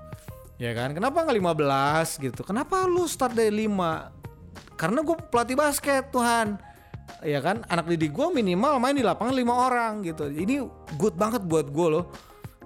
Ya 0.55 0.71
kan? 0.71 0.95
Kenapa 0.95 1.27
nggak 1.27 1.35
15 1.35 2.23
gitu? 2.23 2.41
Kenapa 2.47 2.87
lu 2.87 3.11
start 3.11 3.35
dari 3.35 3.67
5? 3.67 4.79
Karena 4.79 5.03
gue 5.03 5.17
pelatih 5.31 5.59
basket 5.59 6.15
Tuhan. 6.15 6.59
Ya 7.25 7.41
kan? 7.41 7.65
Anak 7.69 7.89
didik 7.89 8.13
gue 8.13 8.29
minimal 8.33 8.77
main 8.81 8.97
di 8.97 9.05
lapangan 9.05 9.35
lima 9.35 9.55
orang 9.69 10.05
gitu. 10.05 10.29
Ini 10.29 10.65
good 11.01 11.17
banget 11.17 11.45
buat 11.45 11.69
gue 11.69 11.87
loh. 11.89 12.05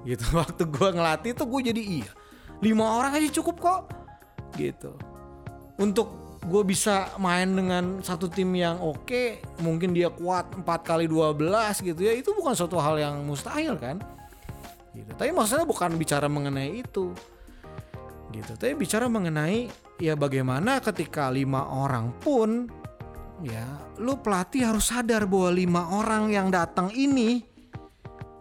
Gitu. 0.03 0.25
Waktu 0.39 0.67
gue 0.67 0.89
ngelatih 0.95 1.33
tuh 1.35 1.47
gue 1.47 1.71
jadi 1.73 1.83
iya. 1.83 2.11
lima 2.59 2.99
orang 2.99 3.19
aja 3.19 3.29
cukup 3.43 3.57
kok. 3.59 3.81
Gitu. 4.59 4.91
Untuk 5.79 6.41
gue 6.43 6.63
bisa 6.65 7.13
main 7.21 7.51
dengan 7.51 8.01
satu 8.01 8.27
tim 8.31 8.51
yang 8.57 8.81
oke, 8.81 9.43
mungkin 9.63 9.93
dia 9.93 10.09
kuat 10.09 10.49
4 10.55 10.65
kali 10.83 11.07
12 11.07 11.39
gitu 11.83 12.01
ya. 12.03 12.15
Itu 12.15 12.35
bukan 12.35 12.55
suatu 12.55 12.79
hal 12.83 12.99
yang 12.99 13.23
mustahil 13.23 13.79
kan? 13.79 14.03
Gitu. 14.95 15.11
Tapi 15.15 15.31
maksudnya 15.31 15.67
bukan 15.69 15.95
bicara 15.95 16.27
mengenai 16.27 16.83
itu 16.83 17.15
gitu. 18.33 18.53
Tapi 18.57 18.75
bicara 18.77 19.09
mengenai 19.09 19.69
ya 19.99 20.15
bagaimana 20.15 20.79
ketika 20.85 21.33
lima 21.33 21.65
orang 21.69 22.13
pun 22.21 22.69
ya 23.43 23.65
lu 23.99 24.19
pelatih 24.19 24.71
harus 24.71 24.91
sadar 24.91 25.27
bahwa 25.27 25.51
lima 25.53 25.83
orang 25.91 26.31
yang 26.31 26.49
datang 26.49 26.89
ini 26.95 27.43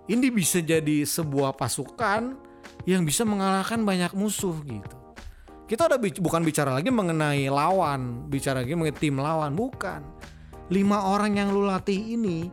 ini 0.07 0.27
bisa 0.31 0.63
jadi 0.63 1.03
sebuah 1.03 1.57
pasukan 1.57 2.37
yang 2.87 3.03
bisa 3.03 3.27
mengalahkan 3.27 3.83
banyak 3.83 4.15
musuh 4.15 4.55
gitu. 4.63 4.97
Kita 5.67 5.91
udah 5.91 5.99
bic- 5.99 6.23
bukan 6.23 6.47
bicara 6.47 6.71
lagi 6.71 6.87
mengenai 6.87 7.51
lawan, 7.51 8.31
bicara 8.31 8.63
lagi 8.63 8.71
mengenai 8.71 8.95
tim 8.95 9.19
lawan, 9.19 9.51
bukan. 9.51 9.99
Lima 10.71 11.11
orang 11.11 11.35
yang 11.35 11.51
lu 11.51 11.67
latih 11.67 12.15
ini, 12.15 12.47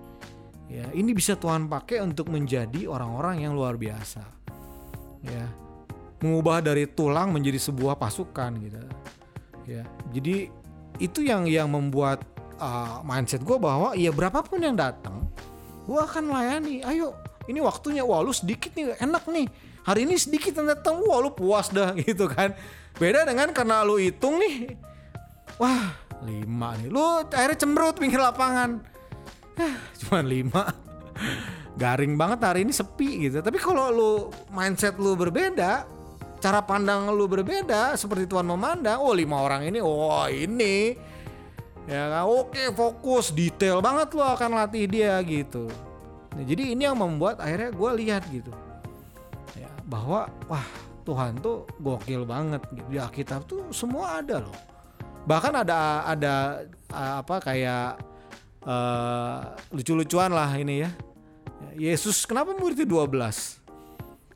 ya 0.66 0.90
ini 0.90 1.14
bisa 1.14 1.38
Tuhan 1.38 1.70
pakai 1.70 2.02
untuk 2.02 2.26
menjadi 2.34 2.90
orang-orang 2.90 3.46
yang 3.46 3.54
luar 3.54 3.78
biasa. 3.78 4.22
Ya, 5.22 5.46
mengubah 6.24 6.64
dari 6.64 6.88
tulang 6.88 7.36
menjadi 7.36 7.60
sebuah 7.60 8.00
pasukan 8.00 8.50
gitu 8.64 8.80
ya 9.68 9.84
jadi 10.08 10.48
itu 10.96 11.20
yang 11.20 11.44
yang 11.44 11.68
membuat 11.68 12.24
uh, 12.60 13.00
mindset 13.06 13.42
gue 13.42 13.58
bahwa 13.58 13.96
ya 13.98 14.10
berapapun 14.10 14.62
yang 14.62 14.74
datang 14.74 15.26
gue 15.84 16.00
akan 16.00 16.32
melayani 16.32 16.80
ayo 16.84 17.12
ini 17.48 17.60
waktunya. 17.60 18.02
Wah 18.04 18.24
lu 18.24 18.32
sedikit 18.32 18.72
nih 18.72 18.96
enak 19.00 19.24
nih. 19.28 19.46
Hari 19.84 20.08
ini 20.08 20.16
sedikit 20.16 20.56
yang 20.56 20.68
datang. 20.72 21.00
Wah 21.04 21.20
lu 21.20 21.32
puas 21.32 21.68
dah 21.68 21.92
gitu 22.04 22.28
kan. 22.28 22.56
Beda 22.96 23.26
dengan 23.28 23.52
karena 23.52 23.84
lu 23.84 24.00
hitung 24.00 24.40
nih. 24.40 24.76
Wah 25.60 25.92
lima 26.24 26.76
nih. 26.80 26.88
Lu 26.88 27.20
akhirnya 27.28 27.58
cemberut 27.58 27.96
pinggir 28.00 28.20
lapangan. 28.20 28.80
Cuman 30.04 30.24
lima. 30.24 30.62
Garing 31.80 32.14
banget 32.14 32.38
hari 32.46 32.60
ini 32.64 32.72
sepi 32.72 33.28
gitu. 33.28 33.42
Tapi 33.42 33.58
kalau 33.58 33.90
lu 33.90 34.12
mindset 34.54 34.96
lu 34.96 35.18
berbeda 35.18 35.84
cara 36.38 36.60
pandang 36.60 37.08
lu 37.08 37.24
berbeda 37.24 37.96
seperti 37.96 38.28
Tuhan 38.28 38.44
memandang 38.44 39.00
oh 39.00 39.16
lima 39.16 39.40
orang 39.40 39.64
ini 39.64 39.80
oh 39.80 40.28
ini 40.28 40.92
ya 41.88 42.02
kan? 42.10 42.24
Oke 42.28 42.70
fokus 42.72 43.30
detail 43.34 43.80
banget 43.84 44.12
lo 44.16 44.24
akan 44.24 44.50
latih 44.58 44.84
dia 44.88 45.18
gitu. 45.24 45.68
Nah, 46.34 46.42
jadi 46.42 46.74
ini 46.74 46.82
yang 46.84 46.98
membuat 46.98 47.38
akhirnya 47.38 47.70
gue 47.70 47.90
lihat 48.04 48.22
gitu. 48.30 48.50
Ya 49.54 49.70
bahwa 49.86 50.26
wah 50.50 50.66
Tuhan 51.04 51.38
tuh 51.38 51.68
gokil 51.78 52.24
banget 52.26 52.64
gitu. 52.72 52.86
Di 52.90 52.98
Alkitab 52.98 53.46
tuh 53.46 53.68
semua 53.70 54.18
ada 54.18 54.42
loh. 54.42 54.58
Bahkan 55.24 55.64
ada 55.64 56.04
ada 56.04 56.34
apa 56.90 57.40
kayak 57.40 58.00
uh, 58.66 59.54
lucu-lucuan 59.72 60.32
lah 60.32 60.50
ini 60.58 60.84
ya. 60.84 60.90
Yesus 61.74 62.22
kenapa 62.22 62.54
muridnya 62.54 62.86
12 62.86 63.64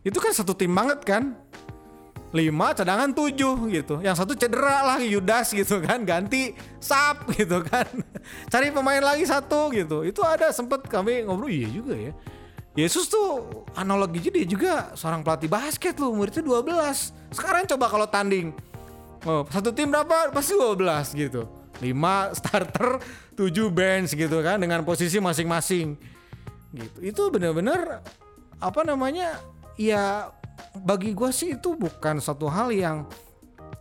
itu 0.07 0.19
kan 0.19 0.33
satu 0.35 0.55
tim 0.55 0.73
banget 0.73 1.05
kan 1.05 1.35
lima 2.33 2.77
cadangan 2.77 3.11
tujuh 3.13 3.73
gitu. 3.73 4.05
Yang 4.05 4.17
satu 4.25 4.33
cedera 4.37 4.85
lah 4.85 5.01
Yudas 5.01 5.53
gitu 5.53 5.81
kan. 5.81 6.05
Ganti 6.05 6.53
sap 6.79 7.29
gitu 7.33 7.65
kan. 7.65 7.89
Cari 8.53 8.69
pemain 8.69 9.01
lagi 9.01 9.25
satu 9.25 9.73
gitu. 9.73 10.05
Itu 10.05 10.21
ada 10.25 10.53
sempet 10.53 10.85
kami 10.89 11.25
ngobrol 11.25 11.49
iya 11.49 11.69
juga 11.73 11.97
ya. 11.97 12.13
Yesus 12.79 13.11
tuh 13.11 13.65
analogi 13.75 14.31
dia 14.31 14.47
juga 14.47 14.95
seorang 14.95 15.27
pelatih 15.27 15.51
basket 15.51 15.99
loh 15.99 16.15
muridnya 16.15 16.47
12 16.47 17.35
sekarang 17.35 17.67
coba 17.67 17.91
kalau 17.91 18.07
tanding 18.07 18.55
oh, 19.27 19.43
satu 19.51 19.75
tim 19.75 19.91
berapa? 19.91 20.31
Pasti 20.31 20.55
12 20.55 20.79
gitu. 21.17 21.43
5 21.79 21.91
starter 22.39 23.03
7 23.35 23.51
bench 23.71 24.15
gitu 24.15 24.39
kan 24.45 24.63
dengan 24.63 24.87
posisi 24.87 25.19
masing-masing 25.19 25.99
gitu. 26.77 26.99
Itu 27.03 27.23
benar-benar 27.35 28.05
apa 28.59 28.81
namanya 28.83 29.39
ya 29.79 30.35
bagi 30.83 31.15
gue 31.15 31.31
sih 31.31 31.59
itu 31.59 31.75
bukan 31.75 32.23
satu 32.23 32.47
hal 32.49 32.73
yang 32.73 33.05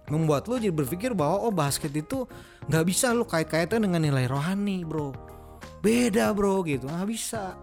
membuat 0.08 0.48
lo 0.48 0.56
jadi 0.56 0.72
berpikir 0.72 1.12
bahwa 1.12 1.44
oh 1.44 1.52
basket 1.52 1.92
itu 1.92 2.24
nggak 2.68 2.86
bisa 2.88 3.12
lo 3.12 3.28
kait-kaitan 3.28 3.84
dengan 3.84 4.02
nilai 4.04 4.28
rohani 4.28 4.84
bro. 4.88 5.12
Beda 5.84 6.32
bro 6.32 6.64
gitu. 6.64 6.88
Nggak 6.88 7.08
bisa 7.08 7.56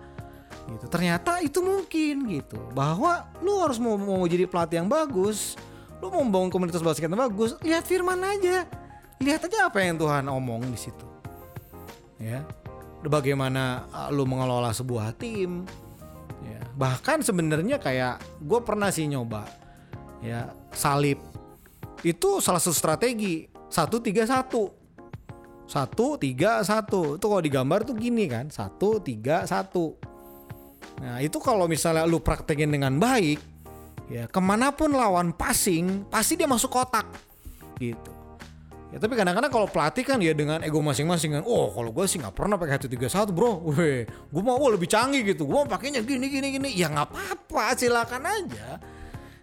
gitu. 0.68 0.84
Ternyata 0.88 1.40
itu 1.44 1.60
mungkin 1.60 2.28
gitu. 2.28 2.56
Bahwa 2.72 3.28
lo 3.40 3.64
harus 3.64 3.80
mau 3.80 3.96
mau 3.96 4.24
jadi 4.24 4.48
pelatih 4.48 4.84
yang 4.84 4.88
bagus 4.88 5.56
lo 6.04 6.12
mau 6.12 6.20
membangun 6.20 6.52
komunitas 6.52 6.84
basket 6.84 7.08
yang 7.08 7.16
bagus 7.16 7.56
lihat 7.64 7.88
firman 7.88 8.20
aja. 8.20 8.68
Lihat 9.24 9.48
aja 9.48 9.72
apa 9.72 9.80
yang 9.80 9.96
Tuhan 9.96 10.28
omong 10.28 10.68
di 10.68 10.76
situ. 10.76 11.06
Ya. 12.20 12.44
Bagaimana 13.04 13.84
uh, 13.92 14.08
lo 14.12 14.24
mengelola 14.24 14.72
sebuah 14.72 15.16
tim 15.16 15.64
bahkan 16.74 17.22
sebenarnya 17.22 17.78
kayak 17.78 18.22
gue 18.42 18.60
pernah 18.62 18.90
sih 18.90 19.06
nyoba 19.06 19.46
ya 20.22 20.50
salib. 20.74 21.18
Itu 22.04 22.42
salah 22.44 22.60
satu 22.60 22.76
strategi 22.76 23.48
satu 23.70 23.98
tiga 23.98 24.28
satu. 24.28 24.70
Satu 25.64 26.20
tiga 26.20 26.60
satu. 26.60 27.16
Itu 27.16 27.26
kalau 27.26 27.42
digambar 27.42 27.82
tuh 27.88 27.96
gini 27.96 28.28
kan 28.28 28.52
satu 28.52 29.00
tiga 29.00 29.48
satu. 29.48 29.96
Nah 31.00 31.18
itu 31.18 31.40
kalau 31.42 31.66
misalnya 31.66 32.06
lu 32.06 32.20
praktekin 32.22 32.70
dengan 32.70 33.00
baik 33.00 33.54
ya 34.12 34.28
ke 34.28 34.40
mana 34.40 34.70
pun 34.70 34.92
lawan 34.92 35.32
passing 35.32 36.04
pasti 36.12 36.36
dia 36.36 36.46
masuk 36.46 36.70
kotak 36.70 37.08
gitu 37.80 38.13
Ya 38.94 39.02
tapi 39.02 39.18
kadang-kadang 39.18 39.50
kalau 39.50 39.66
pelatih 39.66 40.06
kan 40.06 40.22
ya 40.22 40.30
dengan 40.30 40.62
ego 40.62 40.78
masing-masing 40.78 41.34
kan, 41.34 41.42
oh 41.42 41.66
kalau 41.74 41.90
gue 41.90 42.06
sih 42.06 42.22
nggak 42.22 42.30
pernah 42.30 42.54
pakai 42.54 42.78
satu 42.78 42.86
tiga 42.86 43.10
satu 43.10 43.34
bro, 43.34 43.58
weh, 43.74 44.06
gue 44.06 44.42
mau 44.46 44.54
oh, 44.54 44.70
lebih 44.70 44.86
canggih 44.86 45.34
gitu, 45.34 45.50
gue 45.50 45.58
mau 45.58 45.66
pakainya 45.66 45.98
gini 45.98 46.30
gini 46.30 46.54
gini, 46.54 46.70
ya 46.78 46.86
nggak 46.94 47.10
apa-apa, 47.10 47.74
silakan 47.74 48.22
aja, 48.22 48.78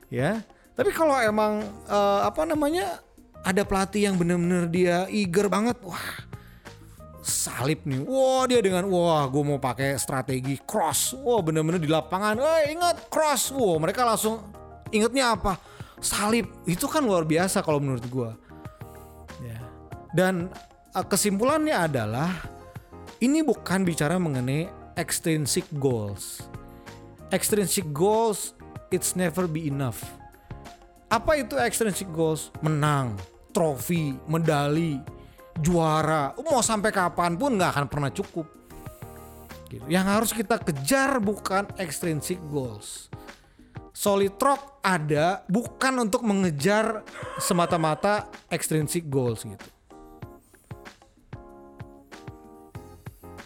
ya. 0.08 0.40
Tapi 0.72 0.96
kalau 0.96 1.20
emang 1.20 1.68
eh, 1.68 2.20
apa 2.24 2.48
namanya 2.48 3.04
ada 3.44 3.68
pelatih 3.68 4.08
yang 4.08 4.16
bener-bener 4.16 4.72
dia 4.72 5.04
eager 5.12 5.52
banget, 5.52 5.76
wah 5.84 6.00
salib 7.20 7.84
nih, 7.84 8.08
wah 8.08 8.48
dia 8.48 8.64
dengan 8.64 8.88
wah 8.88 9.28
gue 9.28 9.44
mau 9.44 9.60
pakai 9.60 10.00
strategi 10.00 10.64
cross, 10.64 11.12
wah 11.28 11.44
bener-bener 11.44 11.84
di 11.84 11.92
lapangan, 11.92 12.40
eh 12.40 12.72
ingat 12.72 13.12
cross, 13.12 13.52
wah 13.52 13.76
mereka 13.84 14.08
langsung 14.08 14.40
ingetnya 14.96 15.36
apa? 15.36 15.60
Salib. 16.00 16.48
Itu 16.64 16.88
kan 16.88 17.04
luar 17.04 17.28
biasa 17.28 17.60
kalau 17.62 17.84
menurut 17.84 18.08
gue. 18.08 18.32
Dan 20.12 20.52
uh, 20.92 21.06
kesimpulannya 21.08 21.76
adalah 21.76 22.32
ini 23.24 23.40
bukan 23.42 23.88
bicara 23.88 24.20
mengenai 24.20 24.68
extrinsic 25.00 25.64
goals. 25.80 26.44
Extrinsic 27.32 27.88
goals 27.96 28.52
it's 28.92 29.16
never 29.16 29.48
be 29.48 29.72
enough. 29.72 30.04
Apa 31.08 31.40
itu 31.40 31.56
extrinsic 31.60 32.08
goals? 32.12 32.52
Menang, 32.64 33.16
trofi, 33.56 34.16
medali, 34.28 35.00
juara. 35.60 36.36
Mau 36.40 36.64
sampai 36.64 36.92
kapan 36.92 37.36
pun 37.36 37.56
nggak 37.56 37.72
akan 37.76 37.86
pernah 37.88 38.12
cukup. 38.12 38.48
Gitu. 39.72 39.84
Yang 39.88 40.06
harus 40.08 40.32
kita 40.36 40.60
kejar 40.60 41.20
bukan 41.24 41.68
extrinsic 41.80 42.40
goals. 42.52 43.08
Solid 43.92 44.36
Rock 44.40 44.80
ada 44.84 45.44
bukan 45.48 46.08
untuk 46.08 46.24
mengejar 46.24 47.04
semata-mata 47.40 48.28
extrinsic 48.52 49.08
goals 49.08 49.44
gitu. 49.44 49.68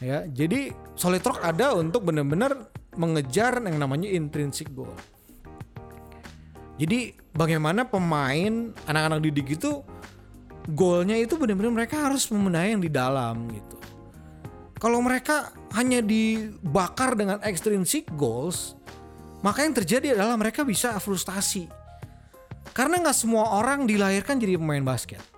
Ya, 0.06 0.22
jadi 0.30 0.70
Solid 0.94 1.26
Rock 1.26 1.42
ada 1.42 1.74
untuk 1.74 2.06
benar-benar 2.06 2.70
mengejar 2.94 3.58
yang 3.58 3.82
namanya 3.82 4.06
intrinsic 4.06 4.70
goal. 4.70 4.94
Jadi 6.78 7.18
bagaimana 7.34 7.90
pemain 7.90 8.70
anak-anak 8.86 9.20
didik 9.26 9.58
itu 9.58 9.82
goalnya 10.70 11.18
itu 11.18 11.34
benar-benar 11.42 11.74
mereka 11.74 12.06
harus 12.06 12.30
memenai 12.30 12.78
yang 12.78 12.86
di 12.86 12.92
dalam 12.94 13.50
gitu. 13.50 13.82
Kalau 14.78 15.02
mereka 15.02 15.50
hanya 15.74 16.06
dibakar 16.06 17.18
dengan 17.18 17.42
extrinsic 17.42 18.06
goals, 18.14 18.78
maka 19.42 19.66
yang 19.66 19.74
terjadi 19.74 20.14
adalah 20.14 20.38
mereka 20.38 20.62
bisa 20.62 20.94
frustasi. 21.02 21.66
Karena 22.78 23.02
nggak 23.02 23.18
semua 23.18 23.58
orang 23.58 23.90
dilahirkan 23.90 24.38
jadi 24.38 24.62
pemain 24.62 24.86
basket. 24.86 25.35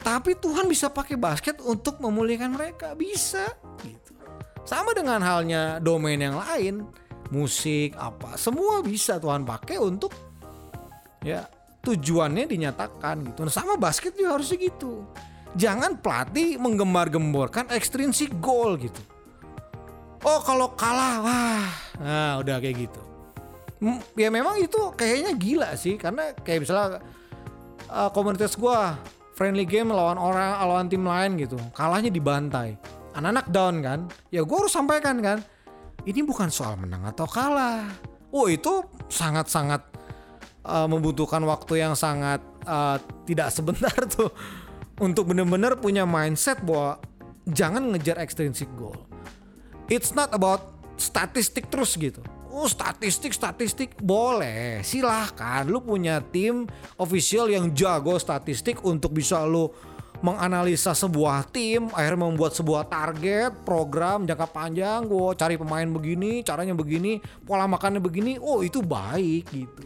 Tapi 0.00 0.32
Tuhan 0.40 0.64
bisa 0.64 0.88
pakai 0.88 1.20
basket 1.20 1.60
untuk 1.60 2.00
memulihkan 2.00 2.56
mereka, 2.56 2.96
bisa 2.96 3.44
gitu. 3.84 4.16
Sama 4.64 4.96
dengan 4.96 5.20
halnya 5.20 5.76
domain 5.76 6.16
yang 6.16 6.40
lain, 6.40 6.88
musik 7.28 7.92
apa, 8.00 8.34
semua 8.40 8.80
bisa 8.80 9.20
Tuhan 9.20 9.44
pakai 9.44 9.76
untuk 9.76 10.10
ya 11.20 11.44
tujuannya 11.84 12.48
dinyatakan 12.48 13.28
gitu. 13.28 13.44
Nah, 13.44 13.52
sama 13.52 13.76
basket 13.76 14.16
juga 14.16 14.40
harusnya 14.40 14.56
gitu. 14.60 15.04
Jangan 15.58 15.98
pelatih 15.98 16.56
menggembar-gemborkan 16.62 17.74
extrinsic 17.74 18.30
goal 18.38 18.78
gitu. 18.78 19.02
Oh 20.20 20.40
kalau 20.44 20.76
kalah 20.76 21.24
wah, 21.24 21.68
nah 21.96 22.38
udah 22.44 22.60
kayak 22.60 22.88
gitu. 22.88 23.02
Ya 24.20 24.28
memang 24.28 24.60
itu 24.60 24.76
kayaknya 24.92 25.32
gila 25.32 25.70
sih 25.72 25.96
karena 25.96 26.36
kayak 26.44 26.68
misalnya 26.68 27.00
uh, 27.88 28.12
komunitas 28.12 28.52
gua 28.52 29.00
friendly 29.40 29.64
game 29.64 29.88
lawan 29.88 30.20
orang 30.20 30.60
lawan 30.60 30.86
tim 30.92 31.00
lain 31.00 31.40
gitu. 31.40 31.56
Kalahnya 31.72 32.12
dibantai. 32.12 32.76
Anak-anak 33.16 33.46
down 33.48 33.80
kan? 33.80 34.00
Ya 34.28 34.44
gua 34.44 34.68
harus 34.68 34.76
sampaikan 34.76 35.24
kan? 35.24 35.40
Ini 36.04 36.20
bukan 36.20 36.52
soal 36.52 36.76
menang 36.76 37.08
atau 37.08 37.24
kalah. 37.24 37.88
Oh 38.28 38.44
itu 38.52 38.84
sangat-sangat 39.08 39.80
uh, 40.68 40.84
membutuhkan 40.84 41.40
waktu 41.48 41.80
yang 41.80 41.96
sangat 41.96 42.44
uh, 42.68 43.00
tidak 43.24 43.48
sebentar 43.56 43.96
tuh. 44.04 44.28
Untuk 45.00 45.32
benar-benar 45.32 45.80
punya 45.80 46.04
mindset 46.04 46.60
bahwa 46.60 47.00
jangan 47.48 47.96
ngejar 47.96 48.20
extrinsic 48.20 48.68
goal 48.76 49.08
it's 49.90 50.14
not 50.14 50.30
about 50.30 50.70
statistik 50.96 51.66
terus 51.68 51.98
gitu. 51.98 52.22
Oh 52.50 52.66
statistik 52.66 53.30
statistik. 53.30 53.94
Boleh. 54.02 54.82
Silahkan. 54.82 55.62
Lu 55.70 55.78
punya 55.78 56.18
tim 56.18 56.66
official 56.98 57.46
yang 57.46 57.70
jago 57.70 58.18
statistik 58.18 58.82
untuk 58.82 59.14
bisa 59.14 59.46
lu 59.46 59.70
menganalisa 60.20 60.92
sebuah 60.92 61.48
tim 61.48 61.88
akhirnya 61.96 62.28
membuat 62.28 62.52
sebuah 62.52 62.92
target 62.92 63.64
program 63.64 64.28
jangka 64.28 64.46
panjang. 64.50 65.06
Gue 65.08 65.32
cari 65.38 65.56
pemain 65.56 65.88
begini 65.88 66.44
caranya 66.44 66.76
begini 66.76 67.22
pola 67.46 67.64
makannya 67.70 68.02
begini. 68.02 68.36
Oh 68.36 68.60
itu 68.60 68.84
baik 68.84 69.48
gitu. 69.48 69.84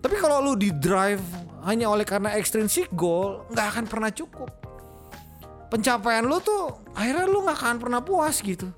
Tapi 0.00 0.16
kalau 0.20 0.40
lu 0.40 0.52
di 0.58 0.68
drive 0.72 1.22
hanya 1.64 1.88
oleh 1.88 2.04
karena 2.04 2.36
extrinsic 2.36 2.92
goal 2.92 3.46
nggak 3.52 3.66
akan 3.76 3.84
pernah 3.86 4.10
cukup. 4.10 4.50
Pencapaian 5.68 6.24
lu 6.24 6.38
tuh 6.40 6.80
akhirnya 6.96 7.24
lu 7.28 7.44
nggak 7.44 7.58
akan 7.60 7.76
pernah 7.80 8.00
puas 8.04 8.40
gitu 8.40 8.68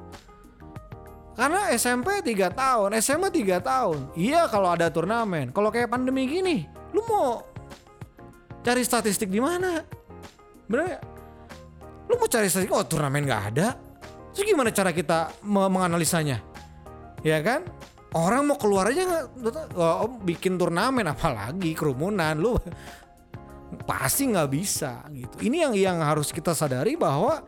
karena 1.37 1.69
SMP 1.77 2.25
3 2.25 2.49
tahun, 2.49 2.97
SMA 2.97 3.29
3 3.29 3.61
tahun. 3.61 4.17
Iya 4.17 4.49
kalau 4.49 4.73
ada 4.73 4.89
turnamen. 4.89 5.53
Kalau 5.53 5.69
kayak 5.69 5.93
pandemi 5.93 6.25
gini, 6.25 6.65
lu 6.97 7.05
mau 7.05 7.45
cari 8.65 8.81
statistik 8.81 9.29
di 9.29 9.37
mana? 9.37 9.85
Bener 10.65 10.97
gak? 10.97 11.03
Lu 12.09 12.17
mau 12.17 12.25
cari 12.25 12.49
statistik, 12.49 12.73
oh 12.73 12.89
turnamen 12.89 13.29
nggak 13.29 13.45
ada. 13.53 13.77
Terus 14.33 14.49
gimana 14.49 14.73
cara 14.73 14.97
kita 14.97 15.29
me- 15.45 15.69
menganalisanya? 15.69 16.41
Ya 17.21 17.45
kan? 17.45 17.69
Orang 18.17 18.49
mau 18.49 18.57
keluar 18.57 18.89
aja 18.89 19.05
nggak, 19.05 19.77
oh, 19.77 20.09
bikin 20.25 20.57
turnamen 20.57 21.05
apalagi 21.05 21.77
kerumunan, 21.77 22.33
lu 22.33 22.57
pasti 23.91 24.25
nggak 24.25 24.49
bisa 24.49 25.05
gitu. 25.13 25.37
Ini 25.45 25.69
yang 25.69 25.75
yang 25.77 25.99
harus 26.01 26.33
kita 26.33 26.57
sadari 26.57 26.97
bahwa 26.97 27.45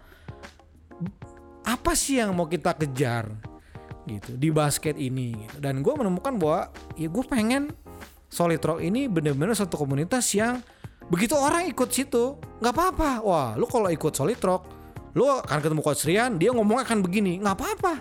apa 1.64 1.92
sih 1.96 2.20
yang 2.20 2.36
mau 2.36 2.44
kita 2.44 2.76
kejar 2.76 3.32
gitu 4.08 4.34
di 4.40 4.48
basket 4.48 4.96
ini 4.96 5.36
gitu. 5.36 5.56
dan 5.60 5.84
gue 5.84 5.92
menemukan 5.92 6.32
bahwa 6.40 6.72
ya 6.96 7.08
gue 7.12 7.24
pengen 7.28 7.68
Solid 8.28 8.60
Rock 8.60 8.80
ini 8.84 9.08
bener-bener 9.08 9.56
satu 9.56 9.80
komunitas 9.80 10.28
yang 10.36 10.60
begitu 11.08 11.32
orang 11.32 11.64
ikut 11.72 11.88
situ 11.88 12.36
nggak 12.60 12.74
apa-apa. 12.76 13.10
Wah 13.24 13.48
lu 13.56 13.64
kalau 13.64 13.88
ikut 13.88 14.12
Solid 14.12 14.36
Rock 14.44 14.68
lu 15.16 15.24
akan 15.24 15.58
ketemu 15.64 15.80
Coach 15.80 16.04
Rian 16.04 16.36
dia 16.36 16.52
ngomong 16.52 16.84
akan 16.84 17.00
begini 17.00 17.40
nggak 17.40 17.56
apa-apa. 17.56 17.94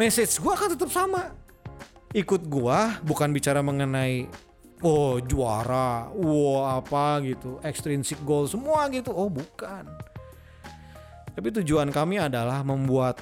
Message 0.00 0.40
gue 0.40 0.52
akan 0.52 0.68
tetap 0.74 0.88
sama. 0.88 1.36
Ikut 2.16 2.48
gue 2.48 2.78
bukan 3.04 3.28
bicara 3.36 3.60
mengenai 3.60 4.24
oh 4.80 5.20
juara 5.20 6.08
wow 6.16 6.80
apa 6.80 7.20
gitu 7.22 7.60
extrinsic 7.60 8.16
goal 8.24 8.48
semua 8.48 8.88
gitu. 8.88 9.12
Oh 9.12 9.28
bukan. 9.28 9.84
Tapi 11.36 11.48
tujuan 11.60 11.92
kami 11.92 12.16
adalah 12.16 12.64
membuat 12.64 13.20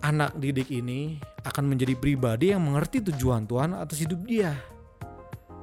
anak 0.00 0.36
didik 0.36 0.68
ini 0.72 1.20
akan 1.44 1.72
menjadi 1.72 1.94
pribadi 1.96 2.52
yang 2.52 2.64
mengerti 2.64 3.04
tujuan 3.12 3.44
Tuhan 3.44 3.76
atas 3.76 4.00
hidup 4.00 4.20
dia. 4.24 4.56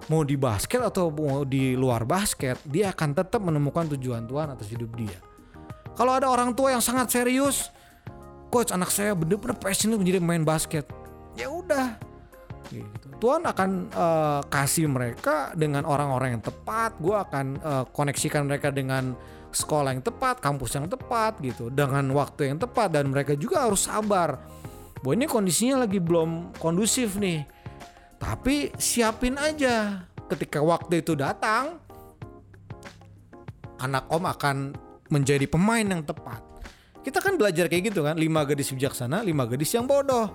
Mau 0.07 0.23
di 0.23 0.39
basket 0.39 0.79
atau 0.79 1.11
mau 1.11 1.43
di 1.43 1.75
luar 1.75 2.07
basket, 2.07 2.55
dia 2.63 2.95
akan 2.95 3.11
tetap 3.11 3.43
menemukan 3.43 3.91
tujuan 3.97 4.23
Tuhan 4.23 4.55
atas 4.55 4.71
hidup 4.71 4.95
dia. 4.95 5.19
Kalau 5.97 6.13
ada 6.15 6.29
orang 6.29 6.53
tua 6.53 6.71
yang 6.71 6.83
sangat 6.85 7.11
serius, 7.11 7.73
coach 8.53 8.71
anak 8.71 8.93
saya 8.93 9.17
benar-benar 9.17 9.57
passionate 9.59 9.99
menjadi 9.99 10.21
pemain 10.23 10.45
basket. 10.45 10.85
Ya 11.35 11.51
udah. 11.51 11.97
Gitu. 12.71 13.07
Tuhan 13.17 13.43
akan 13.43 13.69
eh, 13.91 14.41
kasih 14.47 14.87
mereka 14.87 15.51
dengan 15.57 15.83
orang-orang 15.83 16.39
yang 16.39 16.43
tepat. 16.45 16.95
Gue 17.01 17.17
akan 17.17 17.45
eh, 17.59 17.83
koneksikan 17.91 18.45
mereka 18.47 18.69
dengan 18.71 19.17
sekolah 19.57 19.97
yang 19.97 20.05
tepat, 20.05 20.37
kampus 20.37 20.77
yang 20.77 20.85
tepat 20.85 21.41
gitu, 21.41 21.73
dengan 21.73 22.05
waktu 22.13 22.53
yang 22.53 22.61
tepat 22.61 22.93
dan 22.93 23.09
mereka 23.09 23.33
juga 23.33 23.65
harus 23.65 23.89
sabar. 23.89 24.37
Bahwa 25.01 25.13
ini 25.13 25.25
kondisinya 25.25 25.85
lagi 25.85 25.97
belum 25.97 26.57
kondusif 26.61 27.17
nih. 27.17 27.45
Tapi 28.17 28.73
siapin 28.77 29.37
aja 29.37 30.05
ketika 30.29 30.61
waktu 30.61 31.05
itu 31.05 31.13
datang 31.13 31.77
anak 33.77 34.09
om 34.09 34.25
akan 34.25 34.73
menjadi 35.13 35.45
pemain 35.45 35.85
yang 35.85 36.01
tepat. 36.01 36.41
Kita 37.05 37.23
kan 37.23 37.39
belajar 37.39 37.71
kayak 37.71 37.93
gitu 37.93 38.03
kan, 38.03 38.19
lima 38.19 38.43
gadis 38.43 38.73
bijaksana, 38.73 39.23
lima 39.23 39.47
gadis 39.47 39.71
yang 39.71 39.87
bodoh. 39.87 40.27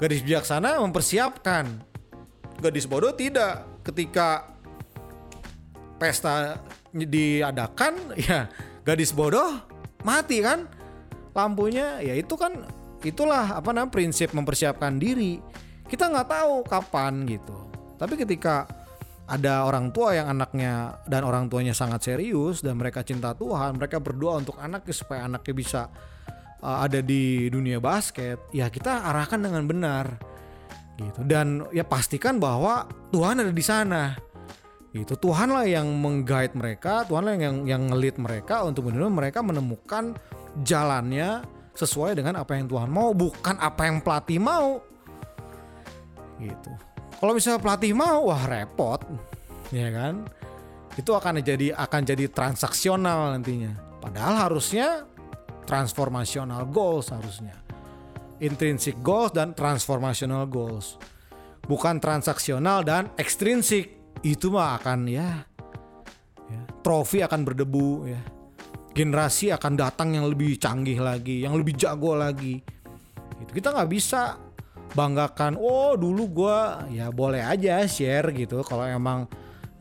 Gadis 0.00 0.24
bijaksana 0.24 0.80
mempersiapkan. 0.80 1.68
Gadis 2.62 2.88
bodoh 2.88 3.12
tidak. 3.12 3.84
Ketika 3.84 4.56
pesta 6.00 6.60
diadakan 7.04 7.92
ya 8.26 8.48
gadis 8.86 9.12
bodoh 9.12 9.60
mati 10.06 10.40
kan? 10.40 10.64
Lampunya 11.36 12.00
ya 12.00 12.16
itu 12.16 12.32
kan 12.38 12.64
itulah 13.04 13.60
apa 13.60 13.76
namanya 13.76 13.92
prinsip 13.92 14.32
mempersiapkan 14.32 14.96
diri. 14.96 15.36
Kita 15.84 16.08
nggak 16.08 16.28
tahu 16.32 16.54
kapan 16.64 17.28
gitu. 17.28 17.68
Tapi 18.00 18.16
ketika 18.16 18.64
ada 19.26 19.66
orang 19.66 19.90
tua 19.90 20.14
yang 20.14 20.30
anaknya 20.30 21.02
dan 21.10 21.26
orang 21.26 21.50
tuanya 21.50 21.74
sangat 21.74 22.06
serius 22.06 22.62
dan 22.62 22.78
mereka 22.78 23.02
cinta 23.02 23.34
Tuhan 23.34 23.74
mereka 23.74 23.98
berdoa 23.98 24.38
untuk 24.38 24.54
anaknya 24.62 24.94
supaya 24.94 25.26
anaknya 25.26 25.54
bisa 25.54 25.82
uh, 26.62 26.86
ada 26.86 27.02
di 27.02 27.50
dunia 27.50 27.82
basket 27.82 28.38
ya 28.54 28.70
kita 28.70 29.02
arahkan 29.02 29.42
dengan 29.42 29.66
benar 29.66 30.06
gitu. 30.96 31.20
Dan 31.26 31.66
ya 31.74 31.82
pastikan 31.82 32.38
bahwa 32.38 32.86
Tuhan 33.10 33.42
ada 33.42 33.52
di 33.52 33.64
sana 33.64 34.14
itu 35.02 35.18
Tuhan 35.18 35.52
lah 35.52 35.66
yang 35.66 35.90
mengguide 35.90 36.54
mereka 36.54 37.04
Tuhan 37.04 37.26
lah 37.26 37.34
yang 37.36 37.66
yang 37.66 37.82
ngelit 37.90 38.16
mereka 38.16 38.64
untuk 38.64 38.88
benar-benar 38.88 39.12
mereka 39.12 39.42
menemukan 39.42 40.14
jalannya 40.62 41.44
sesuai 41.76 42.16
dengan 42.16 42.40
apa 42.40 42.56
yang 42.56 42.66
Tuhan 42.66 42.88
mau 42.88 43.12
bukan 43.12 43.60
apa 43.60 43.84
yang 43.84 44.00
pelatih 44.00 44.40
mau. 44.40 44.80
Gitu. 46.40 46.72
Kalau 47.16 47.32
misalnya 47.36 47.60
pelatih 47.60 47.92
mau 47.92 48.32
wah 48.32 48.44
repot 48.48 49.00
ya 49.70 49.92
kan? 49.92 50.24
Itu 50.96 51.12
akan 51.12 51.44
jadi 51.44 51.76
akan 51.76 52.00
jadi 52.08 52.24
transaksional 52.32 53.36
nantinya. 53.36 53.76
Padahal 54.00 54.48
harusnya 54.48 55.04
transformational 55.68 56.64
goals 56.72 57.12
harusnya. 57.12 57.52
Intrinsic 58.40 58.96
goals 59.04 59.32
dan 59.32 59.52
transformational 59.52 60.48
goals. 60.48 60.96
Bukan 61.66 62.00
transaksional 62.00 62.84
dan 62.84 63.12
ekstrinsik 63.20 63.95
itu 64.24 64.48
mah 64.48 64.80
akan 64.80 65.08
ya, 65.10 65.44
ya 66.48 66.60
trofi 66.80 67.20
akan 67.20 67.40
berdebu 67.44 67.88
ya. 68.08 68.22
Generasi 68.96 69.52
akan 69.52 69.76
datang 69.76 70.16
yang 70.16 70.24
lebih 70.24 70.56
canggih 70.56 70.96
lagi 71.00 71.44
yang 71.44 71.52
lebih 71.52 71.76
jago 71.76 72.16
lagi. 72.16 72.64
Itu 73.36 73.52
kita 73.52 73.76
nggak 73.76 73.90
bisa 73.92 74.40
banggakan 74.96 75.60
oh 75.60 75.92
dulu 76.00 76.24
gua 76.32 76.88
ya 76.88 77.12
boleh 77.12 77.44
aja 77.44 77.84
share 77.84 78.32
gitu. 78.32 78.64
Kalau 78.64 78.88
emang 78.88 79.28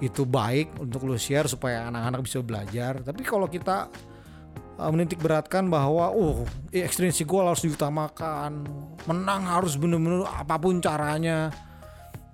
itu 0.04 0.28
baik 0.28 0.76
untuk 0.84 1.08
lu 1.08 1.16
share 1.16 1.48
supaya 1.48 1.88
anak-anak 1.88 2.28
bisa 2.28 2.44
belajar. 2.44 3.00
Tapi 3.00 3.24
kalau 3.24 3.48
kita 3.48 3.88
uh, 4.80 4.90
menitik 4.92 5.24
beratkan 5.24 5.72
bahwa 5.72 6.12
oh 6.12 6.44
ekstrinsi 6.72 7.24
gol 7.24 7.48
harus 7.48 7.64
diutamakan 7.64 8.68
menang 9.08 9.48
harus 9.48 9.80
bener-bener 9.80 10.28
apa 10.28 10.60
pun 10.60 10.84
caranya 10.84 11.52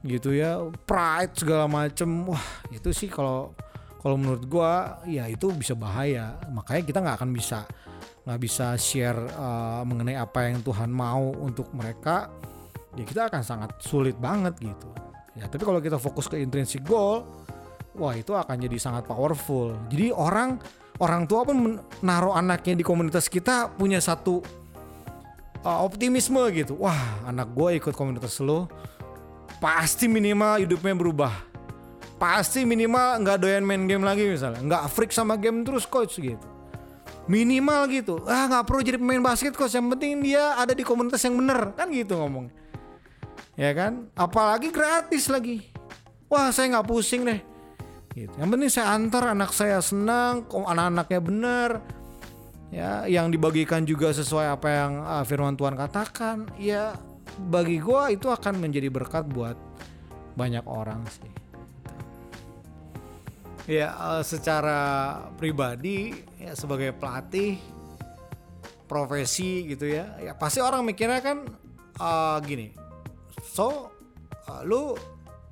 gitu 0.02 0.34
ya 0.34 0.62
pride 0.86 1.34
segala 1.38 1.66
macem. 1.70 2.10
Wah 2.26 2.46
itu 2.74 2.90
sih 2.94 3.10
kalau 3.10 3.54
kalau 4.02 4.18
menurut 4.18 4.44
gua 4.50 5.02
ya 5.06 5.30
itu 5.30 5.54
bisa 5.54 5.78
bahaya. 5.78 6.38
Makanya 6.50 6.82
kita 6.86 7.00
nggak 7.02 7.16
akan 7.22 7.32
bisa 7.34 7.60
nggak 8.22 8.40
bisa 8.42 8.78
share 8.78 9.18
uh, 9.38 9.82
mengenai 9.86 10.18
apa 10.18 10.50
yang 10.50 10.62
Tuhan 10.62 10.90
mau 10.90 11.34
untuk 11.42 11.70
mereka. 11.74 12.30
Ya 12.98 13.08
kita 13.08 13.32
akan 13.32 13.42
sangat 13.46 13.72
sulit 13.80 14.18
banget 14.18 14.58
gitu. 14.60 14.90
Ya 15.38 15.48
tapi 15.48 15.64
kalau 15.64 15.80
kita 15.80 15.96
fokus 16.02 16.28
ke 16.28 16.42
intrinsic 16.42 16.84
goal 16.84 17.24
wah 17.96 18.16
itu 18.16 18.34
akan 18.36 18.58
jadi 18.58 18.78
sangat 18.82 19.08
powerful. 19.08 19.78
Jadi 19.92 20.12
orang 20.12 20.60
orang 21.00 21.26
tua 21.26 21.46
pun 21.46 21.82
menaruh 22.02 22.36
anaknya 22.36 22.78
di 22.78 22.86
komunitas 22.86 23.30
kita 23.32 23.74
punya 23.74 24.02
satu 24.02 24.42
uh, 25.64 25.80
optimisme 25.86 26.42
gitu. 26.52 26.78
Wah 26.82 27.26
anak 27.26 27.54
gue 27.54 27.80
ikut 27.80 27.94
komunitas 27.96 28.38
lo 28.42 28.68
pasti 29.62 30.10
minimal 30.10 30.66
hidupnya 30.66 30.98
berubah. 30.98 31.34
Pasti 32.18 32.66
minimal 32.66 33.22
nggak 33.22 33.38
doyan 33.38 33.62
main 33.62 33.86
game 33.86 34.02
lagi 34.02 34.26
misalnya. 34.26 34.62
Nggak 34.62 34.84
freak 34.90 35.14
sama 35.14 35.38
game 35.38 35.62
terus 35.62 35.86
coach 35.86 36.18
gitu. 36.18 36.42
Minimal 37.30 37.86
gitu. 37.94 38.26
Ah 38.26 38.50
nggak 38.50 38.66
perlu 38.66 38.82
jadi 38.82 38.98
pemain 38.98 39.22
basket 39.22 39.54
coach. 39.54 39.78
Yang 39.78 39.94
penting 39.96 40.22
dia 40.26 40.58
ada 40.58 40.74
di 40.74 40.82
komunitas 40.82 41.22
yang 41.22 41.38
bener. 41.38 41.78
Kan 41.78 41.94
gitu 41.94 42.18
ngomong. 42.18 42.50
Ya 43.54 43.70
kan? 43.78 44.10
Apalagi 44.18 44.74
gratis 44.74 45.30
lagi. 45.30 45.70
Wah 46.26 46.50
saya 46.50 46.74
nggak 46.78 46.88
pusing 46.90 47.22
deh. 47.26 47.40
Gitu. 48.18 48.34
Yang 48.38 48.50
penting 48.50 48.70
saya 48.70 48.88
antar 48.98 49.24
anak 49.32 49.54
saya 49.54 49.78
senang 49.82 50.46
anak-anaknya 50.50 51.20
bener. 51.22 51.70
Ya 52.72 53.04
yang 53.06 53.30
dibagikan 53.34 53.84
juga 53.84 54.14
sesuai 54.14 54.48
apa 54.48 54.68
yang 54.70 54.92
uh, 55.02 55.24
firman 55.26 55.58
Tuhan 55.58 55.74
katakan. 55.74 56.50
Ya 56.62 56.98
bagi 57.38 57.78
gua 57.80 58.12
itu 58.12 58.28
akan 58.28 58.60
menjadi 58.60 58.92
berkat 58.92 59.28
buat 59.30 59.56
banyak 60.36 60.66
orang 60.68 61.04
sih. 61.08 61.32
Ya 63.70 63.94
uh, 63.94 64.24
secara 64.26 64.80
pribadi 65.38 66.12
ya 66.42 66.58
sebagai 66.58 66.92
pelatih 66.98 67.62
profesi 68.90 69.70
gitu 69.70 69.88
ya 69.88 70.18
ya 70.20 70.34
pasti 70.36 70.60
orang 70.60 70.84
mikirnya 70.84 71.24
kan 71.24 71.48
uh, 72.02 72.42
gini 72.44 72.76
so 73.40 73.94
uh, 74.50 74.62
lu 74.66 74.98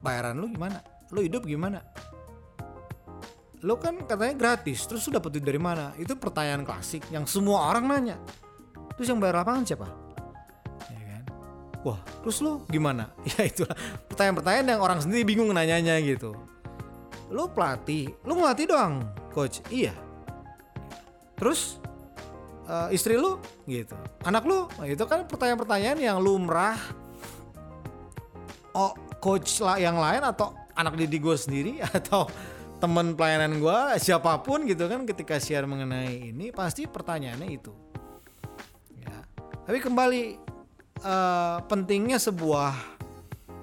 bayaran 0.02 0.36
lu 0.36 0.50
gimana? 0.52 0.82
Lu 1.14 1.22
hidup 1.22 1.46
gimana? 1.46 1.86
Lu 3.62 3.76
kan 3.78 4.04
katanya 4.08 4.36
gratis 4.36 4.88
terus 4.88 5.06
lu 5.08 5.20
dapet 5.20 5.40
dari 5.40 5.60
mana? 5.62 5.94
Itu 6.00 6.18
pertanyaan 6.18 6.64
klasik 6.66 7.06
yang 7.14 7.28
semua 7.30 7.72
orang 7.72 7.86
nanya. 7.88 8.18
Terus 8.98 9.12
yang 9.12 9.20
bayar 9.22 9.46
lapangan 9.46 9.64
siapa 9.64 9.88
wah 11.84 12.00
terus 12.24 12.44
lu 12.44 12.64
gimana? 12.68 13.12
Ya 13.38 13.48
itulah 13.48 13.76
pertanyaan-pertanyaan 14.12 14.68
yang 14.78 14.82
orang 14.82 15.00
sendiri 15.00 15.24
bingung 15.24 15.52
nanyanya 15.52 15.96
gitu. 16.04 16.36
Lu 17.32 17.48
pelatih 17.52 18.12
lu 18.26 18.40
ngelatih 18.40 18.66
doang 18.70 19.06
coach. 19.32 19.64
Iya. 19.72 19.96
Terus 21.40 21.80
uh, 22.68 22.92
istri 22.92 23.16
lu? 23.16 23.40
Gitu. 23.64 23.96
Anak 24.28 24.44
lu? 24.44 24.68
Nah, 24.76 24.88
itu 24.88 25.04
kan 25.08 25.24
pertanyaan-pertanyaan 25.26 26.00
yang 26.00 26.18
lumrah 26.20 26.78
oh 28.76 28.94
coach 29.20 29.60
lah 29.64 29.80
yang 29.80 29.98
lain 29.98 30.24
atau 30.24 30.56
anak 30.76 30.96
didik 31.00 31.24
gue 31.24 31.36
sendiri? 31.36 31.74
Atau 31.96 32.28
teman 32.80 33.12
pelayanan 33.12 33.60
gue 33.60 33.80
siapa 34.00 34.40
pun 34.40 34.64
gitu 34.64 34.88
kan 34.88 35.04
ketika 35.04 35.36
share 35.36 35.68
mengenai 35.68 36.32
ini 36.32 36.56
pasti 36.56 36.88
pertanyaannya 36.88 37.50
itu. 37.52 37.72
Ya. 39.04 39.20
Tapi 39.68 39.84
kembali 39.84 40.49
eh, 41.04 41.58
pentingnya 41.68 42.20
sebuah 42.20 43.00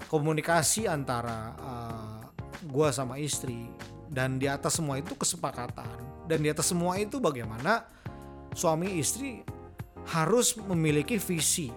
komunikasi 0.07 0.87
antara 0.87 1.53
uh, 1.59 2.23
gue 2.63 2.89
sama 2.95 3.19
istri 3.19 3.67
dan 4.07 4.39
di 4.39 4.47
atas 4.47 4.79
semua 4.79 4.97
itu 5.03 5.13
kesepakatan. 5.19 6.07
Dan 6.27 6.43
di 6.43 6.49
atas 6.51 6.71
semua 6.71 6.99
itu 6.99 7.23
bagaimana 7.23 7.87
suami 8.55 8.99
istri 8.99 9.43
harus 10.11 10.55
memiliki 10.59 11.19
visi. 11.19 11.71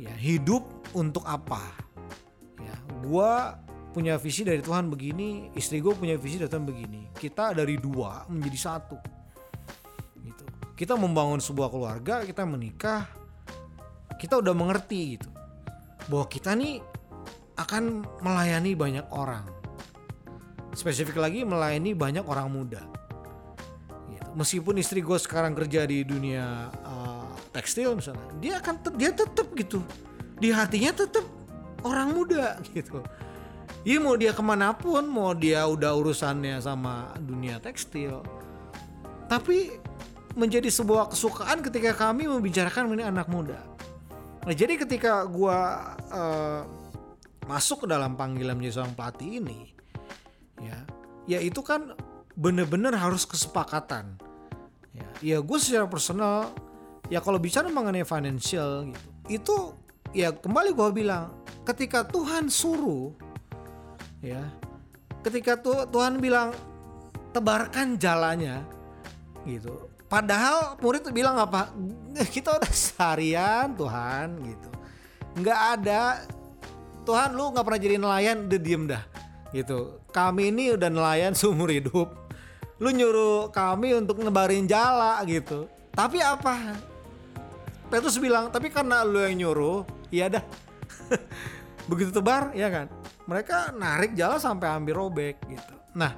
Ya 0.00 0.12
hidup 0.16 0.64
untuk 0.96 1.24
apa? 1.28 1.60
Ya 2.56 2.76
gua 3.04 3.60
punya 3.92 4.16
visi 4.16 4.46
dari 4.46 4.62
Tuhan 4.62 4.86
begini 4.86 5.50
istri 5.58 5.82
gue 5.82 5.90
punya 5.92 6.14
visi 6.16 6.40
dari 6.40 6.48
Tuhan 6.48 6.64
begini. 6.64 7.12
Kita 7.12 7.52
dari 7.52 7.76
dua 7.76 8.24
menjadi 8.30 8.58
satu. 8.70 8.96
Gitu. 10.24 10.44
Kita 10.78 10.96
membangun 10.96 11.42
sebuah 11.42 11.68
keluarga 11.68 12.24
kita 12.24 12.46
menikah 12.48 13.19
kita 14.20 14.36
udah 14.36 14.52
mengerti 14.52 15.16
gitu. 15.16 15.32
Bahwa 16.12 16.28
kita 16.28 16.52
nih 16.52 16.84
akan 17.56 18.04
melayani 18.20 18.76
banyak 18.76 19.06
orang. 19.08 19.48
Spesifik 20.76 21.16
lagi 21.16 21.40
melayani 21.48 21.96
banyak 21.96 22.24
orang 22.28 22.52
muda. 22.52 22.84
Gitu. 24.10 24.28
meskipun 24.36 24.78
istri 24.78 25.00
gue 25.00 25.18
sekarang 25.18 25.56
kerja 25.56 25.88
di 25.88 26.06
dunia 26.06 26.70
uh, 26.86 27.26
tekstil 27.50 27.98
misalnya 27.98 28.30
dia 28.38 28.62
akan 28.62 28.74
tet- 28.84 28.98
dia 29.00 29.10
tetap 29.16 29.48
gitu. 29.56 29.80
Di 30.36 30.52
hatinya 30.52 30.92
tetap 30.92 31.24
orang 31.80 32.12
muda 32.12 32.60
gitu. 32.76 33.00
Iya 33.80 33.96
mau 33.96 34.12
dia 34.12 34.36
ke 34.36 34.42
mana 34.44 34.76
pun 34.76 35.08
mau 35.08 35.32
dia 35.32 35.64
udah 35.64 35.96
urusannya 35.96 36.60
sama 36.60 37.16
dunia 37.16 37.56
tekstil. 37.58 38.20
Tapi 39.26 39.72
menjadi 40.38 40.70
sebuah 40.70 41.10
kesukaan 41.10 41.64
ketika 41.64 41.96
kami 41.96 42.30
membicarakan 42.30 42.86
mengenai 42.86 43.10
anak 43.10 43.26
muda 43.26 43.69
nah 44.40 44.54
jadi 44.56 44.80
ketika 44.80 45.26
gua 45.28 45.58
eh, 46.08 46.62
masuk 47.44 47.84
ke 47.84 47.86
dalam 47.90 48.14
panggilan 48.14 48.54
menjadi 48.56 48.80
seorang 48.80 48.94
pelatih 48.94 49.30
ini 49.42 49.60
ya 50.62 50.78
ya 51.26 51.38
itu 51.42 51.60
kan 51.60 51.92
bener-bener 52.38 52.94
harus 52.94 53.26
kesepakatan. 53.26 54.16
Ya 54.94 55.08
ya 55.20 55.38
gue 55.42 55.58
secara 55.60 55.84
personal 55.90 56.50
ya 57.10 57.18
kalau 57.20 57.42
bicara 57.42 57.66
mengenai 57.68 58.06
financial 58.06 58.86
gitu 58.86 59.08
itu 59.28 59.56
ya 60.14 60.30
kembali 60.30 60.72
gue 60.72 60.88
bilang 60.94 61.34
ketika 61.66 62.06
Tuhan 62.06 62.46
suruh 62.48 63.12
ya 64.22 64.40
ketika 65.26 65.58
tu- 65.58 65.86
Tuhan 65.90 66.22
bilang 66.22 66.54
tebarkan 67.34 67.98
jalannya 67.98 68.62
gitu 69.44 69.89
padahal 70.10 70.74
murid 70.82 71.06
bilang 71.14 71.38
apa? 71.38 71.70
Kita 72.34 72.58
udah 72.58 72.72
seharian 72.74 73.70
Tuhan 73.78 74.28
gitu. 74.42 74.68
Nggak 75.38 75.60
ada. 75.78 76.02
Tuhan 77.06 77.32
lu 77.32 77.54
nggak 77.54 77.64
pernah 77.64 77.80
jadi 77.80 77.96
nelayan 77.96 78.44
udah 78.50 78.60
diem 78.60 78.84
dah 78.84 79.02
gitu. 79.54 80.02
Kami 80.10 80.50
ini 80.50 80.74
udah 80.74 80.90
nelayan 80.90 81.32
seumur 81.38 81.70
hidup. 81.70 82.10
Lu 82.82 82.90
nyuruh 82.90 83.54
kami 83.54 83.94
untuk 83.94 84.18
ngebarin 84.18 84.66
jala 84.66 85.22
gitu. 85.24 85.70
Tapi 85.94 86.18
apa? 86.18 86.76
Petrus 87.90 88.18
bilang 88.22 88.50
tapi 88.50 88.70
karena 88.70 89.02
lu 89.06 89.22
yang 89.22 89.46
nyuruh 89.46 89.86
iya 90.10 90.30
dah. 90.30 90.44
Begitu 91.90 92.10
tebar 92.14 92.54
ya 92.54 92.70
kan? 92.70 92.86
Mereka 93.26 93.74
narik 93.78 94.18
jala 94.18 94.42
sampai 94.42 94.70
hampir 94.70 94.94
robek 94.94 95.38
gitu. 95.46 95.74
Nah 95.94 96.14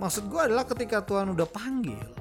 maksud 0.00 0.28
gue 0.28 0.40
adalah 0.40 0.64
ketika 0.64 1.04
Tuhan 1.04 1.32
udah 1.36 1.48
panggil 1.48 2.19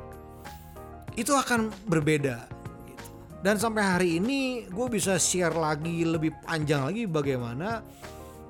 itu 1.20 1.36
akan 1.36 1.68
berbeda 1.92 2.48
gitu. 2.88 3.06
dan 3.44 3.60
sampai 3.60 3.84
hari 3.84 4.10
ini 4.24 4.64
gue 4.72 4.88
bisa 4.88 5.20
share 5.20 5.54
lagi 5.54 6.08
lebih 6.08 6.32
panjang 6.48 6.88
lagi 6.88 7.04
bagaimana 7.04 7.84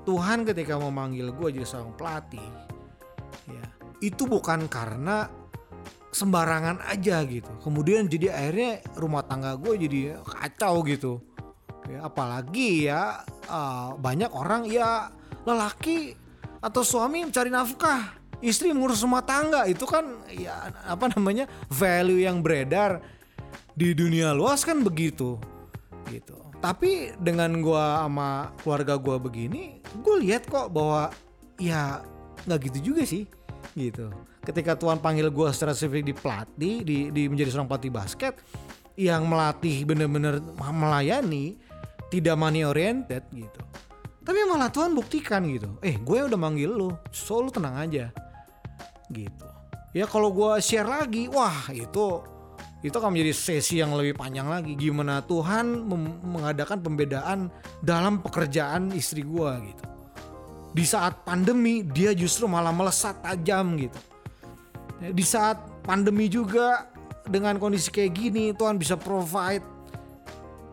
Tuhan 0.08 0.48
ketika 0.48 0.80
memanggil 0.80 1.30
gue 1.36 1.48
jadi 1.60 1.66
seorang 1.68 1.92
pelatih 1.94 2.48
ya. 3.46 3.66
Itu 4.00 4.24
bukan 4.24 4.64
karena 4.66 5.28
sembarangan 6.10 6.82
aja 6.90 7.22
gitu. 7.28 7.50
Kemudian 7.62 8.08
jadi 8.10 8.32
akhirnya 8.32 8.72
rumah 8.98 9.22
tangga 9.22 9.54
gue 9.60 9.76
jadi 9.76 10.18
kacau 10.24 10.82
gitu. 10.88 11.20
Ya 11.86 12.06
apalagi 12.06 12.88
ya 12.88 13.22
uh, 13.50 13.94
banyak 13.98 14.30
orang 14.32 14.66
ya 14.66 15.10
lelaki 15.44 16.16
atau 16.60 16.82
suami 16.84 17.24
mencari 17.24 17.48
nafkah 17.48 18.19
istri 18.40 18.72
mengurus 18.72 19.04
rumah 19.04 19.24
tangga 19.24 19.68
itu 19.68 19.84
kan 19.84 20.24
ya 20.32 20.72
apa 20.88 21.12
namanya 21.12 21.44
value 21.68 22.24
yang 22.24 22.40
beredar 22.40 23.04
di 23.76 23.92
dunia 23.92 24.32
luas 24.32 24.64
kan 24.64 24.80
begitu 24.80 25.36
gitu. 26.08 26.36
Tapi 26.60 27.16
dengan 27.16 27.48
gua 27.64 28.04
sama 28.04 28.52
keluarga 28.60 29.00
gua 29.00 29.16
begini 29.16 29.80
gue 29.80 30.16
lihat 30.20 30.44
kok 30.44 30.68
bahwa 30.68 31.08
ya 31.56 32.04
nggak 32.44 32.60
gitu 32.72 32.92
juga 32.92 33.02
sih 33.04 33.24
gitu. 33.76 34.12
Ketika 34.44 34.76
Tuhan 34.76 35.00
panggil 35.00 35.28
gua 35.32 35.52
secara 35.52 35.76
spesifik 35.76 36.12
di 36.12 36.14
pelatih 36.16 36.74
di, 36.84 36.96
di 37.12 37.22
menjadi 37.28 37.52
seorang 37.52 37.68
pelatih 37.68 37.92
basket 37.92 38.34
yang 38.96 39.24
melatih 39.24 39.88
bener-bener 39.88 40.44
melayani 40.60 41.56
tidak 42.12 42.36
money 42.36 42.64
oriented 42.64 43.24
gitu. 43.32 43.60
Tapi 44.20 44.36
malah 44.44 44.68
Tuhan 44.68 44.92
buktikan 44.92 45.48
gitu. 45.48 45.80
Eh 45.80 45.96
gue 45.96 46.18
udah 46.20 46.36
manggil 46.36 46.68
lu 46.68 46.92
so 47.08 47.40
lu 47.40 47.48
tenang 47.48 47.80
aja 47.80 48.12
gitu. 49.10 49.46
Ya 49.90 50.06
kalau 50.06 50.30
gue 50.30 50.62
share 50.62 50.86
lagi 50.86 51.26
wah 51.26 51.66
itu 51.74 52.22
itu 52.80 52.96
akan 52.96 53.12
menjadi 53.12 53.32
sesi 53.36 53.82
yang 53.82 53.92
lebih 53.92 54.16
panjang 54.16 54.48
lagi. 54.48 54.72
Gimana 54.78 55.20
Tuhan 55.26 55.84
mengadakan 56.24 56.80
pembedaan 56.80 57.38
dalam 57.84 58.24
pekerjaan 58.24 58.94
istri 58.96 59.20
gue 59.26 59.50
gitu. 59.68 59.84
Di 60.70 60.84
saat 60.86 61.26
pandemi 61.26 61.82
dia 61.82 62.14
justru 62.16 62.46
malah 62.46 62.72
melesat 62.72 63.20
tajam 63.20 63.76
gitu. 63.76 64.00
Di 65.12 65.24
saat 65.26 65.60
pandemi 65.84 66.30
juga 66.30 66.88
dengan 67.28 67.60
kondisi 67.60 67.92
kayak 67.92 68.12
gini 68.16 68.44
Tuhan 68.56 68.80
bisa 68.80 68.96
provide 68.96 69.64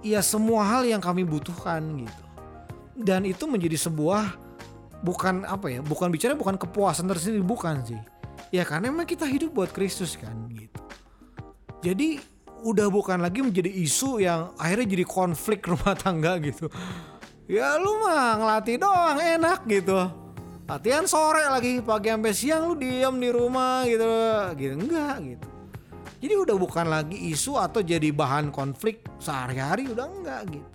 ya 0.06 0.24
semua 0.24 0.64
hal 0.64 0.88
yang 0.88 1.04
kami 1.04 1.28
butuhkan 1.28 1.84
gitu. 2.06 2.24
Dan 2.98 3.28
itu 3.28 3.50
menjadi 3.50 3.76
sebuah 3.76 4.48
bukan 5.04 5.46
apa 5.46 5.70
ya 5.70 5.80
bukan 5.86 6.10
bicara 6.10 6.34
bukan 6.34 6.58
kepuasan 6.58 7.06
tersendiri 7.06 7.46
bukan 7.46 7.86
sih 7.86 8.02
ya 8.52 8.64
karena 8.64 8.92
memang 8.92 9.08
kita 9.08 9.28
hidup 9.28 9.54
buat 9.54 9.72
Kristus 9.72 10.16
kan 10.16 10.36
gitu. 10.52 10.82
Jadi 11.84 12.20
udah 12.66 12.90
bukan 12.90 13.22
lagi 13.22 13.46
menjadi 13.46 13.70
isu 13.70 14.24
yang 14.24 14.52
akhirnya 14.58 14.88
jadi 14.98 15.06
konflik 15.06 15.66
rumah 15.72 15.94
tangga 15.94 16.40
gitu. 16.42 16.72
Ya 17.48 17.80
lu 17.80 18.04
mah 18.04 18.40
ngelatih 18.40 18.78
doang 18.82 19.20
enak 19.20 19.64
gitu. 19.70 20.00
Latihan 20.68 21.08
sore 21.08 21.48
lagi 21.48 21.80
pagi 21.80 22.12
sampai 22.12 22.36
siang 22.36 22.68
lu 22.68 22.76
diem 22.76 23.16
di 23.16 23.30
rumah 23.32 23.88
gitu. 23.88 24.08
Gitu 24.60 24.74
enggak 24.76 25.16
gitu. 25.24 25.48
Jadi 26.18 26.34
udah 26.34 26.56
bukan 26.58 26.86
lagi 26.90 27.18
isu 27.32 27.56
atau 27.56 27.80
jadi 27.80 28.10
bahan 28.12 28.52
konflik 28.52 29.06
sehari-hari 29.22 29.88
udah 29.88 30.06
enggak 30.12 30.42
gitu. 30.60 30.70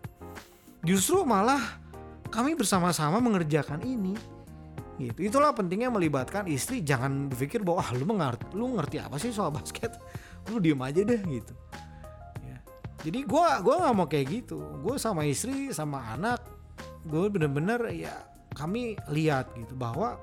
Justru 0.83 1.27
malah 1.29 1.83
kami 2.33 2.57
bersama-sama 2.57 3.21
mengerjakan 3.21 3.85
ini 3.85 4.17
gitu. 5.11 5.19
Itulah 5.27 5.51
pentingnya 5.57 5.91
melibatkan 5.91 6.47
istri. 6.47 6.85
Jangan 6.85 7.33
berpikir 7.33 7.67
bahwa 7.67 7.83
ah 7.83 7.91
lu 7.97 8.05
mengerti 8.07 8.45
lu 8.55 8.77
ngerti 8.79 8.97
apa 9.03 9.17
sih 9.19 9.35
soal 9.35 9.51
basket? 9.51 9.91
Lu 10.51 10.59
diem 10.59 10.83
aja 10.83 11.07
deh 11.07 11.23
gitu. 11.23 11.55
Ya. 12.43 12.59
jadi 13.07 13.23
gua 13.23 13.63
gua 13.63 13.79
nggak 13.79 13.95
mau 13.95 14.11
kayak 14.11 14.27
gitu. 14.43 14.59
Gue 14.83 14.99
sama 14.99 15.23
istri 15.23 15.71
sama 15.71 16.03
anak 16.19 16.43
gue 17.03 17.27
bener-bener 17.31 17.91
ya 17.91 18.15
kami 18.55 18.95
lihat 19.11 19.51
gitu 19.59 19.75
bahwa 19.75 20.23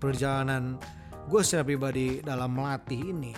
perjalanan 0.00 0.80
gue 1.28 1.40
secara 1.44 1.64
pribadi 1.64 2.24
dalam 2.24 2.56
melatih 2.56 3.12
ini 3.12 3.36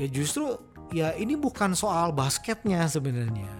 ya 0.00 0.08
justru 0.08 0.56
ya 0.94 1.12
ini 1.18 1.36
bukan 1.36 1.76
soal 1.76 2.14
basketnya 2.14 2.88
sebenarnya. 2.88 3.52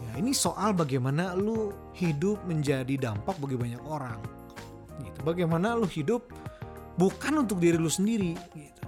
Ya 0.00 0.10
ini 0.16 0.32
soal 0.32 0.72
bagaimana 0.72 1.36
lu 1.36 1.72
hidup 1.96 2.40
menjadi 2.48 2.96
dampak 2.96 3.36
bagi 3.36 3.56
banyak 3.60 3.82
orang 3.84 4.20
gitu 5.04 5.18
bagaimana 5.26 5.74
lu 5.74 5.86
hidup 5.86 6.30
bukan 6.96 7.42
untuk 7.42 7.58
diri 7.58 7.78
lu 7.78 7.90
sendiri 7.90 8.38
gitu 8.54 8.82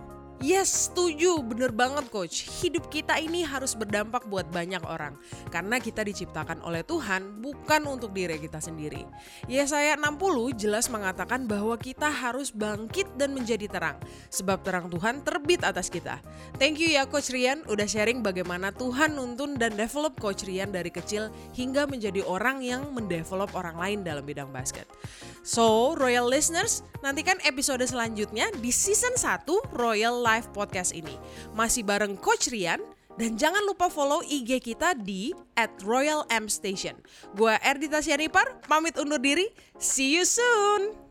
Yes, 0.45 0.93
setuju. 0.93 1.41
Bener 1.41 1.73
banget 1.73 2.11
coach. 2.13 2.45
Hidup 2.61 2.93
kita 2.93 3.17
ini 3.17 3.49
harus 3.49 3.73
berdampak 3.73 4.29
buat 4.29 4.45
banyak 4.53 4.85
orang. 4.85 5.17
Karena 5.49 5.81
kita 5.81 6.05
diciptakan 6.05 6.61
oleh 6.61 6.85
Tuhan 6.85 7.41
bukan 7.41 7.89
untuk 7.89 8.13
diri 8.13 8.37
kita 8.37 8.61
sendiri. 8.61 9.09
Yesaya 9.49 9.97
60 9.97 10.53
jelas 10.53 10.93
mengatakan 10.93 11.49
bahwa 11.49 11.81
kita 11.81 12.13
harus 12.13 12.53
bangkit 12.53 13.09
dan 13.17 13.33
menjadi 13.33 13.73
terang. 13.73 13.97
Sebab 14.29 14.61
terang 14.61 14.93
Tuhan 14.93 15.25
terbit 15.25 15.65
atas 15.65 15.89
kita. 15.89 16.21
Thank 16.61 16.77
you 16.77 16.93
ya 16.93 17.09
Coach 17.09 17.33
Rian 17.33 17.65
udah 17.65 17.89
sharing 17.89 18.21
bagaimana 18.21 18.69
Tuhan 18.77 19.17
nuntun 19.17 19.57
dan 19.57 19.73
develop 19.81 20.21
Coach 20.21 20.45
Rian 20.45 20.69
dari 20.69 20.93
kecil 20.93 21.33
hingga 21.57 21.89
menjadi 21.89 22.21
orang 22.21 22.61
yang 22.61 22.93
mendevelop 22.93 23.49
orang 23.57 23.81
lain 23.81 23.99
dalam 24.05 24.27
bidang 24.27 24.53
basket. 24.53 24.85
So, 25.45 25.93
Royal 26.01 26.25
Listeners, 26.25 26.81
nantikan 27.05 27.37
episode 27.45 27.85
selanjutnya 27.85 28.49
di 28.65 28.73
season 28.73 29.13
1 29.13 29.45
Royal 29.77 30.17
Life 30.25 30.49
podcast 30.57 30.97
ini. 30.97 31.21
Masih 31.53 31.85
bareng 31.85 32.17
Coach 32.17 32.49
Rian 32.49 32.81
dan 33.21 33.37
jangan 33.37 33.61
lupa 33.69 33.93
follow 33.93 34.25
IG 34.25 34.65
kita 34.65 34.97
di 34.97 35.37
at 35.53 35.69
Royal 35.85 36.25
M 36.33 36.49
Station. 36.49 36.97
Gua 37.37 37.61
Erdita 37.61 38.01
Sianipar, 38.01 38.57
pamit 38.65 38.97
undur 38.97 39.21
diri. 39.21 39.53
See 39.77 40.17
you 40.17 40.25
soon! 40.25 41.04